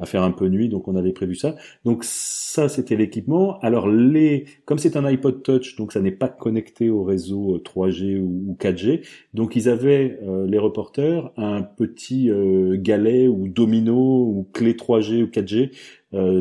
à 0.00 0.06
faire 0.06 0.22
un 0.22 0.32
peu 0.32 0.48
nuit 0.48 0.68
donc 0.68 0.88
on 0.88 0.96
avait 0.96 1.12
prévu 1.12 1.34
ça. 1.34 1.54
Donc 1.84 2.04
ça 2.04 2.68
c'était 2.68 2.96
l'équipement 2.96 3.45
alors 3.54 3.88
les, 3.88 4.46
comme 4.64 4.78
c'est 4.78 4.96
un 4.96 5.04
iPod 5.04 5.42
Touch, 5.42 5.76
donc 5.76 5.92
ça 5.92 6.00
n'est 6.00 6.10
pas 6.10 6.28
connecté 6.28 6.90
au 6.90 7.04
réseau 7.04 7.58
3G 7.58 8.16
euh, 8.16 8.20
ou 8.20 8.56
4G, 8.60 9.02
donc 9.34 9.56
ils 9.56 9.68
avaient 9.68 10.18
euh, 10.22 10.46
les 10.46 10.58
reporters 10.58 11.30
un 11.36 11.62
petit 11.62 12.30
euh, 12.30 12.76
galet 12.78 13.28
ou 13.28 13.48
domino 13.48 13.96
ou 13.96 14.48
clé 14.52 14.74
3G 14.74 15.22
ou 15.22 15.26
4G 15.26 15.70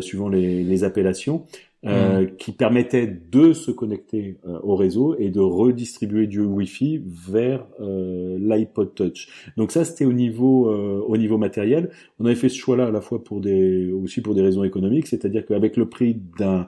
suivant 0.02 0.30
les, 0.30 0.84
appellations. 0.84 1.46
Hmm. 1.84 2.26
qui 2.40 2.52
permettait 2.52 3.06
de 3.06 3.54
se 3.54 3.70
connecter 3.70 4.40
au 4.64 4.76
réseau 4.76 5.16
et 5.20 5.30
de 5.30 5.40
redistribuer 5.40 6.26
du 6.26 6.42
Wi-Fi 6.42 7.04
vers 7.06 7.68
l'iPod 7.80 8.96
Touch. 8.96 9.28
Donc 9.56 9.72
ça 9.72 9.86
c'était 9.86 10.06
au 10.06 10.14
niveau 10.14 10.68
au 10.68 11.16
niveau 11.16 11.38
matériel. 11.38 11.92
On 12.20 12.26
avait 12.26 12.34
fait 12.34 12.50
ce 12.50 12.58
choix-là 12.58 12.88
à 12.88 12.92
la 12.92 13.02
fois 13.02 13.24
pour 13.24 13.40
des 13.40 13.92
aussi 13.92 14.22
pour 14.22 14.34
des 14.34 14.42
raisons 14.42 14.64
économiques, 14.64 15.06
c'est-à-dire 15.06 15.46
qu'avec 15.46 15.78
le 15.78 15.88
prix 15.88 16.20
d'un 16.40 16.62
un 16.62 16.68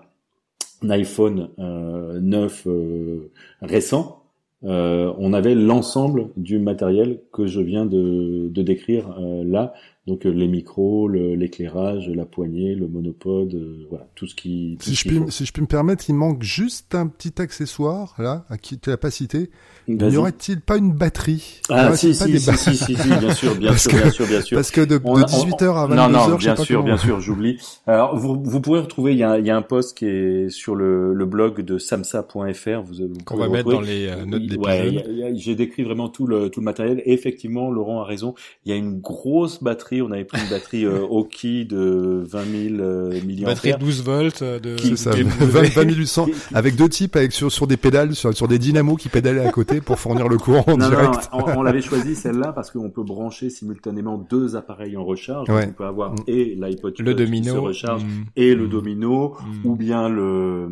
iPhone 0.83 1.49
euh, 1.59 2.19
9 2.19 2.63
euh, 2.67 3.31
récent, 3.61 4.23
euh, 4.63 5.13
on 5.17 5.33
avait 5.33 5.55
l'ensemble 5.55 6.29
du 6.35 6.59
matériel 6.59 7.21
que 7.31 7.45
je 7.45 7.61
viens 7.61 7.85
de, 7.85 8.49
de 8.49 8.61
décrire 8.61 9.15
euh, 9.19 9.43
là, 9.43 9.73
donc 10.07 10.25
euh, 10.25 10.29
les 10.29 10.47
micros, 10.47 11.09
l'éclairage, 11.09 12.07
la 12.07 12.23
poignée, 12.23 12.75
le 12.75 12.87
monopode, 12.87 13.53
euh, 13.53 13.85
voilà, 13.89 14.07
tout 14.15 14.25
ce 14.25 14.35
qui. 14.35 14.77
si, 14.79 14.95
je 14.95 15.07
puis, 15.07 15.21
si 15.27 15.45
je 15.45 15.51
puis 15.51 15.61
me 15.61 15.67
permettre, 15.67 16.09
il 16.09 16.15
manque 16.15 16.43
juste 16.43 16.95
un 16.95 17.07
petit 17.07 17.41
accessoire 17.41 18.15
là, 18.17 18.45
à 18.49 18.57
qui 18.57 18.79
tu 18.79 18.89
l'as 18.89 18.95
pas 18.95 19.11
cité. 19.11 19.49
N'y 19.89 20.17
aurait-il 20.17 20.61
pas 20.61 20.77
une 20.77 20.93
batterie? 20.93 21.61
Ah 21.69 21.95
si 21.95 22.13
si, 22.13 22.39
si, 22.39 22.57
si, 22.57 22.75
si, 22.75 22.95
bien 22.95 23.33
sûr, 23.33 23.55
bien 23.55 23.75
sûr, 23.75 23.91
bien 23.91 24.09
sûr, 24.11 24.27
bien 24.27 24.41
sûr. 24.41 24.55
Parce 24.55 24.71
que 24.71 24.81
de, 24.81 24.97
18h 24.97 25.75
à 25.75 25.87
22h, 25.87 25.95
non, 25.95 26.09
non, 26.09 26.35
bien 26.35 26.55
sûr, 26.55 26.83
bien 26.83 26.97
sûr, 26.97 27.19
j'oublie. 27.19 27.59
Alors 27.85 28.17
vous, 28.17 28.41
vous 28.41 28.61
pourrez 28.61 28.79
retrouver, 28.79 29.11
il 29.11 29.17
y 29.17 29.23
a, 29.23 29.39
il 29.39 29.45
y 29.45 29.49
a 29.49 29.57
un 29.57 29.61
post 29.61 29.97
qui 29.97 30.05
est 30.05 30.49
sur 30.49 30.75
le, 30.75 31.13
le 31.13 31.25
blog 31.25 31.61
de 31.61 31.77
samsa.fr. 31.77 32.81
Vous, 32.83 32.93
vous 32.93 33.23
qu'on 33.25 33.37
va 33.37 33.49
mettre 33.49 33.71
dans 33.71 33.81
les 33.81 34.07
euh, 34.07 34.25
notes 34.25 34.43
d'épisode. 34.43 34.65
Ouais, 34.65 35.33
j'ai 35.35 35.55
décrit 35.55 35.83
vraiment 35.83 36.07
tout 36.07 36.27
le 36.27 36.49
tout 36.49 36.61
le 36.61 36.65
matériel. 36.65 37.01
Et 37.05 37.11
effectivement, 37.11 37.71
Laurent 37.71 38.01
a 38.01 38.05
raison. 38.05 38.35
Il 38.65 38.71
y 38.71 38.73
a 38.73 38.77
une 38.77 38.99
grosse 38.99 39.61
batterie 39.61 39.96
on 40.01 40.11
avait 40.11 40.23
pris 40.25 40.41
une 40.41 40.49
batterie 40.49 40.85
euh, 40.85 41.01
Oki 41.09 41.65
de 41.65 42.23
20 42.25 42.69
000 42.69 42.81
euh, 42.81 43.21
millions. 43.23 43.47
Batterie 43.47 43.73
12 43.79 44.03
volts 44.03 44.41
euh, 44.41 44.59
de. 44.59 44.75
Qui, 44.75 44.97
ça, 44.97 45.11
20, 45.11 45.83
800 45.83 46.27
avec 46.53 46.75
deux 46.75 46.89
types 46.89 47.15
avec 47.15 47.31
sur, 47.31 47.51
sur 47.51 47.67
des 47.67 47.77
pédales, 47.77 48.15
sur, 48.15 48.33
sur 48.33 48.47
des 48.47 48.59
dynamos 48.59 48.95
qui 48.95 49.09
pédalaient 49.09 49.45
à 49.45 49.51
côté 49.51 49.81
pour 49.81 49.99
fournir 49.99 50.27
le 50.27 50.37
courant 50.37 50.63
en 50.67 50.77
direct. 50.77 51.29
Non, 51.33 51.45
on, 51.57 51.63
l'avait 51.63 51.81
choisi 51.81 52.15
celle-là 52.15 52.53
parce 52.53 52.71
qu'on 52.71 52.89
peut 52.89 53.03
brancher 53.03 53.49
simultanément 53.49 54.17
deux 54.17 54.55
appareils 54.55 54.97
en 54.97 55.05
recharge. 55.05 55.47
On 55.49 55.71
peut 55.71 55.85
avoir 55.85 56.13
mm. 56.13 56.23
et 56.27 56.55
l'iPod 56.55 56.95
le 56.99 57.13
domino, 57.13 57.43
qui 57.43 57.49
se 57.49 57.57
recharge 57.57 58.03
mm. 58.03 58.25
et 58.35 58.55
le 58.55 58.67
domino 58.67 59.35
mm. 59.39 59.67
ou 59.67 59.75
bien 59.75 60.09
le 60.09 60.67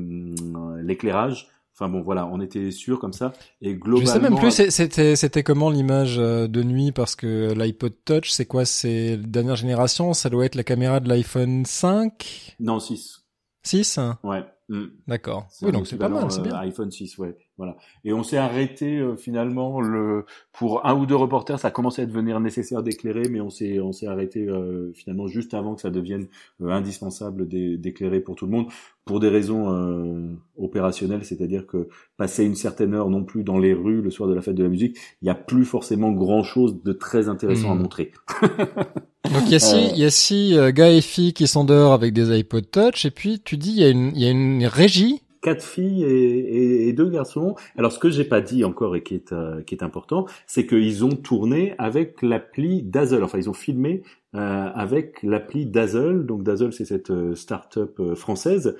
l'éclairage. 0.82 1.48
Enfin 1.78 1.90
bon, 1.90 2.02
voilà, 2.02 2.26
on 2.28 2.40
était 2.40 2.72
sûr 2.72 3.00
comme 3.00 3.12
ça. 3.12 3.34
Et 3.62 3.76
globalement, 3.76 4.06
je 4.06 4.12
sais 4.14 4.20
même 4.20 4.40
plus 4.40 4.72
c'était 4.72 5.18
c'était 5.18 5.44
comment 5.44 5.70
l'image 5.70 6.18
euh, 6.18 6.48
de 6.48 6.64
nuit 6.64 6.94
parce 6.94 7.18
que 7.18 7.54
l'iPod 7.54 7.94
Touch, 8.06 8.30
c'est 8.30 8.46
quoi? 8.46 8.64
C'est 8.64 9.18
dernière 9.18 9.58
génération, 9.58 10.14
ça 10.14 10.30
doit 10.30 10.46
être 10.46 10.56
la 10.56 10.64
caméra 10.64 11.02
de 11.02 11.10
l'iPhone 11.10 11.66
5 11.66 12.56
Non, 12.62 12.80
6. 12.80 13.26
6 13.64 14.00
Ouais. 14.24 14.46
Mm. 14.70 14.86
D'accord. 15.08 15.48
Oui, 15.62 15.72
donc 15.72 15.86
c'est 15.86 15.98
pas 15.98 16.10
mal, 16.10 16.32
c'est 16.32 16.42
bien. 16.42 16.54
Euh, 16.54 16.60
iPhone 16.62 16.90
6, 16.90 17.18
ouais. 17.20 17.38
Voilà. 17.58 17.78
Et 18.04 18.14
on 18.14 18.24
s'est 18.24 18.38
arrêté 18.38 18.98
euh, 18.98 19.16
finalement 19.16 19.80
le 19.80 20.26
pour 20.54 20.86
un 20.86 20.96
ou 20.96 21.06
deux 21.06 21.16
reporters, 21.16 21.60
ça 21.60 21.70
commençait 21.70 22.02
à 22.02 22.06
devenir 22.06 22.40
nécessaire 22.40 22.82
d'éclairer, 22.82 23.24
mais 23.30 23.42
on 23.42 23.50
s'est 23.50 23.80
on 23.80 23.92
s'est 23.92 24.08
arrêté 24.08 24.48
euh, 24.48 24.92
finalement 24.94 25.28
juste 25.28 25.54
avant 25.54 25.76
que 25.76 25.82
ça 25.82 25.92
devienne 25.92 26.28
indispensable 26.64 27.48
d'éclairer 27.48 28.22
pour 28.22 28.36
tout 28.36 28.46
le 28.46 28.52
monde 28.52 28.68
pour 29.06 29.20
des 29.20 29.30
raisons 29.30 30.36
opérationnelles, 30.58 31.24
c'est-à-dire 31.24 31.68
que 31.68 31.90
passer 32.18 32.44
une 32.44 32.56
certaine 32.56 32.94
heure 32.94 33.10
non 33.10 33.24
plus 33.24 33.44
dans 33.44 33.60
les 33.60 33.74
rues 33.74 34.02
le 34.02 34.10
soir 34.10 34.28
de 34.28 34.34
la 34.34 34.42
fête 34.42 34.56
de 34.56 34.64
la 34.64 34.70
musique, 34.70 34.98
il 35.22 35.26
n'y 35.26 35.30
a 35.30 35.36
plus 35.36 35.64
forcément 35.64 36.12
grand 36.12 36.44
chose 36.44 36.82
de 36.84 36.92
très 36.92 37.30
intéressant 37.30 37.72
à 37.72 37.76
mm. 37.76 37.80
montrer. 37.80 38.12
Donc 38.42 39.44
il 39.46 39.52
y 39.52 39.56
a 39.56 39.60
six, 39.60 39.92
il 39.94 40.00
y 40.00 40.06
a 40.06 40.10
six 40.10 40.58
gars 40.74 40.92
et 40.92 41.02
filles 41.02 41.34
qui 41.34 41.48
sont 41.48 41.66
dehors 41.66 41.94
avec 41.94 42.14
des 42.14 42.36
iPod 42.36 42.70
Touch, 42.70 43.06
et 43.06 43.12
puis 43.12 43.42
tu 43.44 43.58
dis 43.58 43.72
il 43.72 43.80
y 43.80 43.84
a 43.84 43.90
une, 43.90 44.12
il 44.16 44.22
y 44.22 44.26
a 44.26 44.32
une 44.32 44.66
régie 44.66 45.22
quatre 45.46 45.64
filles 45.64 46.04
et, 46.04 46.88
et, 46.88 46.94
deux 46.94 47.08
garçons. 47.08 47.54
Alors 47.78 47.92
ce 47.92 48.00
que 48.00 48.10
j'ai 48.10 48.24
pas 48.24 48.42
dit 48.42 48.64
encore 48.64 48.96
et 48.96 49.04
qui 49.04 49.14
est 49.14 49.32
euh, 49.32 49.62
qui 49.62 49.76
est 49.76 49.84
important, 49.84 50.26
c'est 50.48 50.66
qu'ils 50.66 51.06
ont 51.06 51.16
tourné 51.16 51.76
avec 51.78 52.24
l'appli 52.24 52.82
Dazzle. 52.82 53.24
Enfin, 53.24 53.38
ils 53.38 53.48
ont 53.48 53.54
filmé 53.54 54.02
euh, 54.34 54.40
avec 54.74 55.22
l'appli 55.22 55.68
Dazzle. 55.68 56.26
Donc 56.26 56.42
Dazzle, 56.42 56.74
c'est 56.74 56.86
cette 56.86 57.12
euh, 57.12 57.36
start-up 57.36 58.02
française 58.16 58.76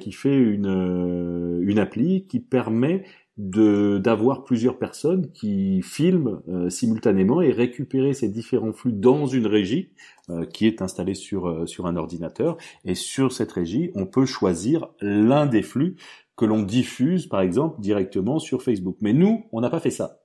qui 0.00 0.10
fait 0.10 0.36
une 0.36 1.60
une 1.62 1.78
appli 1.78 2.24
qui 2.24 2.40
permet 2.40 3.04
de 3.38 3.98
d'avoir 3.98 4.44
plusieurs 4.44 4.78
personnes 4.78 5.32
qui 5.32 5.80
filment 5.82 6.42
euh, 6.48 6.68
simultanément 6.68 7.40
et 7.40 7.50
récupérer 7.50 8.12
ces 8.12 8.28
différents 8.28 8.72
flux 8.72 8.92
dans 8.92 9.26
une 9.26 9.46
régie 9.46 9.90
euh, 10.28 10.44
qui 10.44 10.66
est 10.66 10.82
installée 10.82 11.14
sur 11.14 11.48
euh, 11.48 11.66
sur 11.66 11.86
un 11.86 11.96
ordinateur. 11.96 12.58
Et 12.84 12.94
sur 12.94 13.32
cette 13.32 13.52
régie 13.52 13.90
on 13.94 14.06
peut 14.06 14.26
choisir 14.26 14.88
l'un 15.00 15.46
des 15.46 15.62
flux 15.62 15.96
que 16.36 16.44
l'on 16.44 16.62
diffuse 16.62 17.26
par 17.26 17.40
exemple 17.40 17.80
directement 17.80 18.38
sur 18.38 18.62
Facebook. 18.62 18.96
Mais 19.00 19.14
nous 19.14 19.46
on 19.52 19.62
n'a 19.62 19.70
pas 19.70 19.80
fait 19.80 19.90
ça. 19.90 20.18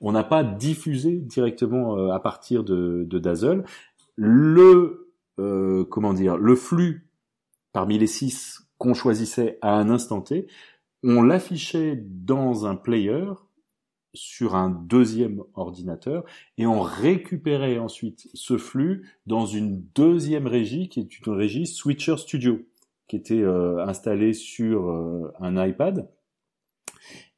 On 0.00 0.12
n'a 0.12 0.24
pas 0.24 0.44
diffusé 0.44 1.18
directement 1.18 2.10
à 2.10 2.18
partir 2.18 2.64
de, 2.64 3.04
de 3.08 3.18
Dazzle. 3.18 3.64
Le 4.16 5.08
comment 5.36 6.12
dire 6.12 6.36
le 6.36 6.54
flux 6.54 7.08
parmi 7.72 7.98
les 7.98 8.06
six 8.06 8.60
qu'on 8.78 8.94
choisissait 8.94 9.58
à 9.62 9.74
un 9.74 9.90
instant 9.90 10.20
T 10.20 10.48
on 11.02 11.22
l'affichait 11.22 11.96
dans 11.96 12.66
un 12.66 12.76
player 12.76 13.24
sur 14.14 14.54
un 14.54 14.70
deuxième 14.70 15.42
ordinateur 15.54 16.24
et 16.58 16.66
on 16.66 16.80
récupérait 16.80 17.78
ensuite 17.78 18.28
ce 18.34 18.58
flux 18.58 19.08
dans 19.26 19.46
une 19.46 19.82
deuxième 19.94 20.46
régie 20.46 20.88
qui 20.88 21.00
est 21.00 21.18
une 21.18 21.32
régie 21.32 21.66
Switcher 21.66 22.18
Studio 22.18 22.60
qui 23.08 23.16
était 23.16 23.42
euh, 23.42 23.84
installée 23.86 24.32
sur 24.32 24.88
euh, 24.88 25.32
un 25.40 25.62
iPad. 25.66 26.08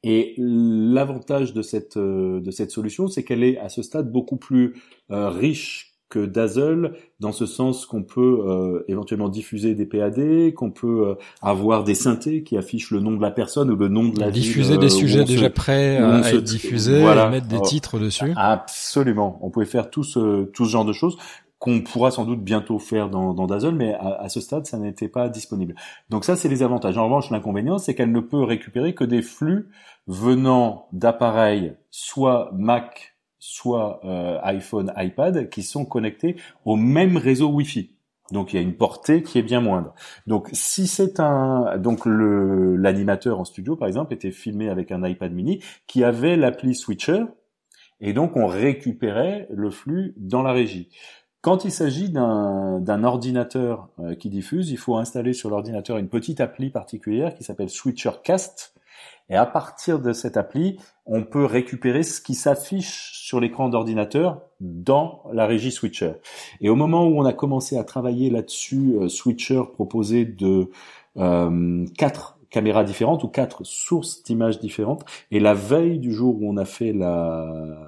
Et 0.03 0.35
l'avantage 0.37 1.53
de 1.53 1.61
cette 1.61 1.97
euh, 1.97 2.39
de 2.39 2.51
cette 2.51 2.71
solution, 2.71 3.07
c'est 3.07 3.23
qu'elle 3.23 3.43
est 3.43 3.57
à 3.57 3.69
ce 3.69 3.81
stade 3.81 4.11
beaucoup 4.11 4.37
plus 4.37 4.75
riche 5.09 5.94
que 6.09 6.25
Dazzle, 6.25 6.93
dans 7.19 7.31
ce 7.31 7.45
sens 7.45 7.85
qu'on 7.85 8.03
peut 8.03 8.43
euh, 8.47 8.85
éventuellement 8.87 9.29
diffuser 9.29 9.73
des 9.73 9.85
PAD, 9.85 10.53
qu'on 10.53 10.71
peut 10.71 11.07
euh, 11.07 11.15
avoir 11.41 11.83
des 11.83 11.95
synthés 11.95 12.43
qui 12.43 12.57
affichent 12.57 12.91
le 12.91 12.99
nom 12.99 13.11
de 13.11 13.21
la 13.21 13.31
personne 13.31 13.71
ou 13.71 13.75
le 13.75 13.87
nom 13.87 14.09
de 14.09 14.19
la 14.19 14.31
diffuser 14.31 14.77
des 14.77 14.85
euh, 14.85 14.89
sujets 14.89 15.23
déjà 15.23 15.49
prêts 15.49 15.97
à 15.97 16.29
être 16.29 16.41
diffusés, 16.41 17.01
et 17.01 17.29
mettre 17.29 17.47
des 17.47 17.57
oh, 17.59 17.65
titres 17.65 17.99
dessus. 17.99 18.33
Absolument, 18.35 19.39
on 19.41 19.49
pouvait 19.49 19.65
faire 19.65 19.89
tout 19.89 20.03
ce 20.03 20.45
tout 20.45 20.65
ce 20.65 20.71
genre 20.71 20.85
de 20.85 20.93
choses 20.93 21.17
qu'on 21.57 21.81
pourra 21.81 22.11
sans 22.11 22.25
doute 22.25 22.43
bientôt 22.43 22.77
faire 22.79 23.09
dans, 23.09 23.33
dans 23.33 23.47
Dazzle, 23.47 23.73
mais 23.73 23.93
à, 23.95 24.21
à 24.21 24.29
ce 24.29 24.41
stade, 24.41 24.65
ça 24.67 24.77
n'était 24.77 25.07
pas 25.07 25.29
disponible. 25.29 25.73
Donc 26.09 26.25
ça, 26.25 26.35
c'est 26.35 26.49
les 26.49 26.61
avantages. 26.61 26.97
En 26.97 27.05
revanche, 27.05 27.31
l'inconvénient, 27.31 27.77
c'est 27.77 27.95
qu'elle 27.95 28.11
ne 28.11 28.19
peut 28.19 28.43
récupérer 28.43 28.93
que 28.93 29.03
des 29.03 29.21
flux 29.21 29.69
venant 30.05 30.87
d'appareils 30.91 31.75
soit 31.89 32.51
Mac, 32.53 33.14
soit 33.47 34.01
euh, 34.05 34.39
iPhone, 34.41 34.91
iPad, 34.97 35.49
qui 35.49 35.61
sont 35.61 35.85
connectés 35.85 36.35
au 36.65 36.75
même 36.75 37.15
réseau 37.15 37.49
Wi-Fi. 37.49 37.91
Donc 38.31 38.51
il 38.51 38.55
y 38.55 38.59
a 38.59 38.61
une 38.63 38.75
portée 38.75 39.21
qui 39.21 39.37
est 39.37 39.43
bien 39.43 39.61
moindre. 39.61 39.93
Donc 40.25 40.49
si 40.51 40.87
c'est 40.87 41.19
un 41.19 41.77
donc 41.77 42.05
le 42.05 42.75
l'animateur 42.75 43.39
en 43.39 43.45
studio 43.45 43.75
par 43.75 43.87
exemple 43.87 44.15
était 44.15 44.31
filmé 44.31 44.67
avec 44.67 44.91
un 44.91 45.05
iPad 45.07 45.31
mini 45.31 45.59
qui 45.85 46.03
avait 46.03 46.35
l'appli 46.35 46.73
Switcher 46.73 47.25
et 48.01 48.13
donc 48.13 48.35
on 48.35 48.47
récupérait 48.47 49.47
le 49.51 49.69
flux 49.69 50.15
dans 50.17 50.41
la 50.41 50.51
régie. 50.51 50.89
Quand 51.41 51.65
il 51.65 51.71
s'agit 51.71 52.09
d'un 52.09 53.03
ordinateur 53.03 53.89
euh, 53.99 54.15
qui 54.15 54.31
diffuse, 54.31 54.71
il 54.71 54.77
faut 54.79 54.97
installer 54.97 55.33
sur 55.33 55.51
l'ordinateur 55.51 55.99
une 55.99 56.09
petite 56.09 56.41
appli 56.41 56.71
particulière 56.71 57.35
qui 57.35 57.43
s'appelle 57.43 57.69
Switcher 57.69 58.09
Cast. 58.23 58.73
Et 59.29 59.35
à 59.35 59.45
partir 59.45 59.99
de 59.99 60.13
cette 60.13 60.37
appli, 60.37 60.79
on 61.05 61.23
peut 61.23 61.45
récupérer 61.45 62.03
ce 62.03 62.21
qui 62.21 62.35
s'affiche 62.35 63.11
sur 63.13 63.39
l'écran 63.39 63.69
d'ordinateur 63.69 64.41
dans 64.59 65.23
la 65.33 65.47
régie 65.47 65.71
Switcher. 65.71 66.13
Et 66.61 66.69
au 66.69 66.75
moment 66.75 67.07
où 67.07 67.19
on 67.19 67.25
a 67.25 67.33
commencé 67.33 67.77
à 67.77 67.83
travailler 67.83 68.29
là-dessus, 68.29 68.95
euh, 68.99 69.07
Switcher 69.07 69.63
proposait 69.73 70.25
de 70.25 70.69
euh, 71.17 71.85
quatre 71.97 72.34
caméras 72.49 72.83
différentes 72.83 73.23
ou 73.23 73.27
quatre 73.27 73.63
sources 73.63 74.23
d'images 74.23 74.59
différentes. 74.59 75.03
Et 75.31 75.39
la 75.39 75.53
veille 75.53 75.99
du 75.99 76.11
jour 76.11 76.41
où 76.41 76.49
on 76.49 76.57
a 76.57 76.65
fait 76.65 76.93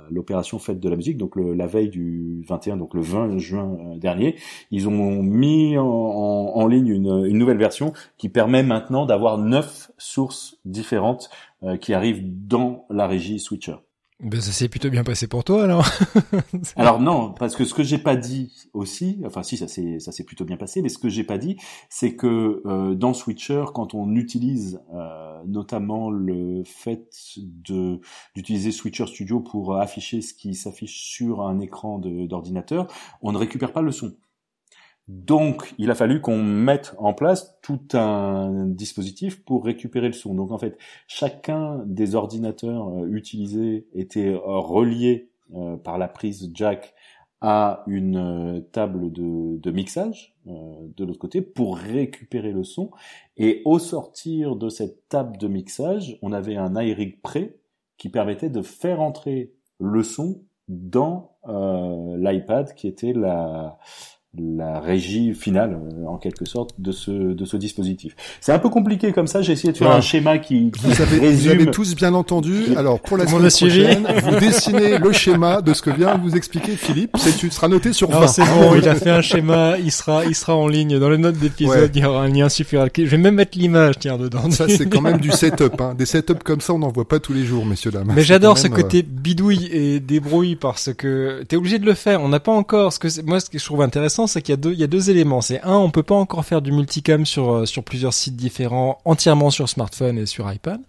l'opération 0.10 0.60
Fête 0.60 0.80
de 0.80 0.89
la 0.89 0.96
musique, 0.96 1.17
donc 1.17 1.36
la 1.36 1.67
veille 1.67 1.89
du 1.89 2.43
21, 2.48 2.78
donc 2.78 2.93
le 2.93 3.02
20 3.02 3.38
juin 3.38 3.78
euh, 3.80 3.98
dernier, 3.98 4.36
ils 4.72 4.88
ont 4.88 5.22
mis 5.22 5.78
en, 5.78 6.67
ligne 6.67 6.88
une, 6.88 7.26
une, 7.26 7.38
nouvelle 7.38 7.58
version 7.58 7.93
qui 8.17 8.30
permet 8.30 8.63
maintenant 8.63 9.06
d'avoir 9.06 9.38
neuf 9.38 9.91
sources 9.98 10.58
différentes 10.65 11.30
euh, 11.63 11.78
qui 11.78 11.93
arrivent 11.93 12.24
dans 12.48 12.86
la 12.89 13.08
régie 13.08 13.39
Switcher. 13.39 13.87
Ben 14.19 14.41
ça 14.41 14.51
s'est 14.51 14.67
plutôt 14.67 14.89
bien 14.89 15.03
passé 15.03 15.27
pour 15.27 15.43
toi 15.43 15.63
alors. 15.63 15.88
alors 16.75 16.99
non, 16.99 17.34
parce 17.34 17.56
que 17.56 17.65
ce 17.65 17.75
que 17.75 17.84
j'ai 17.84 17.99
pas 17.99 18.15
dit 18.15 18.51
aussi, 18.73 19.21
enfin 19.23 19.43
si 19.43 19.58
ça 19.58 19.67
s'est 19.67 19.99
ça 19.99 20.12
s'est 20.12 20.23
plutôt 20.23 20.43
bien 20.43 20.58
passé, 20.58 20.82
mais 20.82 20.89
ce 20.89 20.97
que 20.97 21.08
j'ai 21.08 21.23
pas 21.23 21.38
dit, 21.38 21.58
c'est 21.89 22.15
que 22.15 22.63
euh, 22.65 22.95
dans 22.95 23.13
Switcher, 23.13 23.65
quand 23.75 23.93
on 23.93 24.15
utilise 24.15 24.82
euh, 24.95 25.43
notamment 25.45 26.10
le 26.10 26.63
fait 26.65 27.08
de 27.38 28.01
d'utiliser 28.34 28.71
Switcher 28.71 29.06
Studio 29.06 29.39
pour 29.39 29.77
afficher 29.77 30.21
ce 30.21 30.34
qui 30.34 30.56
s'affiche 30.56 30.99
sur 30.99 31.43
un 31.43 31.60
écran 31.60 31.99
d'ordinateur, 31.99 32.88
on 33.21 33.32
ne 33.32 33.38
récupère 33.38 33.71
pas 33.71 33.82
le 33.82 33.91
son. 33.91 34.15
Donc, 35.08 35.74
il 35.78 35.89
a 35.89 35.96
fallu 35.96 36.20
qu'on 36.20 36.43
mette 36.43 36.93
en 36.98 37.13
place 37.13 37.58
tout 37.62 37.80
un 37.93 38.65
dispositif 38.65 39.43
pour 39.46 39.63
récupérer 39.63 40.08
le 40.08 40.13
son. 40.13 40.34
Donc, 40.34 40.52
en 40.52 40.58
fait, 40.58 40.78
chacun 41.08 41.82
des 41.86 42.15
ordinateurs 42.15 42.89
euh, 42.89 43.08
utilisés 43.08 43.88
était 43.93 44.34
euh, 44.34 44.39
relié 44.39 45.30
euh, 45.56 45.78
par 45.78 45.98
la 45.98 46.10
prise 46.10 46.52
jack 46.54 46.93
à 47.39 47.84
une 47.88 48.65
table 48.72 49.12
de, 49.12 49.72
mixage 49.72 50.36
de 50.48 51.06
l'autre 51.06 51.20
côté 51.20 51.43
pour 51.43 51.78
récupérer 51.78 52.52
le 52.52 52.63
son. 52.63 52.89
Et 53.38 53.62
au 53.63 53.78
sortir 53.78 54.56
de 54.56 54.70
cette 54.70 55.08
table 55.08 55.38
de 55.38 55.48
mixage, 55.48 56.17
on 56.24 56.32
avait 56.32 56.56
un 56.56 56.76
iRig 56.82 57.22
prêt 57.22 57.60
qui 58.00 58.10
permettait 58.10 58.50
de 58.50 58.63
faire 58.63 59.02
entrer 59.02 59.54
le 59.80 60.02
son 60.02 60.41
dans 60.67 61.38
l'iPad 61.46 62.74
qui 62.74 62.88
était 62.88 63.13
la 63.13 63.78
la 64.36 64.80
régie 64.80 65.34
finale 65.34 65.80
euh, 65.82 66.06
en 66.06 66.18
quelque 66.18 66.46
sorte 66.46 66.72
de 66.80 66.92
ce 66.92 67.12
de 67.12 67.46
ce 67.46 67.58
dispositif. 67.58 68.16
C'est 68.42 68.52
un 68.52 68.60
peu 68.60 68.70
compliqué 68.70 69.12
comme 69.12 69.26
ça. 69.26 69.42
J'ai 69.42 69.54
essayé 69.54 69.72
de 69.72 69.78
faire 69.78 69.92
un 69.92 70.02
schéma 70.02 70.38
qui, 70.38 70.70
qui 70.72 70.86
vous, 70.86 71.02
avez, 71.02 71.20
résume... 71.20 71.54
vous 71.54 71.62
avez 71.62 71.72
tous 71.72 71.96
bien 71.96 72.13
entendu. 72.13 72.76
Alors 72.76 73.00
pour 73.00 73.18
la 73.18 73.26
semaine 73.26 73.50
prochaine, 73.50 74.08
vous 74.24 74.40
dessinez 74.40 74.98
le 74.98 75.12
schéma 75.12 75.62
de 75.62 75.74
ce 75.74 75.82
que 75.82 75.90
vient 75.90 76.16
de 76.16 76.22
vous 76.22 76.36
expliquer 76.36 76.74
Philippe. 76.74 77.16
C'est 77.18 77.32
sera 77.52 77.68
noté 77.68 77.94
sur 77.94 78.10
20. 78.12 78.28
c'est 78.28 78.44
bon. 78.44 78.76
il 78.76 78.88
a 78.88 78.96
fait 78.96 79.10
un 79.10 79.22
schéma. 79.22 79.78
Il 79.80 79.92
sera 79.92 80.26
il 80.26 80.36
sera 80.36 80.56
en 80.56 80.68
ligne 80.68 81.00
dans 81.00 81.10
les 81.10 81.18
notes 81.18 81.38
d'épisode. 81.38 81.96
Il 81.96 82.02
y 82.02 82.06
aura 82.06 82.24
un 82.24 82.28
lien 82.28 82.50
super. 82.50 82.88
Je 82.96 83.04
vais 83.04 83.18
même 83.18 83.36
mettre 83.36 83.58
l'image 83.58 83.96
tiens 84.00 84.18
dedans. 84.18 84.52
Ça 84.52 84.68
c'est 84.68 84.88
quand 84.88 85.02
même 85.02 85.20
du 85.20 85.32
setup. 85.32 85.80
Hein. 85.80 85.96
Des 85.98 86.06
setups 86.06 86.44
comme 86.44 86.62
ça 86.62 86.74
on 86.74 86.80
n'en 86.80 86.92
voit 86.92 87.08
pas 87.08 87.20
tous 87.20 87.34
les 87.34 87.46
jours, 87.46 87.66
messieurs 87.66 87.92
dames. 87.92 88.12
Mais 88.13 88.24
j'adore 88.24 88.58
ce 88.58 88.68
côté 88.68 89.00
euh, 89.00 89.04
bidouille 89.08 89.70
et 89.72 90.00
débrouille 90.00 90.56
parce 90.56 90.94
que 90.94 91.44
t'es 91.48 91.56
obligé 91.56 91.80
de 91.80 91.86
le 91.86 91.94
faire. 91.94 92.22
On 92.22 92.30
n'a 92.30 92.42
pas 92.42 92.52
encore 92.52 92.92
ce 92.92 93.00
que 93.00 93.08
moi 93.26 93.40
ce 93.40 93.50
que 93.50 93.58
je 93.58 93.66
trouve 93.66 93.82
intéressant 93.82 94.16
c'est 94.25 94.41
qu'il 94.41 94.53
y 94.53 94.58
a 94.58 94.58
deux, 94.58 94.73
il 94.73 94.80
y 94.80 94.84
a 94.84 94.88
deux 94.88 95.12
éléments. 95.12 95.41
C'est 95.41 95.62
un, 95.62 95.75
on 95.75 95.91
peut 95.91 96.03
pas 96.03 96.15
encore 96.15 96.43
faire 96.45 96.62
du 96.62 96.71
multicam 96.71 97.25
sur 97.25 97.51
euh, 97.51 97.65
sur 97.65 97.84
plusieurs 97.84 98.13
sites 98.13 98.36
différents, 98.36 98.97
entièrement 99.06 99.51
sur 99.51 99.69
smartphone 99.69 100.17
et 100.17 100.25
sur 100.25 100.51
iPad. 100.51 100.80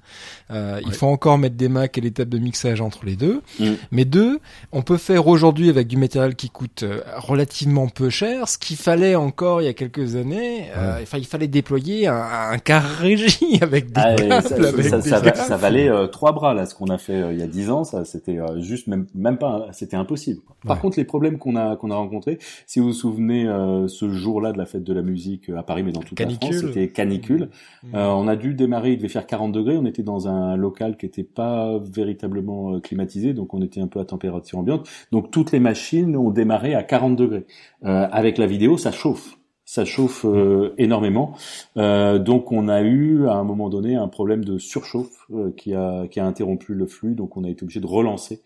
Euh, 0.51 0.81
Il 0.87 0.93
faut 0.93 1.07
encore 1.07 1.39
mettre 1.39 1.57
des 1.57 1.69
Mac 1.69 1.99
et 1.99 2.01
les 2.01 2.11
tables 2.11 2.31
de 2.31 2.39
mixage 2.39 2.81
entre 2.81 3.05
les 3.05 3.17
deux. 3.17 3.43
Mm. 3.61 3.73
Mais 3.91 4.05
deux, 4.05 4.41
on 4.73 4.83
peut 4.83 4.97
faire 4.97 5.27
aujourd'hui 5.27 5.69
avec 5.69 5.89
du 5.89 5.97
matériel 5.97 6.35
qui 6.37 6.49
coûte 6.49 6.85
euh, 6.85 7.01
relativement 7.17 7.89
peu 7.89 8.09
cher, 8.09 8.49
ce 8.49 8.57
qu'il 8.57 8.77
fallait 8.77 9.15
encore 9.15 9.61
il 9.61 9.67
y 9.67 9.69
a 9.69 9.75
quelques 9.75 10.17
années. 10.17 10.69
Euh, 10.77 11.03
enfin, 11.03 11.19
il 11.19 11.27
fallait 11.27 11.49
déployer 11.49 12.07
un, 12.07 12.23
un 12.53 12.59
car 12.59 12.83
régie 12.99 13.59
avec 13.61 13.93
des 13.93 14.01
ah, 14.01 14.41
ça, 14.41 15.03
ça, 15.03 15.35
ça, 15.35 15.57
valait 15.57 15.91
trois 16.11 16.33
bras 16.33 16.55
là, 16.55 16.67
ce 16.67 16.75
qu'on 16.75 16.89
a 16.89 16.99
fait 16.99 17.33
il 17.33 17.39
y 17.39 17.43
a 17.43 17.47
dix 17.47 17.71
ans. 17.71 17.85
Ça, 17.85 18.05
c'était 18.05 18.39
juste 18.61 18.87
même 18.87 19.07
même 19.15 19.39
pas, 19.39 19.67
c'était 19.73 19.97
impossible. 19.97 20.41
Par 20.67 20.81
contre, 20.81 20.99
les 20.99 21.05
problèmes 21.05 21.39
qu'on 21.39 21.57
a 21.57 21.77
qu'on 21.77 21.91
a 21.91 21.97
rencontrés, 21.97 22.39
si 22.67 22.81
vous 22.81 22.87
vous 22.87 22.93
souvenez 22.93 23.18
euh, 23.19 23.89
ce 23.89 24.11
jour-là 24.11 24.53
de 24.53 24.59
la 24.59 24.67
fête 24.67 24.85
de 24.85 24.93
la 24.93 25.03
musique 25.03 25.49
à 25.51 25.63
Paris, 25.63 25.83
mais 25.83 25.93
dans 25.93 26.01
toute 26.01 26.19
la 26.19 26.29
France, 26.29 26.57
c'était 26.57 26.89
canicule. 26.89 27.51
Mmh. 27.83 27.95
Euh, 27.95 28.09
on 28.09 28.29
a 28.29 28.37
dû 28.37 28.55
démarrer, 28.55 28.93
il 28.93 28.97
devait 28.99 29.09
faire 29.09 29.27
40 29.27 29.53
degrés. 29.53 29.77
On 29.77 29.87
était 29.87 30.03
dans 30.03 30.29
un 30.29 30.57
local 30.57 30.97
qui 30.97 31.07
était 31.07 31.25
pas 31.25 31.79
véritablement 31.79 32.75
euh, 32.75 32.81
climatisé, 32.81 33.35
donc 33.35 33.55
on 33.55 33.63
était 33.63 33.81
un 33.81 33.87
peu 33.89 34.01
à 34.01 34.05
température 34.05 34.59
ambiante. 34.59 34.89
Donc 35.13 35.31
toutes 35.31 35.53
les 35.53 35.61
machines 35.61 36.17
ont 36.17 36.31
démarré 36.31 36.75
à 36.75 36.83
40 36.83 37.17
degrés. 37.17 37.47
avec 37.83 38.39
la 38.39 38.47
vidéo, 38.47 38.77
ça 38.77 38.93
chauffe 38.93 39.39
ça 39.69 39.85
chauffe 39.85 40.25
énormément. 40.79 41.35
Euh, 41.77 42.19
donc 42.19 42.53
on 42.53 42.69
a 42.69 42.81
eu 42.81 43.29
à 43.29 43.35
un 43.35 43.45
moment 43.45 43.69
donné 43.69 43.97
un 43.97 44.09
problème 44.09 44.43
de 44.43 44.57
surchauffe 44.57 45.29
qui 45.59 45.75
a 45.75 46.07
qui 46.09 46.21
a 46.21 46.25
interrompu 46.25 46.73
le 46.73 46.87
flux. 46.87 47.15
Donc 47.15 47.37
on 47.37 47.45
a 47.45 47.51
été 47.51 47.65
obligé 47.65 47.79
de 47.79 47.87
relancer 47.87 48.43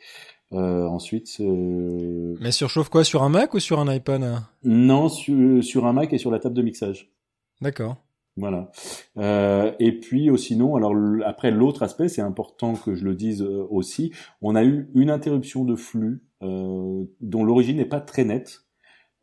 euh, 0.53 0.87
ensuite. 0.87 1.37
Euh... 1.41 2.37
Mais 2.41 2.53
surchauffe 2.53 2.89
quoi 2.89 3.05
sur 3.05 3.23
un 3.23 3.29
Mac 3.29 3.55
ou 3.55 3.61
sur 3.61 3.81
un 3.81 3.93
iPad? 3.93 4.43
Non, 4.65 5.09
sur, 5.09 5.63
sur 5.63 5.87
un 5.87 5.93
Mac 5.93 6.13
et 6.13 6.19
sur 6.19 6.31
la 6.31 6.39
table 6.39 6.55
de 6.55 6.63
mixage. 6.63 7.13
D'accord. 7.61 7.97
Voilà. 8.37 8.71
Euh, 9.19 9.73
et 9.79 9.93
puis 9.93 10.31
euh, 10.31 10.37
sinon, 10.37 10.75
alors 10.77 10.95
après 11.25 11.51
l'autre 11.51 11.83
aspect, 11.83 12.09
c'est 12.09 12.23
important 12.23 12.75
que 12.75 12.95
je 12.95 13.05
le 13.05 13.15
dise 13.15 13.43
euh, 13.43 13.67
aussi. 13.71 14.13
On 14.41 14.55
a 14.55 14.65
eu 14.65 14.89
une 14.95 15.11
interruption 15.11 15.65
de 15.65 15.77
flux 15.77 16.23
euh, 16.43 17.05
dont 17.21 17.45
l'origine 17.45 17.77
n'est 17.77 17.85
pas 17.85 18.01
très 18.01 18.25
nette. 18.25 18.65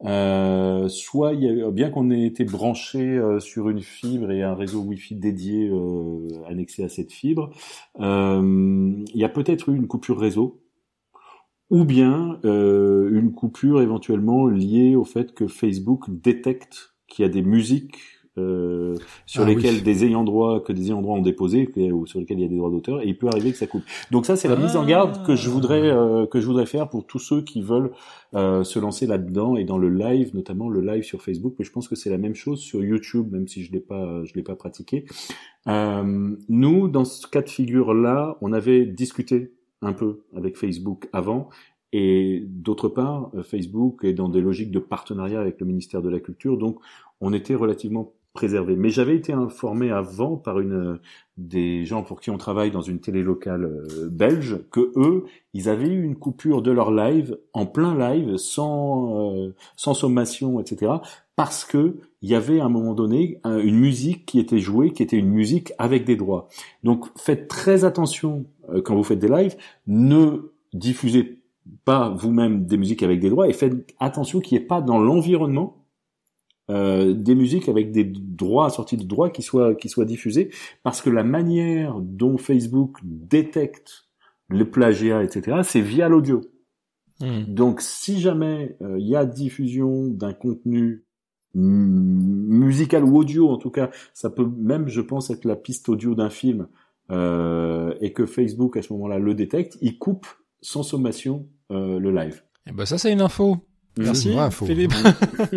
Euh, 0.05 0.87
soit 0.87 1.33
il 1.33 1.43
y 1.43 1.61
a, 1.61 1.71
bien 1.71 1.89
qu'on 1.89 2.09
ait 2.11 2.23
été 2.23 2.45
branché 2.45 3.19
sur 3.39 3.69
une 3.69 3.81
fibre 3.81 4.31
et 4.31 4.43
un 4.43 4.53
réseau 4.53 4.81
Wi-Fi 4.81 5.15
dédié 5.15 5.69
annexé 6.47 6.85
à 6.85 6.89
cette 6.89 7.11
fibre, 7.11 7.49
il 7.99 9.05
y 9.13 9.23
a 9.25 9.29
peut-être 9.29 9.67
eu 9.69 9.75
une 9.75 9.87
coupure 9.87 10.17
réseau 10.17 10.61
ou 11.69 11.85
bien 11.85 12.39
euh, 12.45 13.09
une 13.11 13.31
coupure 13.31 13.81
éventuellement 13.81 14.47
liée 14.47 14.95
au 14.95 15.05
fait 15.05 15.33
que 15.33 15.47
Facebook 15.47 16.05
détecte 16.09 16.95
qu'il 17.07 17.23
y 17.23 17.25
a 17.25 17.31
des 17.31 17.41
musiques 17.41 18.19
euh, 18.39 18.95
sur 19.25 19.43
ah 19.43 19.45
lesquelles 19.45 19.83
des 19.83 20.05
ayants 20.05 20.23
droit 20.23 20.63
que 20.63 20.71
des 20.71 20.87
ayants 20.87 21.01
droit 21.01 21.17
ont 21.17 21.21
déposé 21.21 21.69
ou 21.91 22.05
sur 22.05 22.19
lesquels 22.19 22.37
il 22.39 22.43
y 22.43 22.45
a 22.45 22.47
des 22.47 22.57
droits 22.57 22.69
d'auteur 22.69 23.01
et 23.01 23.07
il 23.07 23.17
peut 23.17 23.27
arriver 23.27 23.51
que 23.51 23.57
ça 23.57 23.67
coupe. 23.67 23.83
Donc 24.11 24.25
ça 24.25 24.35
c'est 24.35 24.47
la 24.47 24.55
mise 24.55 24.75
en 24.75 24.85
garde 24.85 25.25
que 25.25 25.35
je 25.35 25.49
voudrais 25.49 25.81
euh, 25.81 26.25
que 26.25 26.39
je 26.39 26.45
voudrais 26.45 26.65
faire 26.65 26.89
pour 26.89 27.05
tous 27.05 27.19
ceux 27.19 27.41
qui 27.41 27.61
veulent 27.61 27.91
euh, 28.35 28.63
se 28.63 28.79
lancer 28.79 29.07
là-dedans 29.07 29.55
et 29.55 29.65
dans 29.65 29.77
le 29.77 29.89
live 29.89 30.35
notamment 30.35 30.69
le 30.69 30.81
live 30.81 31.03
sur 31.03 31.21
Facebook 31.21 31.55
mais 31.59 31.65
je 31.65 31.71
pense 31.71 31.87
que 31.87 31.95
c'est 31.95 32.09
la 32.09 32.17
même 32.17 32.35
chose 32.35 32.59
sur 32.59 32.83
YouTube 32.83 33.31
même 33.31 33.47
si 33.47 33.63
je 33.63 33.71
l'ai 33.71 33.79
pas 33.79 34.23
je 34.23 34.33
l'ai 34.35 34.43
pas 34.43 34.55
pratiqué. 34.55 35.05
Euh, 35.67 36.35
nous 36.47 36.87
dans 36.87 37.05
ce 37.05 37.27
cas 37.27 37.41
de 37.41 37.49
figure 37.49 37.93
là 37.93 38.37
on 38.41 38.53
avait 38.53 38.85
discuté 38.85 39.53
un 39.81 39.93
peu 39.93 40.21
avec 40.35 40.57
Facebook 40.57 41.09
avant. 41.13 41.49
Et 41.91 42.43
d'autre 42.45 42.87
part, 42.87 43.31
euh, 43.33 43.43
Facebook 43.43 44.03
est 44.03 44.13
dans 44.13 44.29
des 44.29 44.41
logiques 44.41 44.71
de 44.71 44.79
partenariat 44.79 45.39
avec 45.39 45.59
le 45.59 45.65
ministère 45.65 46.01
de 46.01 46.09
la 46.09 46.19
Culture, 46.19 46.57
donc 46.57 46.79
on 47.19 47.33
était 47.33 47.55
relativement 47.55 48.13
préservé. 48.33 48.75
Mais 48.75 48.91
j'avais 48.91 49.15
été 49.15 49.33
informé 49.33 49.89
avant 49.89 50.37
par 50.37 50.59
une 50.59 50.73
euh, 50.73 51.01
des 51.37 51.85
gens 51.85 52.03
pour 52.03 52.21
qui 52.21 52.29
on 52.29 52.37
travaille 52.37 52.69
dans 52.69 52.81
une 52.81 52.99
télé 52.99 53.23
locale 53.23 53.65
euh, 53.65 54.07
belge 54.07 54.59
que 54.71 54.91
eux, 54.97 55.25
ils 55.53 55.67
avaient 55.67 55.87
eu 55.87 56.03
une 56.03 56.15
coupure 56.15 56.61
de 56.61 56.69
leur 56.69 56.91
live 56.91 57.39
en 57.53 57.65
plein 57.65 57.97
live, 57.97 58.37
sans 58.37 59.49
sans 59.75 59.95
sommation, 59.95 60.59
etc. 60.59 60.91
Parce 61.39 61.63
que 61.63 61.95
il 62.21 62.29
y 62.29 62.35
avait 62.35 62.59
à 62.59 62.65
un 62.65 62.69
moment 62.69 62.93
donné 62.93 63.39
une 63.45 63.77
musique 63.77 64.25
qui 64.25 64.39
était 64.39 64.59
jouée, 64.59 64.91
qui 64.91 65.03
était 65.03 65.15
une 65.15 65.29
musique 65.29 65.71
avec 65.77 66.03
des 66.03 66.17
droits. 66.17 66.49
Donc 66.83 67.05
faites 67.17 67.47
très 67.47 67.85
attention 67.85 68.45
euh, 68.67 68.81
quand 68.81 68.93
vous 68.93 69.05
faites 69.05 69.19
des 69.19 69.29
lives, 69.29 69.55
ne 69.87 70.51
diffusez 70.73 71.41
pas 71.85 72.09
vous-même 72.09 72.65
des 72.65 72.75
musiques 72.75 73.03
avec 73.03 73.21
des 73.21 73.29
droits 73.29 73.47
et 73.47 73.53
faites 73.53 73.95
attention 74.01 74.41
qu'il 74.41 74.57
n'y 74.57 74.65
ait 74.65 74.67
pas 74.67 74.81
dans 74.81 74.99
l'environnement 74.99 75.85
euh, 76.69 77.13
des 77.13 77.35
musiques 77.35 77.69
avec 77.69 77.93
des 77.93 78.03
droits 78.03 78.69
sortis 78.69 78.97
de 78.97 79.05
droits 79.05 79.29
qui 79.29 79.41
soient 79.41 79.75
qui 79.75 79.87
soient 79.87 80.03
diffusés 80.03 80.49
parce 80.83 81.01
que 81.01 81.09
la 81.09 81.23
manière 81.23 82.01
dont 82.01 82.37
Facebook 82.37 82.97
détecte 83.01 84.09
le 84.49 84.69
plagiat, 84.69 85.23
etc., 85.23 85.61
c'est 85.63 85.79
via 85.79 86.09
l'audio. 86.09 86.41
Hmm. 87.21 87.43
Donc, 87.47 87.79
si 87.79 88.19
jamais 88.19 88.75
il 88.81 88.85
euh, 88.85 88.99
y 88.99 89.15
a 89.15 89.25
diffusion 89.25 90.07
d'un 90.07 90.33
contenu 90.33 91.05
musical 91.55 93.03
ou 93.03 93.17
audio, 93.17 93.49
en 93.49 93.57
tout 93.57 93.71
cas, 93.71 93.89
ça 94.13 94.29
peut 94.29 94.47
même, 94.57 94.87
je 94.87 95.01
pense, 95.01 95.29
être 95.29 95.45
la 95.45 95.55
piste 95.55 95.89
audio 95.89 96.15
d'un 96.15 96.29
film, 96.29 96.67
euh, 97.11 97.93
et 98.01 98.13
que 98.13 98.25
Facebook 98.25 98.77
à 98.77 98.83
ce 98.83 98.93
moment-là 98.93 99.17
le 99.17 99.33
détecte, 99.33 99.77
il 99.81 99.97
coupe 99.97 100.27
sans 100.61 100.83
sommation 100.83 101.47
euh, 101.71 101.99
le 101.99 102.11
live. 102.11 102.43
Et 102.67 102.69
eh 102.69 102.73
ben 102.73 102.85
ça, 102.85 102.97
c'est 102.99 103.11
une 103.11 103.21
info. 103.21 103.57
Merci, 103.97 104.35
Philippe. 104.51 104.93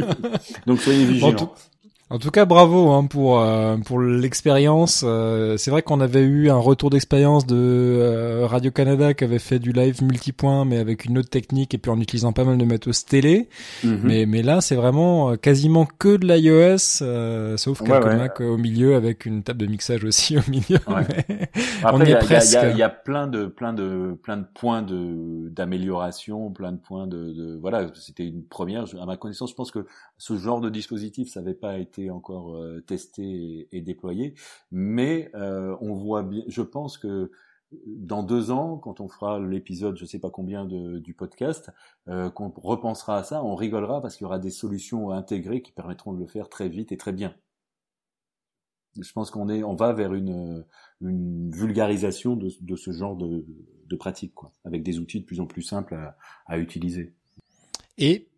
Donc 0.66 0.80
soyez 0.80 1.04
vigilants. 1.04 1.28
En 1.28 1.34
tout 1.34 1.48
cas, 2.30 2.44
bravo 2.44 2.90
hein, 2.90 3.06
pour 3.06 3.40
euh, 3.40 3.76
pour 3.78 4.00
l'expérience. 4.00 5.02
Euh, 5.06 5.56
c'est 5.56 5.70
vrai 5.70 5.82
qu'on 5.82 6.00
avait 6.00 6.20
eu 6.20 6.50
un 6.50 6.56
retour 6.56 6.90
d'expérience 6.90 7.46
de 7.46 7.56
euh, 7.56 8.46
Radio 8.46 8.70
Canada 8.70 9.14
qui 9.14 9.24
avait 9.24 9.38
fait 9.38 9.58
du 9.58 9.72
live 9.72 10.02
multipoint, 10.02 10.64
mais 10.64 10.78
avec 10.78 11.06
une 11.06 11.18
autre 11.18 11.30
technique 11.30 11.72
et 11.74 11.78
puis 11.78 11.90
en 11.90 12.00
utilisant 12.00 12.32
pas 12.32 12.44
mal 12.44 12.58
de 12.58 12.64
matos 12.64 13.06
télé. 13.06 13.48
Mhm. 13.82 14.00
Mais 14.02 14.26
mais 14.26 14.42
là, 14.42 14.60
c'est 14.60 14.74
vraiment 14.74 15.36
quasiment 15.36 15.86
que 15.86 16.16
de 16.16 16.26
l'iOS, 16.26 17.56
sauf 17.56 17.82
quelques 17.82 18.12
Mac 18.12 18.40
au 18.40 18.58
milieu 18.58 18.94
avec 18.94 19.24
une 19.24 19.42
table 19.42 19.60
de 19.60 19.66
mixage 19.66 20.04
aussi 20.04 20.36
au 20.36 20.42
milieu. 20.50 20.78
on 21.84 22.00
est 22.00 22.18
presque. 22.18 22.58
Il 22.72 22.76
y, 22.76 22.82
a, 22.82 22.90
plein 22.90 23.26
de 23.26 23.46
plein 23.46 23.72
de 23.72 24.16
plein 24.22 24.36
de 24.36 24.44
points 24.54 24.82
de 24.82 25.48
d'amélioration, 25.48 26.50
plein 26.50 26.72
de 26.72 26.78
points 26.78 27.06
de, 27.06 27.32
de 27.32 27.58
voilà. 27.60 27.86
C'était 27.94 28.26
une 28.26 28.44
première. 28.44 28.84
À 29.00 29.06
ma 29.06 29.16
connaissance, 29.16 29.50
je 29.50 29.54
pense 29.54 29.70
que 29.70 29.86
ce 30.18 30.36
genre 30.36 30.60
de 30.60 30.70
dispositif, 30.70 31.28
ça 31.28 31.40
n'avait 31.40 31.54
pas 31.54 31.78
été 31.78 32.01
encore 32.10 32.56
euh, 32.56 32.80
testé 32.80 33.68
et, 33.72 33.80
déployé, 33.80 34.34
mais 34.70 35.30
euh, 35.34 35.76
on 35.80 35.94
voit 35.94 36.22
bien. 36.22 36.42
Je 36.48 36.62
pense 36.62 36.98
que 36.98 37.30
dans 37.86 38.22
deux 38.22 38.50
ans, 38.50 38.76
quand 38.76 39.00
on 39.00 39.08
fera 39.08 39.40
l'épisode, 39.40 39.96
je 39.96 40.04
sais 40.04 40.18
pas 40.18 40.30
combien 40.30 40.66
du 40.66 41.14
podcast, 41.14 41.70
euh, 42.08 42.30
qu'on 42.30 42.52
repensera 42.54 43.18
à 43.18 43.24
ça, 43.24 43.42
on 43.42 43.54
rigolera 43.54 44.00
parce 44.00 44.16
qu'il 44.16 44.24
y 44.24 44.26
aura 44.26 44.38
des 44.38 44.50
solutions 44.50 45.10
intégrées 45.10 45.62
qui 45.62 45.72
permettront 45.72 46.12
de 46.12 46.18
le 46.18 46.26
faire 46.26 46.48
très 46.48 46.68
vite 46.68 46.92
et 46.92 46.96
très 46.96 47.12
bien. 47.12 47.34
Je 49.00 49.10
pense 49.12 49.30
qu'on 49.30 49.48
est, 49.48 49.62
on 49.62 49.74
va 49.74 49.94
vers 49.94 50.12
une, 50.12 50.66
vulgarisation 51.00 52.36
de, 52.36 52.50
de 52.60 52.76
ce 52.76 52.92
genre 52.92 53.16
de, 53.16 53.46
de 53.86 53.96
pratique, 53.96 54.34
quoi, 54.34 54.52
avec 54.64 54.82
des 54.82 54.98
outils 54.98 55.20
de 55.20 55.24
plus 55.24 55.40
en 55.40 55.46
plus 55.46 55.62
simples 55.62 55.94
à, 55.94 56.16
à 56.46 56.58
utiliser. 56.58 57.14
Et 57.96 58.28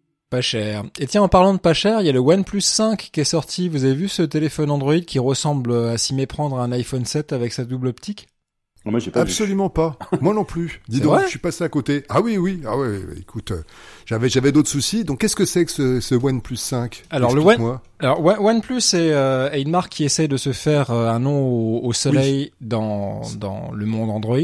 Et 0.99 1.07
tiens, 1.07 1.23
en 1.23 1.29
parlant 1.29 1.55
de 1.55 1.59
pas 1.59 1.75
cher, 1.75 2.01
il 2.01 2.07
y 2.07 2.09
a 2.09 2.13
le 2.13 2.21
OnePlus 2.21 2.61
5 2.61 3.11
qui 3.13 3.21
est 3.21 3.25
sorti. 3.25 3.69
Vous 3.69 3.85
avez 3.85 3.95
vu 3.95 4.09
ce 4.09 4.23
téléphone 4.23 4.71
Android 4.71 5.01
qui 5.01 5.19
ressemble 5.19 5.75
à 5.75 5.99
s'y 5.99 6.15
méprendre 6.15 6.59
à 6.59 6.65
un 6.65 6.73
iPhone 6.73 7.05
7 7.05 7.33
avec 7.33 7.53
sa 7.53 7.65
double 7.65 7.89
optique? 7.89 8.29
Moi, 8.91 9.01
pas 9.13 9.21
Absolument 9.23 9.71
pas. 9.71 9.97
Moi 10.21 10.35
non 10.35 10.45
plus. 10.45 10.83
Dis 10.89 11.01
donc, 11.01 11.23
je 11.25 11.29
suis 11.29 11.39
passé 11.39 11.65
à 11.65 11.69
côté. 11.71 12.05
Ah 12.11 12.21
oui, 12.21 12.37
oui. 12.37 12.61
Ah 12.67 12.77
oui, 12.77 12.99
écoute, 13.19 13.53
euh, 13.53 13.63
j'avais 14.05 14.29
j'avais 14.29 14.53
d'autres 14.53 14.69
soucis. 14.69 15.05
Donc 15.05 15.21
qu'est-ce 15.21 15.37
que 15.37 15.47
c'est 15.47 15.65
que 15.65 15.73
ce, 15.73 16.01
ce 16.01 16.15
OnePlus 16.15 16.57
5 16.57 17.05
Alors 17.09 17.35
le 17.35 17.41
One, 17.41 17.79
alors 18.01 18.21
OnePlus 18.23 18.83
euh, 18.93 19.51
est, 19.51 19.63
une 19.63 19.71
marque 19.71 19.91
qui 19.91 20.05
essaie 20.05 20.29
de 20.29 20.37
se 20.37 20.53
faire 20.53 20.91
euh, 20.91 21.09
un 21.09 21.21
nom 21.21 21.83
au, 21.83 21.93
soleil 21.95 22.53
dans 22.61 23.23
dans 23.39 23.71
le 23.73 23.87
monde 23.87 24.11
Android, 24.11 24.37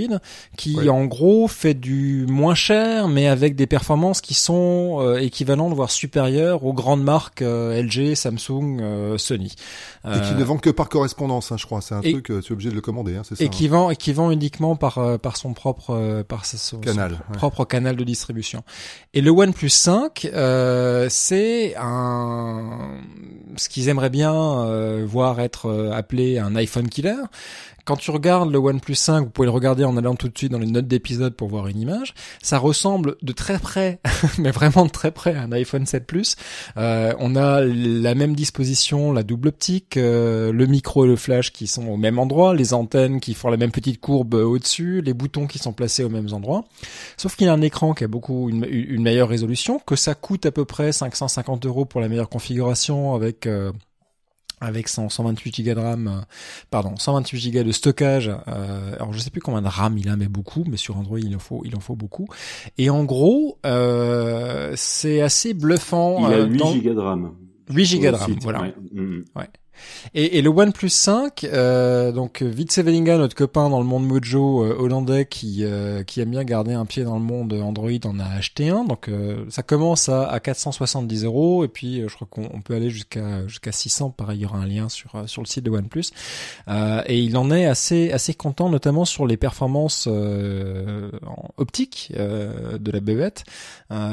qui 0.57 0.89
en 0.89 1.05
gros 1.05 1.47
fait 1.47 1.75
du 1.75 2.25
moins 2.27 2.55
cher 2.55 3.09
mais 3.09 3.29
avec 3.29 3.57
des 3.57 3.67
performances 3.67 4.23
qui 4.23 4.35
sont 4.35 5.17
équivalentes 5.21 5.75
voire 5.75 5.91
supérieures 5.91 6.65
aux 6.65 6.73
grandes 6.73 7.05
marques 7.05 7.43
LG, 7.43 8.15
Samsung, 8.15 9.19
Sony. 9.19 9.55
Et 10.07 10.21
qui 10.23 10.35
ne 10.35 10.45
vend 10.45 10.57
que 10.57 10.71
par 10.71 10.89
correspondance, 10.89 11.53
hein, 11.53 11.57
je 11.59 11.67
crois. 11.67 11.83
C'est 11.83 11.95
un 11.95 12.01
truc, 12.01 12.25
tu 12.25 12.33
es 12.33 12.53
obligé 12.53 12.71
de 12.71 12.75
le 12.75 12.81
commander, 12.81 13.17
hein, 13.17 13.23
c'est 13.25 13.35
ça. 13.35 13.45
Et 13.45 13.51
qui 13.51 13.67
hein. 13.67 13.71
vend 13.71 13.91
et 13.91 13.97
qui 13.97 14.15
vend 14.15 14.30
uniquement 14.31 14.77
par 14.77 14.99
euh, 14.99 15.19
par 15.19 15.37
son 15.37 15.55
propre 15.55 15.91
euh, 15.91 16.23
par 16.23 16.47
son, 16.47 16.79
canal, 16.79 17.19
propre 17.33 17.65
canal 17.65 17.97
de 17.97 18.05
distribution. 18.05 18.63
Et 19.15 19.21
le 19.21 19.31
OnePlus 19.31 19.69
5, 19.69 20.31
euh, 20.33 21.07
c'est 21.11 21.75
un 21.77 22.99
ce 23.57 23.69
qu'ils 23.69 23.89
aimeraient 23.89 24.11
bien 24.11 25.03
voir 25.05 25.41
être 25.41 25.91
appelé 25.93 26.39
un 26.39 26.55
iPhone 26.57 26.89
killer 26.89 27.17
quand 27.91 27.97
tu 27.97 28.13
regardes 28.13 28.53
le 28.53 28.59
OnePlus 28.59 28.95
5, 28.95 29.25
vous 29.25 29.31
pouvez 29.31 29.47
le 29.47 29.51
regarder 29.51 29.83
en 29.83 29.97
allant 29.97 30.15
tout 30.15 30.29
de 30.29 30.39
suite 30.39 30.53
dans 30.53 30.61
les 30.61 30.69
notes 30.69 30.87
d'épisode 30.87 31.35
pour 31.35 31.49
voir 31.49 31.67
une 31.67 31.81
image. 31.81 32.15
Ça 32.41 32.57
ressemble 32.57 33.17
de 33.21 33.33
très 33.33 33.59
près, 33.59 33.99
mais 34.39 34.53
vraiment 34.53 34.87
de 34.87 34.93
très 34.93 35.11
près, 35.11 35.35
à 35.35 35.43
un 35.43 35.51
iPhone 35.51 35.85
7 35.87 36.07
Plus. 36.07 36.37
Euh, 36.77 37.13
on 37.19 37.35
a 37.35 37.61
la 37.63 38.15
même 38.15 38.37
disposition, 38.37 39.13
la 39.13 39.25
double 39.25 39.49
optique, 39.49 39.97
euh, 39.97 40.53
le 40.53 40.67
micro 40.67 41.05
et 41.05 41.09
le 41.09 41.17
flash 41.17 41.51
qui 41.51 41.67
sont 41.67 41.89
au 41.89 41.97
même 41.97 42.21
endroit, 42.21 42.55
les 42.55 42.75
antennes 42.75 43.19
qui 43.19 43.35
font 43.35 43.51
la 43.51 43.57
même 43.57 43.73
petite 43.73 44.01
courbe 44.01 44.35
au-dessus, 44.35 45.01
les 45.01 45.13
boutons 45.13 45.49
qui 45.49 45.59
sont 45.59 45.73
placés 45.73 46.05
aux 46.05 46.11
mêmes 46.11 46.33
endroits. 46.33 46.67
Sauf 47.17 47.35
qu'il 47.35 47.49
y 47.49 47.51
a 47.51 47.53
un 47.53 47.61
écran 47.61 47.93
qui 47.93 48.05
a 48.05 48.09
beaucoup 48.09 48.51
une, 48.51 48.65
une, 48.71 49.03
meilleure 49.03 49.29
résolution, 49.29 49.81
que 49.81 49.97
ça 49.97 50.15
coûte 50.15 50.47
à 50.47 50.53
peu 50.53 50.65
près 50.65 50.93
550 50.93 51.67
euros 51.67 51.87
pour 51.87 52.01
la 52.01 52.09
meilleure 52.09 52.29
configuration 52.29 53.17
avec 53.17 53.49
euh, 53.49 53.73
avec 54.61 54.89
128 54.89 55.65
Go 55.65 55.75
de 55.75 55.81
RAM, 55.81 56.09
euh, 56.09 56.21
pardon, 56.71 56.95
128 56.97 57.51
Go 57.51 57.63
de 57.63 57.73
stockage. 57.73 58.31
Euh, 58.49 58.95
alors 58.97 59.13
je 59.13 59.19
sais 59.19 59.31
plus 59.31 59.41
combien 59.41 59.63
de 59.63 59.69
RAM 59.69 59.97
il 59.99 60.09
a, 60.09 60.17
mais 60.17 60.29
beaucoup. 60.29 60.65
Mais 60.69 60.77
sur 60.77 60.97
Android 60.97 61.19
il 61.19 61.35
en 61.35 61.39
faut, 61.39 61.63
il 61.65 61.75
en 61.77 61.81
faut 61.81 61.97
beaucoup. 61.97 62.29
Et 62.79 62.91
en 62.91 63.05
gros, 63.05 63.59
euh, 63.67 64.73
c'est 64.77 65.21
assez 65.21 65.55
bluffant. 65.55 66.29
Il 66.29 66.35
a 66.35 66.45
8 66.45 66.63
euh, 66.63 66.81
Go 66.83 66.95
de 66.95 67.01
RAM. 67.01 67.33
8 67.71 68.01
Go 68.01 68.11
de 68.11 68.17
RAM, 68.17 68.37
voilà. 68.43 68.63
Ouais. 68.63 68.75
Mm, 68.93 69.01
mm. 69.01 69.25
Et, 70.15 70.39
et 70.39 70.43
le 70.43 70.51
OnePlus 70.51 70.89
5, 70.89 71.45
euh, 71.45 72.13
donc 72.13 72.43
Vitsevelinga, 72.43 73.19
notre 73.19 73.37
copain 73.37 73.69
dans 73.71 73.81
le 73.81 73.87
monde 73.87 74.07
Mojo 74.07 74.65
euh, 74.65 74.77
hollandais 74.79 75.27
qui 75.27 75.65
euh, 75.65 76.03
qui 76.03 76.21
aime 76.21 76.31
bien 76.31 76.45
garder 76.45 76.73
un 76.73 76.87
pied 76.87 77.05
dans 77.05 77.15
le 77.15 77.25
monde 77.25 77.53
Android, 77.53 77.91
en 78.05 78.19
a 78.19 78.25
acheté 78.25 78.69
un. 78.69 78.85
Donc 78.85 79.09
euh, 79.09 79.45
ça 79.49 79.63
commence 79.63 80.09
à, 80.09 80.27
à 80.29 80.41
470 80.41 81.25
euros 81.25 81.65
et 81.65 81.69
puis 81.69 82.03
je 82.07 82.15
crois 82.15 82.29
qu'on 82.29 82.61
peut 82.61 82.75
aller 82.75 82.91
jusqu'à 82.91 83.47
jusqu'à 83.47 83.73
600. 83.73 84.11
Pareil, 84.11 84.39
il 84.39 84.43
y 84.43 84.47
aura 84.47 84.59
un 84.59 84.67
lien 84.67 84.89
sur 84.89 85.13
sur 85.27 85.43
le 85.43 85.47
site 85.47 85.65
de 85.65 85.71
OnePlus. 85.71 86.11
et 87.07 87.19
il 87.19 87.37
en 87.37 87.51
est 87.51 87.67
assez 87.67 88.11
assez 88.13 88.35
content, 88.35 88.69
notamment 88.69 89.05
sur 89.05 89.27
les 89.27 89.37
performances 89.37 90.09
optiques 91.57 92.13
de 92.17 92.91
la 92.91 93.01
bébête 93.01 93.45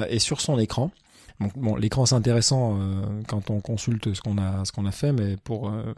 et 0.10 0.20
sur 0.20 0.42
son 0.42 0.60
écran. 0.60 0.92
Bon, 1.40 1.76
l'écran 1.76 2.08
c'est 2.08 2.16
intéressant 2.16 2.80
euh, 2.80 3.22
quand 3.28 3.52
on 3.52 3.60
consulte 3.60 4.12
ce 4.16 4.22
qu'on 4.22 4.40
a 4.40 4.66
ce 4.66 4.72
qu'on 4.72 4.88
a 4.88 4.92
fait, 4.92 5.12
mais 5.12 5.38
pour 5.38 5.70
euh, 5.70 5.94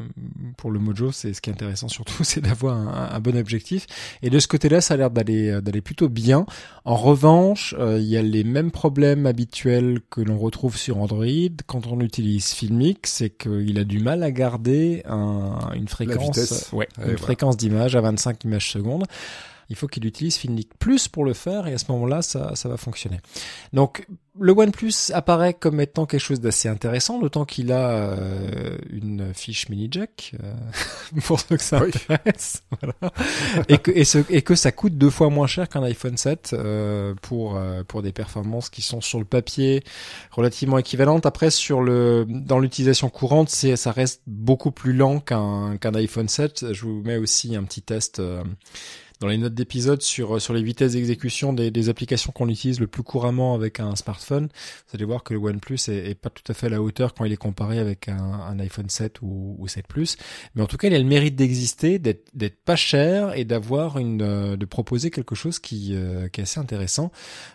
pour 0.57 0.69
le 0.69 0.79
Mojo, 0.79 1.13
c'est 1.13 1.33
ce 1.33 1.39
qui 1.39 1.49
est 1.49 1.53
intéressant 1.53 1.87
surtout, 1.87 2.23
c'est 2.25 2.41
d'avoir 2.41 2.75
un, 2.75 3.15
un, 3.15 3.19
bon 3.21 3.37
objectif. 3.37 3.87
Et 4.21 4.29
de 4.29 4.37
ce 4.39 4.49
côté-là, 4.49 4.81
ça 4.81 4.95
a 4.95 4.97
l'air 4.97 5.11
d'aller 5.11 5.49
euh, 5.49 5.61
d'aller 5.61 5.79
plutôt 5.79 6.09
bien. 6.09 6.45
En 6.83 6.97
revanche, 6.97 7.73
il 7.79 8.03
y 8.03 8.17
a 8.17 8.21
les 8.21 8.43
mêmes 8.43 8.71
problèmes 8.71 9.25
habituels 9.25 9.99
que 10.09 10.19
l'on 10.19 10.37
retrouve 10.37 10.75
sur 10.75 10.97
Android 10.97 11.25
quand 11.67 11.87
on 11.87 12.01
utilise 12.01 12.51
Filmic, 12.51 13.07
c'est 13.07 13.29
qu'il 13.29 13.79
a 13.79 13.83
du 13.85 13.99
mal 13.99 14.23
à 14.23 14.31
garder 14.31 15.03
un, 15.05 15.71
une 15.73 15.87
fréquence, 15.87 16.69
ouais, 16.73 16.89
une 17.05 17.17
fréquence 17.17 17.55
d'image 17.55 17.95
à 17.95 18.01
25 18.01 18.43
images 18.43 18.71
secondes 18.71 19.05
il 19.69 19.75
faut 19.75 19.87
qu'il 19.87 20.05
utilise 20.05 20.35
Filmic 20.35 20.77
Plus 20.79 21.07
pour 21.07 21.25
le 21.25 21.33
faire 21.33 21.67
et 21.67 21.73
à 21.73 21.77
ce 21.77 21.91
moment-là, 21.91 22.21
ça, 22.21 22.55
ça 22.55 22.69
va 22.69 22.77
fonctionner. 22.77 23.19
Donc, 23.73 24.05
le 24.39 24.53
OnePlus 24.53 25.11
apparaît 25.13 25.53
comme 25.53 25.81
étant 25.81 26.05
quelque 26.05 26.21
chose 26.21 26.39
d'assez 26.39 26.69
intéressant, 26.69 27.19
d'autant 27.19 27.45
qu'il 27.45 27.71
a 27.71 27.89
euh, 27.89 28.77
une 28.89 29.33
fiche 29.33 29.69
mini 29.69 29.89
jack 29.91 30.33
euh, 30.41 30.53
pour 31.25 31.39
ceux 31.39 31.57
que 31.57 31.63
ça 31.63 31.81
intéresse, 31.81 32.63
voilà. 32.81 33.13
et 33.67 33.77
que 33.77 33.91
et, 33.91 34.05
ce, 34.05 34.19
et, 34.29 34.41
que 34.41 34.55
ça 34.55 34.71
coûte 34.71 34.97
deux 34.97 35.09
fois 35.09 35.29
moins 35.29 35.47
cher 35.47 35.67
qu'un 35.67 35.83
iPhone 35.83 36.15
7 36.15 36.51
euh, 36.53 37.13
pour 37.21 37.57
euh, 37.57 37.83
pour 37.83 38.01
des 38.01 38.11
performances 38.11 38.69
qui 38.69 38.81
sont 38.81 39.01
sur 39.01 39.19
le 39.19 39.25
papier 39.25 39.83
relativement 40.31 40.77
équivalentes. 40.77 41.25
Après, 41.25 41.49
sur 41.49 41.81
le 41.81 42.25
dans 42.27 42.59
l'utilisation 42.59 43.09
courante, 43.09 43.49
c'est 43.49 43.75
ça 43.75 43.91
reste 43.91 44.21
beaucoup 44.25 44.71
plus 44.71 44.93
lent 44.93 45.19
qu'un 45.19 45.77
qu'un 45.77 45.93
iPhone 45.95 46.29
7. 46.29 46.73
Je 46.73 46.85
vous 46.85 47.01
mets 47.03 47.17
aussi 47.17 47.55
un 47.55 47.63
petit 47.63 47.81
test 47.81 48.21
dans 49.19 49.27
les 49.27 49.37
notes 49.37 49.53
d'épisode 49.53 50.01
sur 50.01 50.41
sur 50.41 50.53
les 50.53 50.63
vitesses 50.63 50.93
d'exécution 50.93 51.51
des, 51.53 51.71
des 51.71 51.89
applications 51.89 52.31
qu'on 52.31 52.47
utilise 52.47 52.79
le 52.79 52.87
plus 52.87 53.03
couramment 53.03 53.53
avec 53.53 53.79
un 53.79 53.95
smartphone. 53.95 54.47
Vous 54.47 54.95
allez 54.95 55.05
voir 55.05 55.23
que 55.23 55.33
le 55.33 55.39
OnePlus 55.39 55.89
est, 55.89 56.09
est 56.11 56.15
pas 56.15 56.29
tout 56.29 56.43
à 56.49 56.53
fait 56.53 56.67
à 56.67 56.69
la 56.69 56.81
hauteur 56.81 57.13
quand 57.13 57.25
il 57.25 57.33
est 57.33 57.37
comparé 57.37 57.79
avec 57.79 58.07
un, 58.07 58.17
un 58.17 58.59
iPhone 58.59 58.89
7 58.89 59.21
ou, 59.21 59.55
ou 59.59 59.67
7 59.67 59.87
Plus. 59.87 60.17
Mais 60.55 60.61
en 60.61 60.67
tout 60.67 60.77
cas, 60.77 60.87
il 60.87 60.95
a 60.95 60.99
le 60.99 61.03
mérite 61.03 61.35
d'exister, 61.35 61.99
d'être 61.99 62.29
d'être 62.33 62.61
pas 62.63 62.75
cher 62.75 63.35
et 63.35 63.43
d'avoir 63.45 63.97
une 63.97 64.21
euh, 64.21 64.57
de 64.57 64.65
proposer 64.65 65.11
quelque 65.11 65.35
chose 65.35 65.59
qui 65.59 65.95
euh, 65.95 66.29
qui 66.29 66.41
est 66.41 66.43
assez 66.43 66.59
intéressant. 66.59 67.11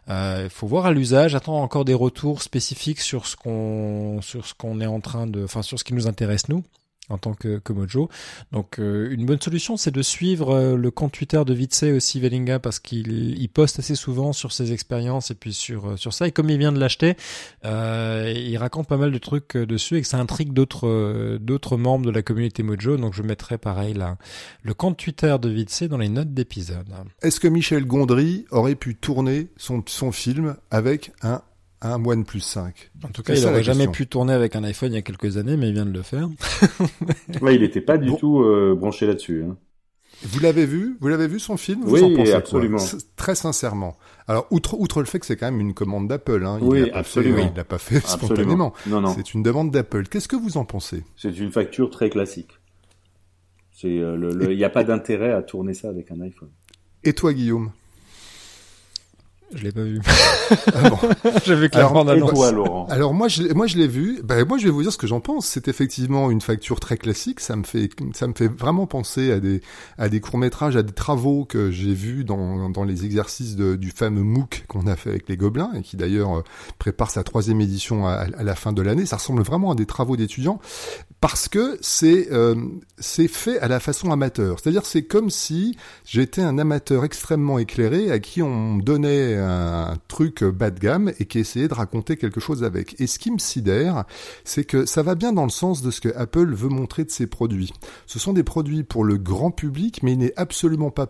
Il 0.08 0.12
euh, 0.12 0.48
faut 0.50 0.66
voir 0.66 0.86
à 0.86 0.92
l'usage. 0.92 1.34
Attends 1.34 1.62
encore 1.62 1.84
des 1.84 1.94
retours 1.94 2.42
spécifiques 2.42 3.00
sur 3.00 3.26
ce 3.26 3.36
qu'on 3.36 4.20
sur 4.22 4.46
ce 4.46 4.54
qu'on 4.54 4.80
est 4.80 4.86
en 4.86 5.00
train 5.00 5.26
de, 5.26 5.44
enfin 5.44 5.62
sur 5.62 5.78
ce 5.78 5.84
qui 5.84 5.94
nous 5.94 6.06
intéresse 6.06 6.48
nous 6.48 6.62
en 7.08 7.18
tant 7.18 7.34
que, 7.34 7.60
Mojo. 7.72 8.08
Donc 8.52 8.78
euh, 8.78 9.10
une 9.10 9.26
bonne 9.26 9.40
solution, 9.40 9.76
c'est 9.76 9.90
de 9.90 10.02
suivre 10.02 10.54
euh, 10.54 10.76
le 10.76 10.90
compte 10.90 11.12
Twitter 11.12 11.42
de 11.44 11.52
Vitse 11.52 11.82
aussi 11.82 12.20
Velinga 12.20 12.58
parce 12.58 12.78
qu'il 12.78 13.38
il 13.38 13.48
poste 13.48 13.78
assez 13.78 13.94
souvent 13.94 14.32
sur 14.32 14.52
ses 14.52 14.72
expériences 14.72 15.30
et 15.30 15.34
puis 15.34 15.52
sur 15.52 15.90
euh, 15.90 15.96
sur 15.96 16.12
ça. 16.12 16.26
Et 16.26 16.32
comme 16.32 16.50
il 16.50 16.58
vient 16.58 16.72
de 16.72 16.78
l'acheter, 16.78 17.16
il 17.64 18.56
raconte 18.56 18.88
pas 18.88 18.96
mal 18.96 19.12
de 19.12 19.18
trucs 19.18 19.56
dessus 19.56 19.96
et 19.96 20.02
que 20.02 20.06
ça 20.06 20.18
intrigue 20.18 20.52
d'autres 20.52 21.76
membres 21.76 22.06
de 22.06 22.10
la 22.10 22.22
communauté 22.22 22.62
Mojo. 22.62 22.96
Donc 22.96 23.14
je 23.14 23.22
mettrai 23.22 23.58
pareil 23.58 23.94
là 23.94 24.16
le 24.62 24.74
compte 24.74 24.96
Twitter 24.96 25.36
de 25.40 25.48
Vitse 25.48 25.82
dans 25.84 25.98
les 25.98 26.08
notes 26.08 26.32
d'épisode. 26.32 26.88
Est-ce 27.22 27.40
que 27.40 27.48
Michel 27.48 27.86
Gondry 27.86 28.46
aurait 28.50 28.74
pu 28.76 28.94
tourner 28.94 29.48
son 29.56 29.82
son 29.86 30.12
film 30.12 30.56
avec 30.70 31.12
un 31.22 31.42
un 31.84 32.04
OnePlus 32.04 32.40
5. 32.40 32.90
En 33.04 33.08
tout 33.08 33.22
cas, 33.22 33.34
il 33.34 33.42
n'aurait 33.42 33.62
jamais 33.62 33.88
pu 33.88 34.06
tourner 34.06 34.32
avec 34.32 34.56
un 34.56 34.64
iPhone 34.64 34.92
il 34.92 34.96
y 34.96 34.98
a 34.98 35.02
quelques 35.02 35.36
années, 35.36 35.56
mais 35.56 35.68
il 35.68 35.74
vient 35.74 35.86
de 35.86 35.92
le 35.92 36.02
faire. 36.02 36.28
ouais, 37.42 37.54
il 37.54 37.60
n'était 37.60 37.80
pas 37.80 37.98
du 37.98 38.14
tout 38.16 38.40
euh, 38.42 38.74
branché 38.74 39.06
là-dessus. 39.06 39.44
Hein. 39.44 39.56
Vous 40.22 40.40
l'avez 40.40 40.64
vu? 40.64 40.96
Vous 41.00 41.08
l'avez 41.08 41.26
vu 41.26 41.38
son 41.38 41.56
film? 41.56 41.82
Vous 41.84 41.94
Oui, 41.94 42.02
en 42.02 42.16
pensez 42.16 42.32
absolument. 42.32 42.78
Très 43.16 43.34
sincèrement. 43.34 43.96
Alors, 44.26 44.46
outre, 44.50 44.74
outre 44.78 45.00
le 45.00 45.06
fait 45.06 45.18
que 45.18 45.26
c'est 45.26 45.36
quand 45.36 45.50
même 45.50 45.60
une 45.60 45.74
commande 45.74 46.08
d'Apple, 46.08 46.44
hein, 46.46 46.58
oui, 46.62 46.90
absolument. 46.92 47.50
il 47.52 47.56
l'a 47.56 47.64
pas 47.64 47.78
fait 47.78 48.00
spontanément. 48.06 48.72
Non, 48.86 49.00
non. 49.00 49.14
C'est 49.14 49.34
une 49.34 49.42
demande 49.42 49.70
d'Apple. 49.70 50.08
Qu'est-ce 50.08 50.28
que 50.28 50.36
vous 50.36 50.56
en 50.56 50.64
pensez? 50.64 51.04
C'est 51.16 51.36
une 51.38 51.52
facture 51.52 51.90
très 51.90 52.08
classique. 52.08 52.52
C'est 53.72 53.98
euh, 53.98 54.30
il 54.48 54.56
n'y 54.56 54.64
a 54.64 54.70
pas 54.70 54.84
d'intérêt 54.84 55.32
à 55.32 55.42
tourner 55.42 55.74
ça 55.74 55.88
avec 55.88 56.10
un 56.10 56.20
iPhone. 56.20 56.50
Et 57.02 57.12
toi, 57.12 57.34
Guillaume? 57.34 57.72
Je 59.52 59.62
l'ai 59.62 59.72
pas 59.72 59.82
vu. 59.82 60.00
ah 60.74 60.90
bon. 60.90 60.98
J'ai 61.44 61.54
vu 61.54 61.68
clairement 61.68 62.02
alors, 62.02 62.32
toi, 62.32 62.50
Laurent? 62.50 62.86
Alors 62.90 63.14
moi, 63.14 63.28
je, 63.28 63.52
moi, 63.52 63.66
je 63.66 63.76
l'ai 63.76 63.86
vu. 63.86 64.20
Ben, 64.24 64.46
moi, 64.46 64.58
je 64.58 64.64
vais 64.64 64.70
vous 64.70 64.82
dire 64.82 64.92
ce 64.92 64.98
que 64.98 65.06
j'en 65.06 65.20
pense. 65.20 65.46
C'est 65.46 65.68
effectivement 65.68 66.30
une 66.30 66.40
facture 66.40 66.80
très 66.80 66.96
classique. 66.96 67.40
Ça 67.40 67.56
me 67.56 67.64
fait, 67.64 67.90
ça 68.14 68.26
me 68.26 68.32
fait 68.34 68.48
vraiment 68.48 68.86
penser 68.86 69.32
à 69.32 69.40
des, 69.40 69.60
à 69.98 70.08
des 70.08 70.20
courts 70.20 70.38
métrages, 70.38 70.76
à 70.76 70.82
des 70.82 70.92
travaux 70.92 71.44
que 71.44 71.70
j'ai 71.70 71.94
vus 71.94 72.24
dans, 72.24 72.70
dans 72.70 72.84
les 72.84 73.04
exercices 73.04 73.56
de, 73.56 73.76
du 73.76 73.90
fameux 73.90 74.22
MOOC 74.22 74.64
qu'on 74.68 74.86
a 74.86 74.96
fait 74.96 75.10
avec 75.10 75.28
les 75.28 75.36
Gobelins 75.36 75.72
et 75.74 75.82
qui 75.82 75.96
d'ailleurs 75.96 76.38
euh, 76.38 76.42
prépare 76.78 77.10
sa 77.10 77.22
troisième 77.22 77.60
édition 77.60 78.06
à, 78.06 78.26
à 78.36 78.42
la 78.42 78.54
fin 78.54 78.72
de 78.72 78.82
l'année. 78.82 79.06
Ça 79.06 79.16
ressemble 79.16 79.42
vraiment 79.42 79.72
à 79.72 79.74
des 79.74 79.86
travaux 79.86 80.16
d'étudiants 80.16 80.60
parce 81.24 81.48
que 81.48 81.78
c'est, 81.80 82.28
euh, 82.32 82.54
c'est 82.98 83.28
fait 83.28 83.58
à 83.60 83.68
la 83.68 83.80
façon 83.80 84.12
amateur. 84.12 84.58
C'est-à-dire, 84.60 84.84
c'est 84.84 85.04
comme 85.04 85.30
si 85.30 85.74
j'étais 86.04 86.42
un 86.42 86.58
amateur 86.58 87.02
extrêmement 87.02 87.58
éclairé 87.58 88.10
à 88.10 88.18
qui 88.18 88.42
on 88.42 88.76
donnait 88.76 89.34
un 89.44 89.96
truc 90.08 90.42
bas 90.44 90.70
de 90.70 90.80
gamme 90.80 91.12
et 91.18 91.26
qui 91.26 91.38
essayait 91.38 91.68
de 91.68 91.74
raconter 91.74 92.16
quelque 92.16 92.40
chose 92.40 92.64
avec. 92.64 93.00
Et 93.00 93.06
ce 93.06 93.18
qui 93.18 93.30
me 93.30 93.38
sidère, 93.38 94.04
c'est 94.44 94.64
que 94.64 94.86
ça 94.86 95.02
va 95.02 95.14
bien 95.14 95.32
dans 95.32 95.44
le 95.44 95.50
sens 95.50 95.82
de 95.82 95.90
ce 95.90 96.00
que 96.00 96.14
Apple 96.16 96.52
veut 96.54 96.68
montrer 96.68 97.04
de 97.04 97.10
ses 97.10 97.26
produits. 97.26 97.72
Ce 98.06 98.18
sont 98.18 98.32
des 98.32 98.42
produits 98.42 98.82
pour 98.82 99.04
le 99.04 99.16
grand 99.16 99.50
public, 99.50 100.02
mais 100.02 100.12
il 100.12 100.18
n'est 100.18 100.34
absolument 100.36 100.90
pas 100.90 101.06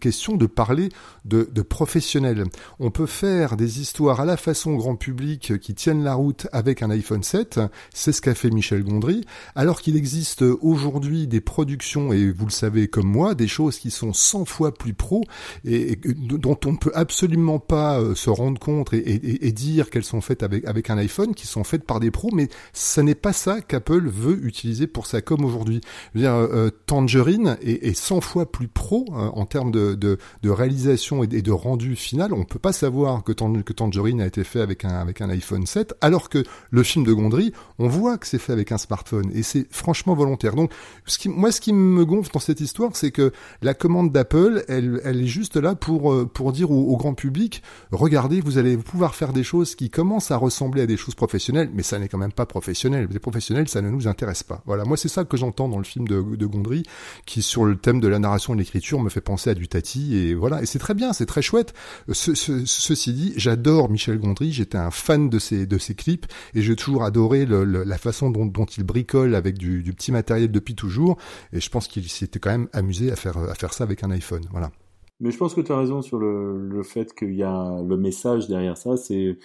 question 0.00 0.36
de 0.36 0.46
parler 0.46 0.88
de, 1.24 1.44
professionnels. 1.62 2.44
On 2.78 2.90
peut 2.90 3.06
faire 3.06 3.56
des 3.56 3.80
histoires 3.80 4.20
à 4.20 4.24
la 4.24 4.36
façon 4.36 4.74
grand 4.76 4.96
public 4.96 5.58
qui 5.60 5.74
tiennent 5.74 6.04
la 6.04 6.14
route 6.14 6.46
avec 6.52 6.82
un 6.82 6.90
iPhone 6.90 7.22
7, 7.22 7.60
c'est 7.92 8.12
ce 8.12 8.20
qu'a 8.20 8.34
fait 8.34 8.50
Michel 8.50 8.84
Gondry, 8.84 9.24
alors 9.54 9.80
qu'il 9.80 9.96
existe 9.96 10.42
aujourd'hui 10.42 11.26
des 11.26 11.40
productions, 11.40 12.12
et 12.12 12.30
vous 12.30 12.44
le 12.44 12.50
savez 12.50 12.88
comme 12.88 13.06
moi, 13.06 13.34
des 13.34 13.48
choses 13.48 13.78
qui 13.78 13.90
sont 13.90 14.12
100 14.12 14.44
fois 14.44 14.74
plus 14.74 14.94
pro 14.94 15.24
et, 15.64 15.92
et 15.92 15.96
dont 15.96 16.58
on 16.64 16.76
peut 16.76 16.92
absolument 16.94 17.58
pas 17.66 17.98
euh, 17.98 18.14
se 18.14 18.30
rendre 18.30 18.58
compte 18.58 18.92
et, 18.92 19.52
dire 19.52 19.90
qu'elles 19.90 20.04
sont 20.04 20.20
faites 20.20 20.42
avec, 20.42 20.64
avec 20.64 20.90
un 20.90 20.98
iPhone, 20.98 21.34
qui 21.34 21.46
sont 21.46 21.64
faites 21.64 21.84
par 21.84 22.00
des 22.00 22.10
pros, 22.10 22.30
mais 22.32 22.48
ce 22.72 23.00
n'est 23.00 23.14
pas 23.14 23.32
ça 23.32 23.60
qu'Apple 23.60 24.08
veut 24.08 24.44
utiliser 24.44 24.86
pour 24.86 25.06
sa 25.06 25.20
com 25.20 25.44
aujourd'hui. 25.44 25.80
Euh, 26.16 26.48
euh, 26.52 26.70
Tangerine 26.86 27.56
est, 27.62 27.86
est 27.86 27.94
100 27.94 28.20
fois 28.20 28.50
plus 28.50 28.68
pro 28.68 29.06
en 29.10 29.46
termes 29.46 29.70
de, 29.70 29.94
de, 29.94 30.18
de 30.42 30.50
réalisation 30.50 31.22
et 31.22 31.26
de, 31.26 31.52
rendu 31.52 31.96
final. 31.96 32.32
On 32.32 32.44
peut 32.44 32.58
pas 32.58 32.72
savoir 32.72 33.22
que, 33.22 33.32
Tangerine 33.32 34.20
a 34.20 34.26
été 34.26 34.44
fait 34.44 34.60
avec 34.60 34.84
un, 34.84 34.94
avec 34.94 35.20
un 35.20 35.30
iPhone 35.30 35.66
7, 35.66 35.94
alors 36.00 36.28
que 36.28 36.42
le 36.70 36.82
film 36.82 37.04
de 37.04 37.12
Gondry, 37.12 37.52
on 37.78 37.88
voit 37.88 38.18
que 38.18 38.26
c'est 38.26 38.38
fait 38.38 38.52
avec 38.52 38.72
un 38.72 38.78
smartphone 38.78 39.30
et 39.34 39.42
c'est 39.42 39.66
franchement 39.70 40.14
volontaire. 40.14 40.54
Donc, 40.54 40.72
ce 41.06 41.18
qui, 41.18 41.28
moi, 41.28 41.52
ce 41.52 41.60
qui 41.60 41.72
me 41.72 42.04
gonfle 42.04 42.32
dans 42.32 42.40
cette 42.40 42.60
histoire, 42.60 42.96
c'est 42.96 43.10
que 43.10 43.32
la 43.62 43.74
commande 43.74 44.12
d'Apple, 44.12 44.64
elle, 44.68 45.00
elle 45.04 45.22
est 45.22 45.26
juste 45.26 45.56
là 45.56 45.74
pour, 45.74 46.28
pour 46.28 46.52
dire 46.52 46.70
au 46.70 46.96
grand 46.96 47.14
public, 47.14 47.53
regardez, 47.92 48.40
vous 48.40 48.58
allez 48.58 48.76
pouvoir 48.76 49.14
faire 49.14 49.32
des 49.32 49.44
choses 49.44 49.74
qui 49.74 49.90
commencent 49.90 50.30
à 50.30 50.36
ressembler 50.36 50.82
à 50.82 50.86
des 50.86 50.96
choses 50.96 51.14
professionnelles, 51.14 51.70
mais 51.74 51.82
ça 51.82 51.98
n'est 51.98 52.08
quand 52.08 52.18
même 52.18 52.32
pas 52.32 52.46
professionnel. 52.46 53.08
Les 53.10 53.18
professionnels, 53.18 53.68
ça 53.68 53.82
ne 53.82 53.90
nous 53.90 54.08
intéresse 54.08 54.42
pas. 54.42 54.62
Voilà, 54.66 54.84
moi 54.84 54.96
c'est 54.96 55.08
ça 55.08 55.24
que 55.24 55.36
j'entends 55.36 55.68
dans 55.68 55.78
le 55.78 55.84
film 55.84 56.06
de, 56.06 56.46
Gondry, 56.46 56.84
qui 57.26 57.42
sur 57.42 57.64
le 57.64 57.76
thème 57.76 58.00
de 58.00 58.08
la 58.08 58.18
narration 58.18 58.54
et 58.54 58.56
de 58.56 58.62
l'écriture 58.62 59.00
me 59.00 59.08
fait 59.08 59.20
penser 59.20 59.50
à 59.50 59.54
du 59.54 59.68
Tati, 59.68 60.16
et 60.16 60.34
voilà, 60.34 60.62
et 60.62 60.66
c'est 60.66 60.78
très 60.78 60.94
bien, 60.94 61.12
c'est 61.12 61.26
très 61.26 61.42
chouette. 61.42 61.74
ceci 62.12 63.12
dit, 63.12 63.32
j'adore 63.36 63.88
Michel 63.88 64.18
Gondry, 64.18 64.52
j'étais 64.52 64.78
un 64.78 64.90
fan 64.90 65.30
de 65.30 65.38
ses, 65.38 65.66
clips, 65.96 66.26
et 66.54 66.62
j'ai 66.62 66.76
toujours 66.76 67.04
adoré 67.04 67.46
la 67.46 67.98
façon 67.98 68.30
dont, 68.30 68.66
il 68.76 68.84
bricole 68.84 69.34
avec 69.34 69.58
du, 69.58 69.82
du 69.82 69.92
petit 69.92 70.12
matériel 70.12 70.50
depuis 70.50 70.74
toujours, 70.74 71.18
et 71.52 71.60
je 71.60 71.70
pense 71.70 71.88
qu'il 71.88 72.08
s'était 72.08 72.38
quand 72.38 72.50
même 72.50 72.68
amusé 72.72 73.10
à 73.12 73.16
faire, 73.16 73.38
à 73.38 73.54
faire 73.54 73.72
ça 73.72 73.84
avec 73.84 74.02
un 74.02 74.10
iPhone. 74.10 74.44
Voilà. 74.50 74.70
Mais 75.20 75.30
je 75.30 75.38
pense 75.38 75.54
que 75.54 75.60
tu 75.60 75.72
as 75.72 75.78
raison 75.78 76.02
sur 76.02 76.18
le, 76.18 76.58
le 76.58 76.82
fait 76.82 77.14
qu'il 77.14 77.34
y 77.34 77.42
a 77.42 77.80
le 77.82 77.96
message 77.96 78.48
derrière 78.48 78.76
ça, 78.76 78.96
c'est 78.96 79.38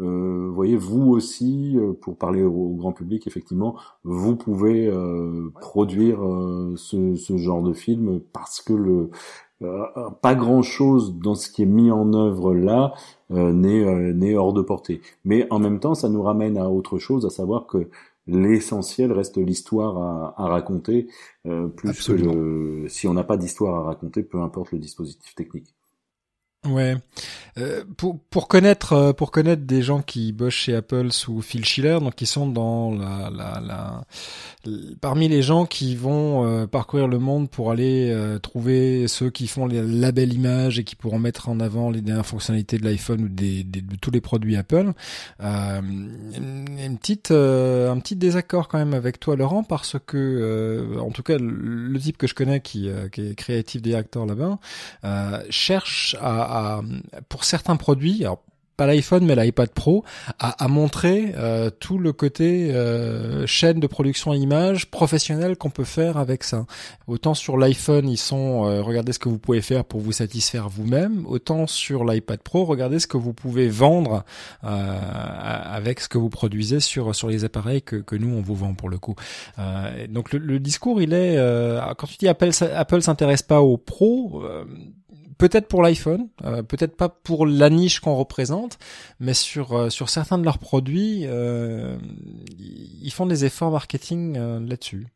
euh, 0.00 0.50
voyez, 0.52 0.76
vous 0.76 1.10
aussi, 1.12 1.74
euh, 1.76 1.92
pour 1.92 2.16
parler 2.16 2.42
au, 2.42 2.74
grand 2.74 2.92
public, 2.92 3.26
effectivement, 3.26 3.76
vous 4.04 4.36
pouvez 4.36 4.86
euh, 4.86 5.50
produire 5.60 6.22
euh, 6.26 6.74
ce, 6.76 7.14
ce, 7.14 7.36
genre 7.36 7.62
de 7.62 7.72
film 7.72 8.20
parce 8.32 8.60
que 8.60 8.72
le 8.72 9.10
pas 10.20 10.34
grand 10.34 10.60
chose 10.60 11.18
dans 11.18 11.34
ce 11.34 11.48
qui 11.50 11.62
est 11.62 11.66
mis 11.66 11.90
en 11.90 12.12
œuvre 12.12 12.54
là 12.54 12.92
n'est 13.30 14.12
n'est 14.12 14.36
hors 14.36 14.52
de 14.52 14.60
portée. 14.60 15.00
Mais 15.24 15.46
en 15.50 15.58
même 15.58 15.80
temps, 15.80 15.94
ça 15.94 16.10
nous 16.10 16.20
ramène 16.22 16.58
à 16.58 16.68
autre 16.68 16.98
chose, 16.98 17.24
à 17.24 17.30
savoir 17.30 17.66
que 17.66 17.88
l'essentiel 18.26 19.12
reste 19.12 19.36
l'histoire 19.38 19.98
à, 19.98 20.42
à, 20.42 20.48
raconter, 20.48 21.08
euh, 21.46 21.68
plus 21.68 22.06
que 22.06 22.12
le, 22.12 22.88
si 22.88 23.06
on 23.06 23.14
n'a 23.14 23.24
pas 23.24 23.36
d'histoire 23.36 23.76
à 23.76 23.82
raconter, 23.84 24.22
peu 24.22 24.40
importe 24.40 24.72
le 24.72 24.78
dispositif 24.78 25.34
technique. 25.34 25.75
Ouais. 26.68 26.96
Euh, 27.58 27.84
pour 27.96 28.18
pour 28.28 28.48
connaître 28.48 28.92
euh, 28.92 29.12
pour 29.14 29.30
connaître 29.30 29.62
des 29.62 29.80
gens 29.80 30.02
qui 30.02 30.32
bossent 30.32 30.52
chez 30.52 30.74
Apple 30.74 31.10
sous 31.10 31.40
Phil 31.40 31.64
Schiller, 31.64 31.98
donc 32.00 32.14
qui 32.14 32.26
sont 32.26 32.46
dans 32.46 32.94
la 32.94 33.30
la, 33.30 33.62
la 33.66 34.04
parmi 35.00 35.26
les 35.28 35.40
gens 35.40 35.64
qui 35.64 35.96
vont 35.96 36.46
euh, 36.46 36.66
parcourir 36.66 37.08
le 37.08 37.18
monde 37.18 37.48
pour 37.48 37.70
aller 37.70 38.14
trouver 38.42 39.08
ceux 39.08 39.30
qui 39.30 39.46
font 39.46 39.66
la 39.66 40.12
belle 40.12 40.34
image 40.34 40.78
et 40.78 40.84
qui 40.84 40.96
pourront 40.96 41.18
mettre 41.18 41.48
en 41.48 41.60
avant 41.60 41.90
les 41.90 42.02
dernières 42.02 42.26
fonctionnalités 42.26 42.78
de 42.78 42.84
l'iPhone 42.84 43.22
ou 43.22 43.28
des, 43.28 43.64
de 43.64 43.80
tous 43.96 44.10
les 44.10 44.20
produits 44.20 44.56
Apple. 44.56 44.92
une 45.40 46.98
petite 46.98 47.30
un 47.30 47.98
petit 48.00 48.16
désaccord 48.16 48.68
quand 48.68 48.78
même 48.78 48.92
avec 48.94 49.18
toi 49.18 49.36
Laurent 49.36 49.62
parce 49.62 49.96
que 50.06 50.98
en 51.00 51.10
tout 51.10 51.22
cas 51.22 51.38
le, 51.38 51.98
type 51.98 52.18
que 52.18 52.26
je 52.26 52.34
connais 52.34 52.60
qui 52.60 52.90
qui 53.12 53.28
est 53.28 53.34
creative 53.34 53.80
director 53.80 54.26
là-bas 54.26 54.58
cherche 55.48 56.16
à 56.20 56.55
pour 57.28 57.44
certains 57.44 57.76
produits, 57.76 58.24
alors 58.24 58.42
pas 58.76 58.86
l'iPhone 58.86 59.24
mais 59.24 59.34
l'iPad 59.34 59.70
Pro, 59.70 60.04
a, 60.38 60.64
a 60.64 60.68
montré 60.68 61.32
euh, 61.36 61.70
tout 61.70 61.98
le 61.98 62.12
côté 62.12 62.74
euh, 62.74 63.46
chaîne 63.46 63.80
de 63.80 63.86
production 63.86 64.34
image 64.34 64.90
professionnelle 64.90 65.56
qu'on 65.56 65.70
peut 65.70 65.84
faire 65.84 66.16
avec 66.18 66.44
ça. 66.44 66.66
Autant 67.06 67.34
sur 67.34 67.56
l'iPhone, 67.56 68.08
ils 68.08 68.18
sont 68.18 68.66
euh, 68.66 68.82
regardez 68.82 69.12
ce 69.12 69.18
que 69.18 69.28
vous 69.28 69.38
pouvez 69.38 69.62
faire 69.62 69.84
pour 69.84 70.00
vous 70.00 70.12
satisfaire 70.12 70.68
vous-même, 70.68 71.24
autant 71.26 71.66
sur 71.66 72.04
l'iPad 72.04 72.40
Pro, 72.40 72.64
regardez 72.64 72.98
ce 73.00 73.06
que 73.06 73.16
vous 73.16 73.32
pouvez 73.32 73.68
vendre 73.68 74.24
avec 74.62 76.00
ce 76.00 76.08
que 76.08 76.18
vous 76.18 76.28
produisez 76.28 76.80
sur 76.80 77.14
sur 77.14 77.28
les 77.28 77.44
appareils 77.44 77.82
que, 77.82 77.96
que 77.96 78.16
nous 78.16 78.34
on 78.34 78.42
vous 78.42 78.54
vend 78.54 78.74
pour 78.74 78.88
le 78.88 78.98
coup. 78.98 79.14
donc 80.08 80.32
le, 80.32 80.38
le, 80.38 80.58
discours, 80.58 81.00
il 81.00 81.12
est 81.12 81.36
quand 81.96 82.06
tu 82.06 82.16
dis 82.16 82.28
Apple 82.28 82.50
Apple 82.74 83.02
s'intéresse 83.02 83.42
pas 83.42 83.60
aux 83.62 83.76
pros 83.76 84.42
peut-être 85.38 85.68
pour 85.68 85.82
l'iPhone, 85.82 86.28
euh, 86.44 86.62
peut-être 86.62 86.96
pas 86.96 87.08
pour 87.08 87.46
la 87.46 87.70
niche 87.70 88.00
qu'on 88.00 88.14
représente, 88.14 88.78
mais 89.20 89.34
sur 89.34 89.72
euh, 89.72 89.90
sur 89.90 90.08
certains 90.08 90.38
de 90.38 90.44
leurs 90.44 90.58
produits, 90.58 91.22
euh, 91.24 91.96
ils 92.58 93.12
font 93.12 93.26
des 93.26 93.44
efforts 93.44 93.70
marketing 93.70 94.36
là-dessus. 94.66 95.06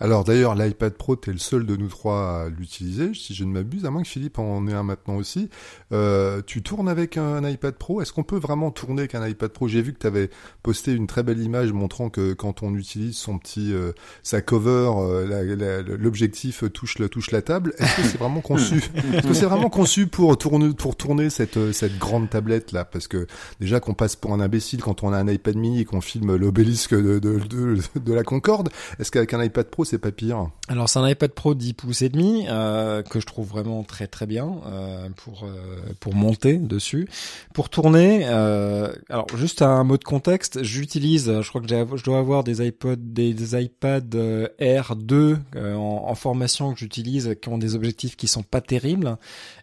Alors 0.00 0.24
d'ailleurs, 0.24 0.54
l'iPad 0.54 0.92
Pro, 0.92 1.16
t'es 1.16 1.32
le 1.32 1.38
seul 1.38 1.66
de 1.66 1.76
nous 1.76 1.88
trois 1.88 2.44
à 2.44 2.48
l'utiliser, 2.48 3.14
si 3.14 3.34
je 3.34 3.44
ne 3.44 3.50
m'abuse, 3.50 3.84
à 3.84 3.90
moins 3.90 4.02
que 4.02 4.08
Philippe 4.08 4.38
en 4.38 4.66
ait 4.68 4.72
un 4.72 4.84
maintenant 4.84 5.16
aussi. 5.16 5.50
Euh, 5.92 6.40
tu 6.46 6.62
tournes 6.62 6.88
avec 6.88 7.16
un, 7.16 7.46
iPad 7.48 7.74
Pro? 7.74 8.00
Est-ce 8.00 8.12
qu'on 8.12 8.22
peut 8.22 8.38
vraiment 8.38 8.70
tourner 8.70 9.02
avec 9.02 9.14
un 9.14 9.26
iPad 9.26 9.50
Pro? 9.50 9.66
J'ai 9.66 9.82
vu 9.82 9.92
que 9.92 9.98
tu 9.98 10.06
avais 10.06 10.30
posté 10.62 10.92
une 10.92 11.06
très 11.06 11.22
belle 11.22 11.40
image 11.40 11.72
montrant 11.72 12.10
que 12.10 12.32
quand 12.32 12.62
on 12.62 12.74
utilise 12.74 13.16
son 13.16 13.38
petit, 13.38 13.72
euh, 13.72 13.92
sa 14.22 14.40
cover, 14.40 14.92
euh, 14.98 15.82
l'objectif 15.98 16.64
touche, 16.72 16.98
la, 16.98 17.08
touche 17.08 17.30
la 17.30 17.42
table. 17.42 17.74
Est-ce 17.78 17.96
que 17.96 18.02
c'est 18.02 18.18
vraiment 18.18 18.40
conçu? 18.40 18.76
Est-ce 19.14 19.26
que 19.26 19.34
c'est 19.34 19.46
vraiment 19.46 19.70
conçu 19.70 20.06
pour 20.06 20.36
tourner, 20.38 20.72
pour 20.74 20.96
tourner 20.96 21.30
cette, 21.30 21.72
cette 21.72 21.98
grande 21.98 22.30
tablette 22.30 22.72
là? 22.72 22.84
Parce 22.84 23.08
que 23.08 23.26
déjà 23.60 23.80
qu'on 23.80 23.94
passe 23.94 24.16
pour 24.16 24.32
un 24.32 24.40
imbécile 24.40 24.82
quand 24.82 25.02
on 25.02 25.12
a 25.12 25.18
un 25.18 25.28
iPad 25.28 25.56
mini 25.56 25.80
et 25.80 25.84
qu'on 25.84 26.00
filme 26.00 26.36
l'obélisque 26.36 26.94
de, 26.94 27.18
de, 27.18 27.38
de, 27.38 27.78
de 27.96 28.12
la 28.12 28.22
Concorde, 28.22 28.68
est-ce 28.98 29.10
qu'avec 29.10 29.34
un 29.34 29.42
iPad 29.42 29.67
Pro 29.68 29.84
c'est 29.84 29.98
pas 29.98 30.12
pire. 30.12 30.48
Alors 30.68 30.88
c'est 30.88 30.98
un 30.98 31.08
iPad 31.08 31.30
Pro 31.32 31.54
10 31.54 31.72
pouces 31.74 32.02
et 32.02 32.08
demi 32.08 32.46
euh, 32.48 33.02
que 33.02 33.20
je 33.20 33.26
trouve 33.26 33.48
vraiment 33.48 33.82
très 33.84 34.06
très 34.06 34.26
bien 34.26 34.56
euh, 34.66 35.08
pour 35.16 35.44
euh, 35.44 35.78
pour 36.00 36.14
monter 36.14 36.58
dessus, 36.58 37.08
pour 37.54 37.68
tourner. 37.70 38.22
Euh, 38.26 38.92
alors 39.08 39.26
juste 39.36 39.62
un 39.62 39.84
mot 39.84 39.96
de 39.96 40.04
contexte, 40.04 40.62
j'utilise, 40.62 41.40
je 41.40 41.48
crois 41.48 41.60
que 41.60 41.68
je 41.68 42.04
dois 42.04 42.18
avoir 42.18 42.44
des 42.44 42.66
iPods, 42.66 42.96
des, 42.98 43.32
des 43.34 43.62
iPad 43.62 44.14
R2 44.60 45.36
en, 45.56 46.04
en, 46.06 46.14
formation 46.14 46.72
que 46.72 46.80
j'utilise 46.80 47.36
qui 47.40 47.48
ont 47.48 47.58
des 47.58 47.74
objectifs 47.74 48.16
qui 48.16 48.28
sont 48.28 48.42
pas 48.42 48.60
terribles. 48.60 49.16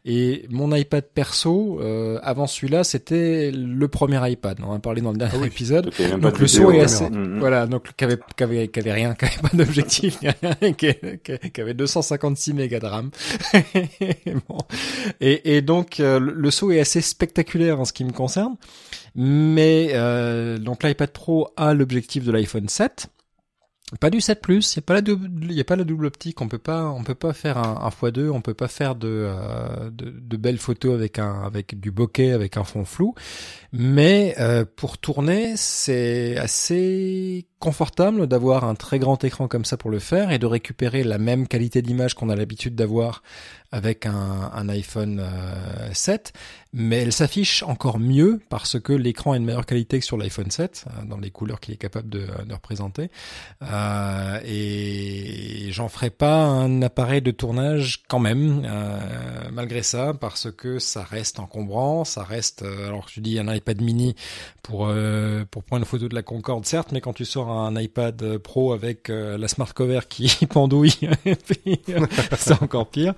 Et 0.05 0.45
mon 0.49 0.73
iPad 0.75 1.03
perso, 1.13 1.79
avant 2.21 2.47
celui-là, 2.47 2.83
c'était 2.83 3.51
le 3.51 3.87
premier 3.87 4.31
iPad. 4.31 4.59
On 4.61 4.69
en 4.69 4.75
a 4.75 4.79
parlé 4.79 5.01
dans 5.01 5.11
le 5.11 5.17
dernier 5.17 5.39
ah 5.41 5.47
épisode. 5.47 5.91
Donc 6.19 6.39
le 6.39 6.47
son 6.47 6.71
est 6.71 6.81
assez, 6.81 7.09
mm, 7.09 7.35
mm. 7.35 7.39
voilà, 7.39 7.67
donc 7.67 7.95
qui 7.95 8.03
avait, 8.03 8.19
qui 8.35 8.43
avait, 8.43 8.67
qui 8.67 8.79
avait 8.79 8.93
rien, 8.93 9.15
qui 9.15 9.25
avait 9.25 9.41
pas 9.41 9.55
d'objectif 9.55 9.94
qui, 10.77 11.61
avait 11.61 11.73
256 11.73 12.53
mégas 12.53 12.79
de 12.79 12.85
RAM. 12.85 13.11
bon. 14.47 14.57
et, 15.21 15.55
et, 15.55 15.61
donc 15.61 15.99
euh, 15.99 16.19
le 16.19 16.51
saut 16.51 16.71
est 16.71 16.79
assez 16.79 17.01
spectaculaire 17.01 17.79
en 17.79 17.85
ce 17.85 17.93
qui 17.93 18.03
me 18.03 18.11
concerne. 18.11 18.55
Mais 19.15 19.91
euh, 19.93 20.57
donc 20.57 20.83
l'iPad 20.83 21.11
Pro 21.11 21.49
a 21.55 21.73
l'objectif 21.73 22.25
de 22.25 22.31
l'iPhone 22.31 22.67
7. 22.67 23.07
Pas 23.99 24.09
du 24.09 24.19
7 24.19 24.41
Plus, 24.41 24.73
il 24.73 24.77
y 24.77 24.79
a 24.79 24.81
pas 24.81 24.95
la 24.95 25.01
double, 25.01 25.51
y 25.51 25.63
pas 25.63 25.75
la 25.75 25.83
double 25.83 26.07
optique, 26.07 26.41
on 26.41 26.47
peut 26.47 26.57
pas, 26.57 26.85
on 26.85 27.03
peut 27.03 27.13
pas 27.13 27.33
faire 27.33 27.59
un, 27.59 27.85
un 27.85 27.89
x2, 27.89 28.29
on 28.29 28.41
peut 28.41 28.55
pas 28.55 28.67
faire 28.67 28.95
de, 28.95 29.07
euh, 29.07 29.91
de, 29.91 30.37
belles 30.37 30.57
photos 30.57 30.95
avec 30.95 31.19
un, 31.19 31.43
avec 31.43 31.79
du 31.79 31.91
bokeh, 31.91 32.31
avec 32.31 32.57
un 32.57 32.63
fond 32.63 32.83
flou. 32.83 33.13
Mais 33.71 34.33
euh, 34.39 34.65
pour 34.75 34.97
tourner, 34.97 35.53
c'est 35.55 36.35
assez 36.37 37.45
confortable 37.59 38.25
d'avoir 38.25 38.63
un 38.63 38.73
très 38.73 38.99
grand 38.99 39.23
écran 39.23 39.47
comme 39.47 39.65
ça 39.65 39.77
pour 39.77 39.91
le 39.91 39.99
faire 39.99 40.31
et 40.31 40.39
de 40.39 40.45
récupérer 40.45 41.03
la 41.03 41.17
même 41.17 41.47
qualité 41.47 41.81
d'image 41.81 42.13
qu'on 42.13 42.29
a 42.29 42.35
l'habitude 42.35 42.75
d'avoir 42.75 43.21
avec 43.71 44.05
un, 44.05 44.69
iPhone 44.69 45.21
7, 45.91 46.31
euh, 46.33 46.39
mais 46.71 47.01
elle 47.01 47.11
s'affiche 47.11 47.61
encore 47.63 47.99
mieux 47.99 48.39
parce 48.49 48.79
que 48.79 48.93
l'écran 48.93 49.33
a 49.33 49.37
une 49.37 49.43
meilleure 49.43 49.65
qualité 49.65 49.99
que 49.99 50.05
sur 50.05 50.15
l'iPhone 50.15 50.49
7 50.49 50.85
euh, 50.87 51.05
dans 51.05 51.17
les 51.17 51.29
couleurs 51.29 51.59
qu'il 51.59 51.73
est 51.73 51.77
capable 51.77 52.09
de, 52.09 52.25
de 52.45 52.53
représenter. 52.53 53.09
Et 54.45 55.69
j'en 55.71 55.89
ferai 55.89 56.09
pas 56.09 56.43
un 56.45 56.81
appareil 56.81 57.21
de 57.21 57.31
tournage 57.31 58.03
quand 58.07 58.19
même, 58.19 58.63
euh, 58.65 58.99
malgré 59.51 59.83
ça, 59.83 60.13
parce 60.13 60.51
que 60.51 60.79
ça 60.79 61.03
reste 61.03 61.39
encombrant, 61.39 62.03
ça 62.05 62.23
reste. 62.23 62.63
alors 62.63 63.07
je 63.09 63.19
dis 63.21 63.39
un 63.39 63.53
iPad 63.53 63.81
mini 63.81 64.15
pour 64.63 64.91
pour 65.51 65.63
prendre 65.63 65.81
une 65.81 65.85
photo 65.85 66.07
de 66.07 66.15
la 66.15 66.23
Concorde, 66.23 66.65
certes, 66.65 66.91
mais 66.91 67.01
quand 67.01 67.13
tu 67.13 67.25
sors 67.25 67.49
un 67.49 67.79
iPad 67.79 68.37
Pro 68.39 68.73
avec 68.73 69.09
la 69.09 69.47
smart 69.47 69.71
cover 69.73 70.01
qui 70.09 70.45
pendouille, 70.49 70.97
c'est 72.37 72.61
encore 72.61 72.89
pire. 72.89 73.13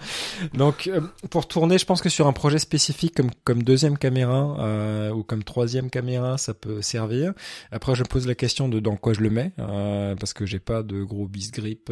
Donc, 0.54 0.88
euh, 0.88 1.02
pour 1.30 1.48
tourner, 1.48 1.78
je 1.78 1.86
pense 1.86 2.02
que 2.02 2.10
sur 2.10 2.28
un 2.28 2.34
projet 2.34 2.60
spécifique 2.60 3.16
comme 3.16 3.30
comme 3.44 3.64
deuxième 3.64 3.98
caméra 3.98 4.56
euh, 4.60 5.12
ou 5.12 5.24
comme 5.24 5.44
troisième 5.44 5.90
caméra, 5.90 6.38
ça 6.38 6.54
peut 6.54 6.82
servir. 6.82 7.34
Après, 7.72 7.96
je 7.96 8.04
pose 8.04 8.28
la 8.28 8.36
question 8.36 8.70
de 8.70 8.80
dans 8.80 8.96
quoi 8.96 9.14
je 9.14 9.22
le 9.22 9.30
mets, 9.30 9.52
euh, 9.60 10.16
parce 10.16 10.34
que 10.34 10.46
j'ai 10.48 10.60
pas 10.60 10.84
de 10.84 11.04
gros 11.04 11.28
bis 11.28 11.52
grip 11.52 11.92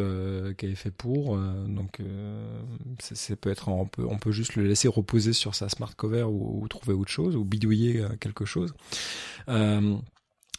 qui 0.58 0.66
est 0.66 0.74
fait 0.74 0.90
pour. 0.90 1.36
donc, 1.68 2.00
ça 2.98 3.36
peut 3.36 3.50
être 3.50 3.68
on 3.68 3.86
peut 3.86 4.06
on 4.08 4.18
peut 4.18 4.32
juste 4.32 4.56
le 4.56 4.64
laisser 4.64 4.88
reposer 4.88 5.32
sur 5.32 5.54
sa 5.54 5.68
smart 5.68 5.94
cover 5.96 6.24
ou, 6.24 6.62
ou 6.62 6.68
trouver 6.68 6.94
autre 6.94 7.10
chose 7.10 7.36
ou 7.36 7.44
bidouiller 7.44 8.04
quelque 8.20 8.44
chose. 8.44 8.74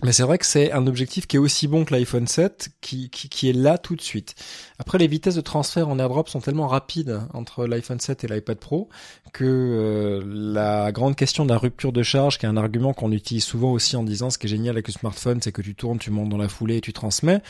Mais 0.03 0.11
c'est 0.11 0.23
vrai 0.23 0.37
que 0.37 0.45
c'est 0.45 0.71
un 0.71 0.85
objectif 0.85 1.25
qui 1.25 1.37
est 1.37 1.39
aussi 1.39 1.67
bon 1.67 1.83
que 1.83 1.93
l'iPhone 1.93 2.27
7, 2.27 2.69
qui, 2.81 3.09
qui, 3.09 3.29
qui, 3.29 3.49
est 3.49 3.53
là 3.53 3.79
tout 3.79 3.95
de 3.95 4.01
suite. 4.01 4.35
Après, 4.79 4.97
les 4.97 5.07
vitesses 5.07 5.35
de 5.35 5.41
transfert 5.41 5.89
en 5.89 5.97
AirDrop 5.97 6.27
sont 6.27 6.39
tellement 6.39 6.67
rapides 6.67 7.19
entre 7.33 7.65
l'iPhone 7.65 7.99
7 7.99 8.23
et 8.23 8.27
l'iPad 8.27 8.57
Pro 8.57 8.89
que 9.33 9.43
euh, 9.43 10.23
la 10.25 10.91
grande 10.91 11.15
question 11.15 11.45
de 11.45 11.49
la 11.49 11.57
rupture 11.57 11.91
de 11.91 12.03
charge, 12.03 12.37
qui 12.37 12.45
est 12.45 12.49
un 12.49 12.57
argument 12.57 12.93
qu'on 12.93 13.11
utilise 13.11 13.43
souvent 13.43 13.71
aussi 13.71 13.95
en 13.95 14.03
disant 14.03 14.29
ce 14.29 14.37
qui 14.37 14.47
est 14.47 14.49
génial 14.49 14.75
avec 14.75 14.87
le 14.87 14.93
smartphone, 14.93 15.41
c'est 15.41 15.51
que 15.51 15.61
tu 15.61 15.75
tournes, 15.75 15.99
tu 15.99 16.11
montes 16.11 16.29
dans 16.29 16.37
la 16.37 16.47
foulée 16.47 16.77
et 16.77 16.81
tu 16.81 16.93
transmets. 16.93 17.41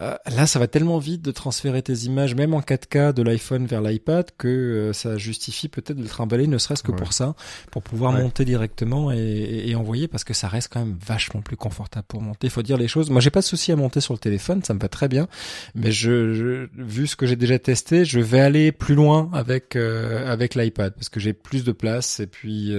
Euh, 0.00 0.16
là, 0.34 0.46
ça 0.46 0.58
va 0.58 0.66
tellement 0.66 0.98
vite 0.98 1.22
de 1.22 1.30
transférer 1.30 1.82
tes 1.82 1.94
images, 2.04 2.34
même 2.34 2.54
en 2.54 2.60
4K, 2.60 3.12
de 3.12 3.22
l'iPhone 3.22 3.66
vers 3.66 3.82
l'iPad, 3.82 4.30
que 4.36 4.48
euh, 4.48 4.92
ça 4.92 5.16
justifie 5.16 5.68
peut-être 5.68 5.96
de 5.96 6.02
le 6.02 6.08
trimballer, 6.08 6.46
ne 6.46 6.58
serait-ce 6.58 6.82
que 6.82 6.92
pour 6.92 7.12
ça, 7.12 7.34
pour 7.70 7.82
pouvoir 7.82 8.12
monter 8.12 8.44
directement 8.44 9.12
et, 9.12 9.64
et, 9.66 9.74
envoyer, 9.74 10.08
parce 10.08 10.24
que 10.24 10.34
ça 10.34 10.48
reste 10.48 10.72
quand 10.72 10.80
même 10.80 10.96
vachement 11.04 11.40
plus 11.40 11.56
confortable 11.56 12.06
pour 12.08 12.20
monter. 12.20 12.46
Il 12.46 12.50
faut 12.50 12.62
dire 12.62 12.78
les 12.78 12.88
choses. 12.88 13.10
Moi, 13.10 13.20
j'ai 13.20 13.30
pas 13.30 13.40
de 13.40 13.44
souci 13.44 13.72
à 13.72 13.76
monter 13.76 14.00
sur 14.00 14.14
le 14.14 14.18
téléphone, 14.18 14.62
ça 14.64 14.74
me 14.74 14.80
va 14.80 14.88
très 14.88 15.08
bien, 15.08 15.28
mais 15.74 15.92
je, 15.92 16.32
je 16.34 16.61
vu 16.74 17.06
ce 17.06 17.16
que 17.16 17.26
j'ai 17.26 17.36
déjà 17.36 17.58
testé, 17.58 18.04
je 18.04 18.20
vais 18.20 18.40
aller 18.40 18.72
plus 18.72 18.94
loin 18.94 19.30
avec 19.32 19.76
euh, 19.76 20.30
avec 20.30 20.54
l'iPad, 20.54 20.94
parce 20.94 21.08
que 21.08 21.20
j'ai 21.20 21.32
plus 21.32 21.64
de 21.64 21.72
place. 21.72 22.20
Et 22.20 22.26
puis, 22.26 22.74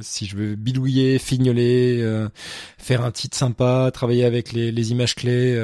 si 0.00 0.26
je 0.26 0.36
veux 0.36 0.54
bidouiller, 0.54 1.18
fignoler, 1.18 2.28
faire 2.78 3.04
un 3.04 3.10
titre 3.10 3.36
sympa, 3.36 3.90
travailler 3.92 4.24
avec 4.24 4.52
les, 4.52 4.92
images 4.92 5.14
clés 5.14 5.56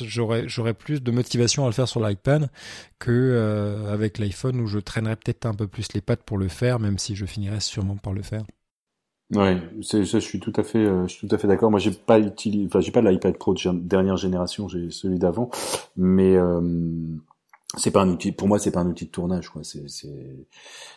j'aurais 0.00 0.48
j'aurais 0.48 0.74
plus 0.74 1.02
de 1.02 1.10
motivation 1.10 1.64
à 1.64 1.66
le 1.66 1.72
faire 1.72 1.88
sur 1.88 2.00
l'iPad 2.00 2.50
que 2.98 3.10
euh, 3.10 3.92
avec 3.92 4.18
l'iPhone 4.18 4.60
où 4.60 4.66
je 4.66 4.78
traînerais 4.78 5.16
peut-être 5.16 5.46
un 5.46 5.54
peu 5.54 5.66
plus 5.66 5.92
les 5.92 6.00
pattes 6.00 6.22
pour 6.22 6.38
le 6.38 6.48
faire, 6.48 6.78
même 6.78 6.98
si 6.98 7.16
je 7.16 7.26
finirais 7.26 7.60
sûrement 7.60 7.96
par 7.96 8.12
le 8.12 8.22
faire. 8.22 8.44
Ouais, 9.32 9.56
ça, 9.82 10.02
je 10.02 10.18
suis 10.18 10.40
tout 10.40 10.52
à 10.56 10.62
fait, 10.62 10.78
euh, 10.78 11.06
je 11.06 11.14
suis 11.14 11.26
tout 11.26 11.34
à 11.34 11.38
fait 11.38 11.48
d'accord. 11.48 11.70
Moi, 11.70 11.80
j'ai 11.80 11.90
pas 11.90 12.18
utilisé, 12.18 12.66
enfin, 12.66 12.80
j'ai 12.80 12.92
pas 12.92 13.00
l'iPad 13.00 13.36
Pro 13.38 13.54
de 13.54 13.78
dernière 13.78 14.16
génération, 14.16 14.68
j'ai 14.68 14.90
celui 14.90 15.18
d'avant, 15.18 15.50
mais 15.96 16.36
euh, 16.36 16.60
c'est 17.76 17.90
pas 17.90 18.02
un 18.02 18.08
outil. 18.10 18.32
Pour 18.32 18.48
moi, 18.48 18.58
c'est 18.58 18.72
pas 18.72 18.80
un 18.80 18.86
outil 18.86 19.06
de 19.06 19.10
tournage, 19.10 19.48
quoi. 19.48 19.64
C'est, 19.64 19.88
c'est, 19.88 20.46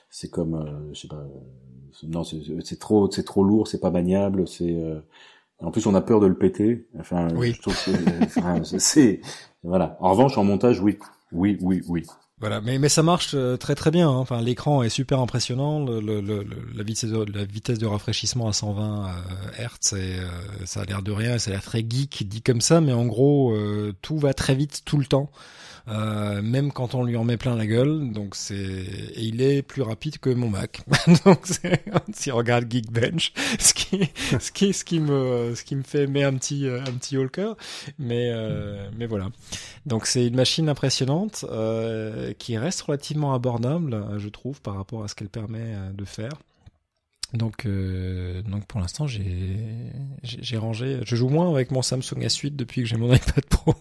c'est 0.09 0.29
comme, 0.29 0.89
je 0.93 0.99
sais 0.99 1.07
pas, 1.07 1.23
non, 2.03 2.23
c'est 2.23 2.79
trop, 2.79 3.09
c'est 3.09 3.23
trop 3.23 3.43
lourd, 3.43 3.67
c'est 3.67 3.79
pas 3.79 3.91
maniable, 3.91 4.47
c'est 4.47 4.75
en 5.59 5.71
plus, 5.71 5.85
on 5.87 5.95
a 5.95 6.01
peur 6.01 6.19
de 6.19 6.27
le 6.27 6.37
péter. 6.37 6.85
Enfin, 6.99 7.29
oui. 7.35 7.57
c'est 8.63 9.21
voilà. 9.63 9.97
En 9.99 10.11
revanche, 10.11 10.37
en 10.37 10.43
montage, 10.43 10.81
oui, 10.81 10.99
oui, 11.31 11.57
oui, 11.61 11.81
oui. 11.87 12.03
Voilà, 12.45 12.61
mais 12.61 12.77
mais 12.77 12.89
ça 12.89 13.01
marche 13.01 13.31
euh, 13.33 13.57
très 13.57 13.73
très 13.73 13.89
bien. 13.89 14.07
Hein. 14.07 14.17
Enfin, 14.17 14.39
l'écran 14.39 14.83
est 14.83 14.89
super 14.89 15.19
impressionnant. 15.19 15.83
Le, 15.83 16.45
la 16.75 16.83
vitesse 16.83 17.09
de, 17.09 17.25
la 17.35 17.43
vitesse 17.43 17.79
de 17.79 17.87
rafraîchissement 17.87 18.47
à 18.47 18.53
120 18.53 19.15
Hz, 19.57 19.93
et, 19.93 20.19
euh, 20.19 20.27
ça 20.63 20.81
a 20.81 20.85
l'air 20.85 21.01
de 21.01 21.11
rien. 21.11 21.39
Ça 21.39 21.49
a 21.49 21.53
l'air 21.55 21.63
très 21.63 21.79
geek 21.79 22.27
dit 22.27 22.43
comme 22.43 22.61
ça, 22.61 22.81
mais 22.81 22.93
en 22.93 23.07
gros, 23.07 23.51
euh, 23.55 23.95
tout 24.03 24.19
va 24.19 24.35
très 24.35 24.53
vite 24.53 24.83
tout 24.85 24.99
le 24.99 25.07
temps. 25.07 25.31
Euh, 25.87 26.41
même 26.41 26.71
quand 26.71 26.95
on 26.95 27.03
lui 27.03 27.15
en 27.15 27.23
met 27.23 27.37
plein 27.37 27.55
la 27.55 27.67
gueule. 27.67 28.11
Donc 28.11 28.35
c'est 28.35 28.55
et 28.55 29.21
il 29.21 29.41
est 29.41 29.61
plus 29.61 29.81
rapide 29.81 30.17
que 30.19 30.29
mon 30.29 30.49
Mac. 30.49 30.81
donc 31.25 31.41
si 32.13 32.31
on 32.31 32.37
regarde 32.37 32.71
Geekbench, 32.71 33.33
ce 33.59 33.73
qui 33.73 34.09
ce 34.39 34.51
qui 34.51 34.73
ce 34.73 34.83
qui 34.83 34.99
me 34.99 35.53
ce 35.55 35.63
qui 35.63 35.75
me 35.75 35.83
fait 35.83 36.07
met 36.07 36.23
un 36.23 36.33
petit 36.33 36.67
un 36.67 36.91
petit 36.93 37.17
haut 37.17 37.29
cœur. 37.29 37.57
Mais 37.99 38.31
euh, 38.31 38.89
mais 38.97 39.05
voilà. 39.05 39.29
Donc 39.85 40.07
c'est 40.07 40.25
une 40.25 40.35
machine 40.35 40.69
impressionnante 40.69 41.45
euh, 41.49 42.33
qui 42.37 42.57
reste 42.57 42.81
relativement 42.81 43.33
abordable, 43.33 44.03
je 44.17 44.29
trouve, 44.29 44.61
par 44.61 44.75
rapport 44.75 45.03
à 45.03 45.07
ce 45.07 45.15
qu'elle 45.15 45.29
permet 45.29 45.75
euh, 45.75 45.91
de 45.91 46.05
faire. 46.05 46.31
Donc, 47.33 47.65
euh, 47.65 48.41
donc 48.43 48.65
pour 48.65 48.79
l'instant, 48.79 49.07
j'ai, 49.07 49.57
j'ai 50.23 50.57
rangé. 50.57 50.99
Je 51.05 51.15
joue 51.15 51.27
moins 51.27 51.49
avec 51.49 51.71
mon 51.71 51.81
Samsung 51.81 52.19
S8 52.19 52.55
depuis 52.55 52.81
que 52.81 52.87
j'ai 52.87 52.97
mon 52.97 53.13
iPad 53.13 53.45
Pro. 53.45 53.73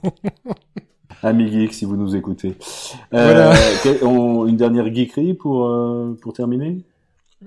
Ami 1.22 1.50
geek, 1.50 1.72
si 1.72 1.84
vous 1.84 1.96
nous 1.96 2.16
écoutez. 2.16 2.54
Euh, 3.12 3.54
une 4.46 4.56
dernière 4.56 4.92
geekerie 4.92 5.34
pour 5.34 5.66
euh, 5.66 6.16
pour 6.20 6.32
terminer? 6.32 6.78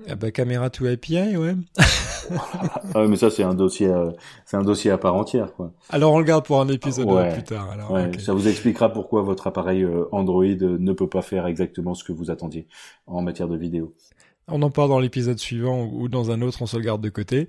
Ah 0.08 0.14
bah, 0.14 0.30
caméra 0.30 0.70
to 0.70 0.86
API, 0.86 1.36
ouais. 1.36 1.56
ah, 2.94 3.06
mais 3.08 3.16
ça 3.16 3.30
c'est 3.30 3.42
un 3.42 3.54
dossier, 3.54 3.88
euh, 3.88 4.10
c'est 4.44 4.56
un 4.56 4.62
dossier 4.62 4.90
à 4.90 4.98
part 4.98 5.14
entière, 5.14 5.52
quoi. 5.54 5.72
Alors 5.90 6.12
on 6.12 6.18
le 6.18 6.24
garde 6.24 6.44
pour 6.44 6.60
un 6.60 6.68
épisode 6.68 7.08
plus 7.32 7.42
tard. 7.42 7.70
Alors, 7.70 7.90
ouais, 7.90 8.10
Ça 8.18 8.32
vous 8.32 8.46
expliquera 8.48 8.92
pourquoi 8.92 9.22
votre 9.22 9.46
appareil 9.46 9.86
Android 10.12 10.44
ne 10.44 10.92
peut 10.92 11.08
pas 11.08 11.22
faire 11.22 11.46
exactement 11.46 11.94
ce 11.94 12.04
que 12.04 12.12
vous 12.12 12.30
attendiez 12.30 12.66
en 13.06 13.22
matière 13.22 13.48
de 13.48 13.56
vidéo. 13.56 13.94
On 14.50 14.62
en 14.62 14.70
parle 14.70 14.88
dans 14.88 15.00
l'épisode 15.00 15.38
suivant 15.38 15.90
ou 15.92 16.08
dans 16.08 16.30
un 16.30 16.40
autre, 16.40 16.62
on 16.62 16.66
se 16.66 16.76
le 16.76 16.82
garde 16.82 17.02
de 17.02 17.10
côté. 17.10 17.48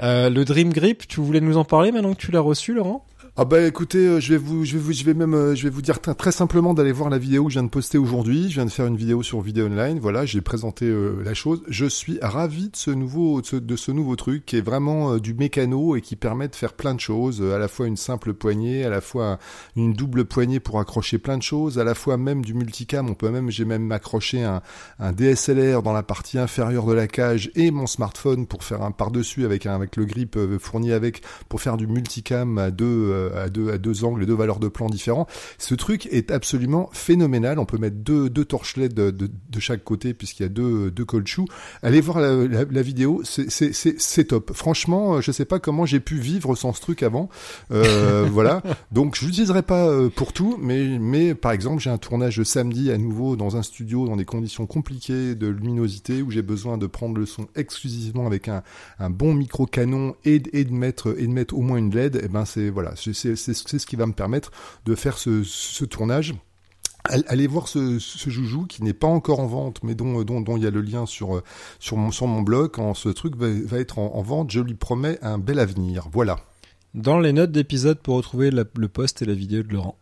le 0.00 0.42
Dream 0.44 0.72
Grip, 0.72 1.06
tu 1.06 1.20
voulais 1.20 1.40
nous 1.40 1.58
en 1.58 1.64
parler 1.64 1.92
maintenant 1.92 2.14
que 2.14 2.20
tu 2.20 2.32
l'as 2.32 2.40
reçu, 2.40 2.74
Laurent? 2.74 3.04
Ah 3.36 3.44
bah 3.44 3.64
écoutez, 3.64 3.98
euh, 3.98 4.18
je 4.18 4.32
vais 4.32 4.38
vous, 4.38 4.64
je 4.64 4.72
vais 4.72 4.80
vous, 4.80 4.92
je 4.92 5.04
vais 5.04 5.14
même, 5.14 5.34
euh, 5.34 5.54
je 5.54 5.62
vais 5.62 5.70
vous 5.70 5.82
dire 5.82 6.00
très 6.00 6.32
simplement 6.32 6.74
d'aller 6.74 6.90
voir 6.90 7.10
la 7.10 7.16
vidéo 7.16 7.44
que 7.44 7.50
je 7.50 7.60
viens 7.60 7.62
de 7.62 7.68
poster 7.68 7.96
aujourd'hui. 7.96 8.50
Je 8.50 8.54
viens 8.54 8.64
de 8.64 8.70
faire 8.70 8.86
une 8.86 8.96
vidéo 8.96 9.22
sur 9.22 9.40
Vidéo 9.40 9.66
Online. 9.66 10.00
Voilà, 10.00 10.26
j'ai 10.26 10.40
présenté 10.40 10.86
euh, 10.86 11.22
la 11.24 11.32
chose. 11.32 11.62
Je 11.68 11.86
suis 11.86 12.18
ravi 12.20 12.70
de 12.70 12.76
ce 12.76 12.90
nouveau, 12.90 13.40
de 13.40 13.76
ce, 13.76 13.92
nouveau 13.92 14.16
truc 14.16 14.44
qui 14.46 14.56
est 14.56 14.60
vraiment 14.60 15.16
du 15.18 15.34
mécano 15.34 15.94
et 15.94 16.00
qui 16.00 16.16
permet 16.16 16.48
de 16.48 16.56
faire 16.56 16.72
plein 16.72 16.92
de 16.92 16.98
choses. 16.98 17.40
À 17.40 17.58
la 17.58 17.68
fois 17.68 17.86
une 17.86 17.96
simple 17.96 18.34
poignée, 18.34 18.84
à 18.84 18.90
la 18.90 19.00
fois 19.00 19.38
une 19.76 19.92
double 19.92 20.24
poignée 20.24 20.58
pour 20.58 20.80
accrocher 20.80 21.18
plein 21.18 21.38
de 21.38 21.42
choses, 21.44 21.78
à 21.78 21.84
la 21.84 21.94
fois 21.94 22.16
même 22.16 22.44
du 22.44 22.52
multicam. 22.52 23.08
On 23.08 23.14
peut 23.14 23.30
même, 23.30 23.48
j'ai 23.48 23.64
même 23.64 23.92
accroché 23.92 24.42
un, 24.42 24.60
un 24.98 25.12
DSLR 25.12 25.84
dans 25.84 25.92
la 25.92 26.02
partie 26.02 26.38
inférieure 26.38 26.84
de 26.84 26.94
la 26.94 27.06
cage 27.06 27.52
et 27.54 27.70
mon 27.70 27.86
smartphone 27.86 28.48
pour 28.48 28.64
faire 28.64 28.82
un 28.82 28.90
par 28.90 29.12
dessus 29.12 29.44
avec 29.44 29.66
un, 29.66 29.74
avec 29.74 29.94
le 29.94 30.04
grip 30.04 30.36
fourni 30.58 30.90
avec 30.90 31.22
pour 31.48 31.60
faire 31.60 31.76
du 31.76 31.86
multicam 31.86 32.58
à 32.58 32.72
deux 32.72 33.19
à 33.34 33.48
deux, 33.48 33.70
à 33.70 33.78
deux 33.78 34.04
angles, 34.04 34.26
deux 34.26 34.34
valeurs 34.34 34.60
de 34.60 34.68
plan 34.68 34.88
différents. 34.88 35.26
Ce 35.58 35.74
truc 35.74 36.06
est 36.10 36.30
absolument 36.30 36.90
phénoménal. 36.92 37.58
On 37.58 37.64
peut 37.64 37.78
mettre 37.78 37.96
deux, 37.96 38.30
deux 38.30 38.44
torchelets 38.44 38.88
de, 38.88 39.10
de, 39.10 39.28
de 39.48 39.60
chaque 39.60 39.84
côté 39.84 40.14
puisqu'il 40.14 40.42
y 40.42 40.46
a 40.46 40.48
deux, 40.48 40.90
deux 40.90 41.04
colchous. 41.04 41.46
Allez 41.82 42.00
voir 42.00 42.20
la, 42.20 42.64
la, 42.64 42.82
vidéo, 42.82 43.22
c'est 43.24 44.24
top. 44.24 44.52
Franchement, 44.54 45.20
je 45.20 45.32
sais 45.32 45.44
pas 45.44 45.58
comment 45.58 45.86
j'ai 45.86 46.00
pu 46.00 46.16
vivre 46.16 46.54
sans 46.54 46.72
ce 46.72 46.80
truc 46.80 47.02
avant. 47.02 47.28
Euh, 47.72 48.26
voilà. 48.30 48.62
Donc 48.92 49.16
je 49.16 49.26
l'utiliserai 49.26 49.62
pas 49.62 49.86
euh, 49.86 50.08
pour 50.08 50.32
tout, 50.32 50.56
mais, 50.60 50.98
mais 50.98 51.34
par 51.34 51.52
exemple, 51.52 51.82
j'ai 51.82 51.90
un 51.90 51.98
tournage 51.98 52.42
samedi 52.42 52.90
à 52.90 52.98
nouveau 52.98 53.36
dans 53.36 53.56
un 53.56 53.62
studio 53.62 54.06
dans 54.06 54.16
des 54.16 54.24
conditions 54.24 54.66
compliquées 54.66 55.34
de 55.34 55.46
luminosité 55.46 56.22
où 56.22 56.30
j'ai 56.30 56.42
besoin 56.42 56.78
de 56.78 56.86
prendre 56.86 57.18
le 57.18 57.26
son 57.26 57.46
exclusivement 57.56 58.26
avec 58.26 58.48
un, 58.48 58.62
un 58.98 59.10
bon 59.10 59.34
micro 59.34 59.66
canon 59.66 60.14
et, 60.24 60.42
et 60.52 60.64
de 60.64 60.72
mettre 60.72 61.14
et 61.18 61.26
de 61.26 61.32
mettre 61.32 61.56
au 61.56 61.60
moins 61.60 61.78
une 61.78 61.94
LED. 61.94 62.16
Et 62.16 62.20
eh 62.24 62.28
ben 62.28 62.44
c'est 62.44 62.70
voilà, 62.70 62.92
c'est 63.12 63.36
ce 63.36 63.86
qui 63.86 63.96
va 63.96 64.06
me 64.06 64.12
permettre 64.12 64.50
de 64.84 64.94
faire 64.94 65.18
ce, 65.18 65.84
tournage. 65.84 66.34
Allez 67.04 67.46
voir 67.46 67.68
ce, 67.68 67.98
joujou 67.98 68.66
qui 68.66 68.84
n'est 68.84 68.92
pas 68.92 69.06
encore 69.06 69.40
en 69.40 69.46
vente, 69.46 69.82
mais 69.82 69.94
dont, 69.94 70.22
dont, 70.22 70.56
il 70.56 70.62
y 70.62 70.66
a 70.66 70.70
le 70.70 70.82
lien 70.82 71.06
sur, 71.06 71.42
sur, 71.78 71.96
mon, 71.96 72.10
sur 72.10 72.26
mon 72.26 72.42
blog. 72.42 72.70
Quand 72.72 72.94
ce 72.94 73.08
truc 73.08 73.36
va, 73.36 73.78
être 73.78 73.98
en, 73.98 74.22
vente, 74.22 74.50
je 74.50 74.60
lui 74.60 74.74
promets 74.74 75.18
un 75.22 75.38
bel 75.38 75.58
avenir. 75.58 76.08
Voilà. 76.12 76.36
Dans 76.94 77.18
les 77.18 77.32
notes 77.32 77.52
d'épisode 77.52 77.98
pour 77.98 78.16
retrouver 78.16 78.50
le 78.50 78.64
post 78.88 79.22
et 79.22 79.24
la 79.24 79.34
vidéo 79.34 79.62
de 79.62 79.72
Laurent. 79.72 79.96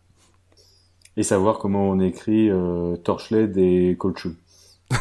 Et 1.19 1.23
savoir 1.23 1.59
comment 1.59 1.89
on 1.89 1.99
écrit 1.99 2.49
euh, 2.49 2.95
Torchlet 2.95 3.51
et 3.57 3.97
Colchou. 3.97 4.35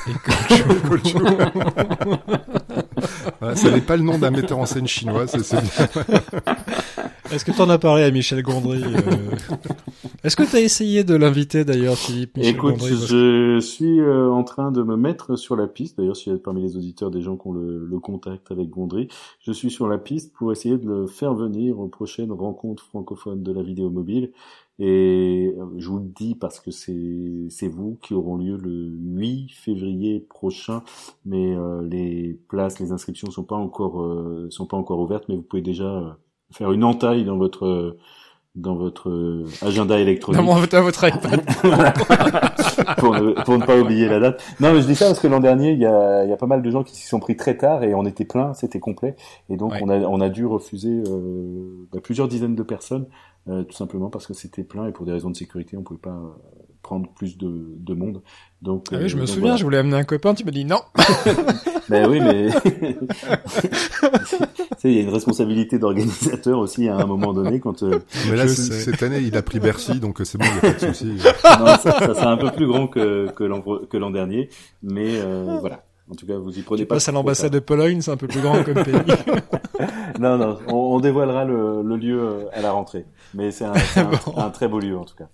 ça 3.55 3.71
n'est 3.71 3.81
pas 3.81 3.97
le 3.97 4.03
nom 4.03 4.19
d'un 4.19 4.31
metteur 4.31 4.59
en 4.59 4.67
scène 4.67 4.87
chinois, 4.87 5.27
c'est 5.27 5.39
Est-ce 7.31 7.45
que 7.45 7.53
tu 7.53 7.61
en 7.61 7.69
as 7.69 7.79
parlé 7.79 8.05
à 8.05 8.11
Michel 8.11 8.43
Gondry 8.43 8.83
euh? 8.83 8.89
Est-ce 10.25 10.35
que 10.35 10.45
tu 10.45 10.57
as 10.57 10.61
essayé 10.61 11.05
de 11.05 11.15
l'inviter 11.15 11.65
d'ailleurs, 11.65 11.97
Philippe 11.97 12.39
Michel 12.39 12.55
Écoute, 12.55 12.83
je 12.83 13.61
suis 13.61 14.01
euh, 14.01 14.31
en 14.31 14.45
train 14.45 14.73
de 14.73 14.83
me 14.83 14.97
mettre 14.97 15.37
sur 15.37 15.55
la 15.55 15.67
piste. 15.67 15.99
D'ailleurs, 15.99 16.17
s'il 16.17 16.33
y 16.33 16.35
a 16.35 16.39
parmi 16.39 16.63
les 16.63 16.77
auditeurs 16.77 17.11
des 17.11 17.21
gens 17.21 17.37
qui 17.37 17.49
ont 17.49 17.53
le, 17.53 17.85
le, 17.85 17.99
contact 17.99 18.51
avec 18.51 18.71
Gondry, 18.71 19.09
je 19.41 19.53
suis 19.53 19.71
sur 19.71 19.89
la 19.89 19.99
piste 19.99 20.33
pour 20.33 20.53
essayer 20.53 20.79
de 20.79 20.89
le 20.89 21.07
faire 21.07 21.35
venir 21.35 21.79
aux 21.79 21.89
prochaines 21.89 22.33
rencontres 22.33 22.85
francophones 22.85 23.43
de 23.43 23.53
la 23.53 23.63
vidéo 23.63 23.91
mobile. 23.91 24.31
Et 24.79 25.55
euh, 25.59 25.67
je 25.79 25.89
vous 25.89 25.99
le 25.99 26.09
dis 26.09 26.35
parce 26.35 26.61
que 26.61 26.71
c'est 26.71 27.69
vous 27.69 27.99
qui 28.03 28.15
auront 28.15 28.37
lieu 28.37 28.57
le 28.57 28.89
8 28.89 29.51
février 29.51 30.21
prochain, 30.21 30.83
mais 31.25 31.57
les 31.83 32.39
places, 32.49 32.79
les 32.81 32.93
inscriptions 32.93 33.31
sont 33.31 33.45
pas 33.45 33.57
encore 33.57 34.07
sont 34.51 34.67
pas 34.67 34.77
encore 34.77 35.01
ouvertes, 35.01 35.25
mais 35.29 35.37
vous 35.37 35.43
pouvez 35.43 35.63
déjà 35.63 36.19
faire 36.53 36.73
une 36.73 36.85
entaille 36.85 37.25
dans 37.25 37.37
votre 37.37 37.97
dans 38.59 38.75
votre 38.75 39.45
agenda 39.63 39.99
électronique. 39.99 40.45
Dans 40.45 40.55
votre, 40.55 40.79
votre 40.79 41.05
iPad. 41.09 41.43
pour, 42.99 43.15
ne, 43.15 43.43
pour 43.45 43.59
ne 43.59 43.65
pas 43.65 43.79
oublier 43.79 44.09
la 44.09 44.21
date. 44.21 44.43
Non, 44.61 44.73
mais 44.73 44.83
je 44.83 44.87
dis 44.87 44.95
ça 44.95 45.07
parce 45.07 45.21
que 45.21 45.29
l'an 45.29 45.41
dernier, 45.41 45.73
il 45.73 45.79
y 45.79 45.87
a, 45.87 46.25
y 46.25 46.33
a 46.33 46.37
pas 46.37 46.47
mal 46.47 46.63
de 46.63 46.71
gens 46.71 46.83
qui 46.83 46.95
s'y 46.97 47.07
sont 47.07 47.21
pris 47.21 47.37
très 47.37 47.57
tard 47.57 47.85
et 47.85 47.95
on 47.95 48.05
était 48.05 48.25
plein, 48.25 48.55
c'était 48.55 48.81
complet. 48.81 49.17
Et 49.49 49.57
donc, 49.57 49.73
on, 49.81 49.89
a, 49.89 49.99
on 50.01 50.21
a 50.21 50.29
dû 50.29 50.47
refuser 50.47 51.03
euh, 51.07 51.87
bah, 51.93 52.01
plusieurs 52.03 52.29
dizaines 52.29 52.55
de 52.55 52.63
personnes, 52.63 53.07
euh, 53.49 53.63
tout 53.63 53.77
simplement 53.77 54.11
parce 54.11 54.27
que 54.27 54.35
c'était 54.35 54.65
plein 54.65 54.87
et 54.87 54.93
pour 54.93 55.07
des 55.07 55.13
raisons 55.13 55.31
de 55.31 55.37
sécurité, 55.37 55.77
on 55.77 55.83
pouvait 55.83 56.01
pas 56.01 56.21
prendre 56.83 57.09
plus 57.15 57.39
de, 57.39 57.75
de 57.77 57.95
monde. 57.95 58.23
Donc, 58.63 58.87
ah 58.93 58.97
oui, 59.01 59.09
je 59.09 59.17
me 59.17 59.23
euh, 59.23 59.27
souviens, 59.27 59.57
je 59.57 59.65
voulais 59.65 59.79
amener 59.79 59.97
un 59.97 60.05
copain, 60.05 60.35
tu 60.35 60.45
m'as 60.45 60.51
dit 60.51 60.65
non. 60.65 60.81
ben 61.89 62.09
oui, 62.09 62.21
mais 62.21 62.49
il 64.85 64.93
y 64.93 64.99
a 64.99 65.03
une 65.03 65.11
responsabilité 65.11 65.79
d'organisateur 65.79 66.59
aussi 66.59 66.89
à 66.89 66.97
un 66.97 67.07
moment 67.07 67.33
donné 67.33 67.61
quand. 67.61 67.83
Euh, 67.83 67.99
mais 68.29 68.37
là, 68.37 68.49
cette 68.49 69.03
année, 69.03 69.21
il 69.21 69.37
a 69.37 69.43
pris 69.43 69.61
Bercy, 69.61 70.01
donc 70.01 70.21
euh, 70.21 70.25
c'est 70.25 70.39
bon, 70.39 70.45
il 70.45 70.53
n'y 70.53 70.59
a 70.59 70.75
pas 70.75 70.87
de 70.87 70.93
souci. 70.93 71.07
non, 71.59 71.67
ça, 71.67 71.79
ça 71.79 72.15
c'est 72.15 72.23
un 72.23 72.37
peu 72.37 72.51
plus 72.51 72.67
grand 72.67 72.87
que 72.87 73.31
que 73.33 73.45
l'an 73.45 73.63
que 73.63 73.97
l'an 73.97 74.11
dernier, 74.11 74.49
mais 74.83 75.19
euh, 75.19 75.59
voilà. 75.61 75.85
En 76.11 76.15
tout 76.15 76.27
cas, 76.27 76.39
vous 76.39 76.59
y 76.59 76.63
prenez 76.63 76.83
tu 76.83 76.87
pas. 76.87 76.95
Passes 76.95 77.11
à 77.11 77.13
l'ambassade 77.13 77.53
de 77.53 77.59
Pologne, 77.59 78.01
c'est 78.01 78.11
un 78.11 78.17
peu 78.17 78.29
plus 78.29 78.41
grand 78.41 78.65
comme 78.65 78.83
pays. 78.83 78.95
non, 80.19 80.39
non, 80.39 80.59
on, 80.69 80.75
on 80.75 81.01
dévoilera 81.01 81.45
le, 81.45 81.83
le, 81.83 81.97
lieu 81.97 82.49
à 82.55 82.63
la 82.63 82.73
rentrée, 82.73 83.05
mais 83.35 83.51
c'est 83.51 83.67
un, 83.67 83.75
un, 83.75 84.45
un 84.45 84.51
très 84.51 84.69
beau 84.69 84.81
lieu 84.81 84.97
en 84.97 85.05
tout 85.05 85.17
cas. 85.17 85.29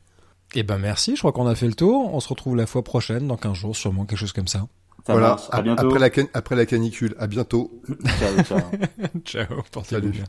Eh 0.54 0.62
ben 0.62 0.78
merci, 0.78 1.16
je 1.16 1.20
crois 1.20 1.32
qu'on 1.32 1.46
a 1.46 1.54
fait 1.54 1.66
le 1.66 1.74
tour. 1.74 2.14
On 2.14 2.20
se 2.20 2.28
retrouve 2.28 2.56
la 2.56 2.66
fois 2.66 2.84
prochaine, 2.84 3.26
dans 3.26 3.36
15 3.36 3.54
jours, 3.54 3.76
sûrement 3.76 4.04
quelque 4.04 4.18
chose 4.18 4.32
comme 4.32 4.48
ça. 4.48 4.66
voilà, 5.06 5.36
À 5.50 5.62
bientôt. 5.62 5.86
Après, 5.86 5.98
la 5.98 6.24
après 6.32 6.56
la 6.56 6.66
canicule, 6.66 7.14
à 7.18 7.26
bientôt. 7.26 7.82
ciao, 8.18 8.42
ciao. 8.44 8.60
ciao, 9.24 9.62
portez-vous 9.72 10.08
bien. 10.10 10.24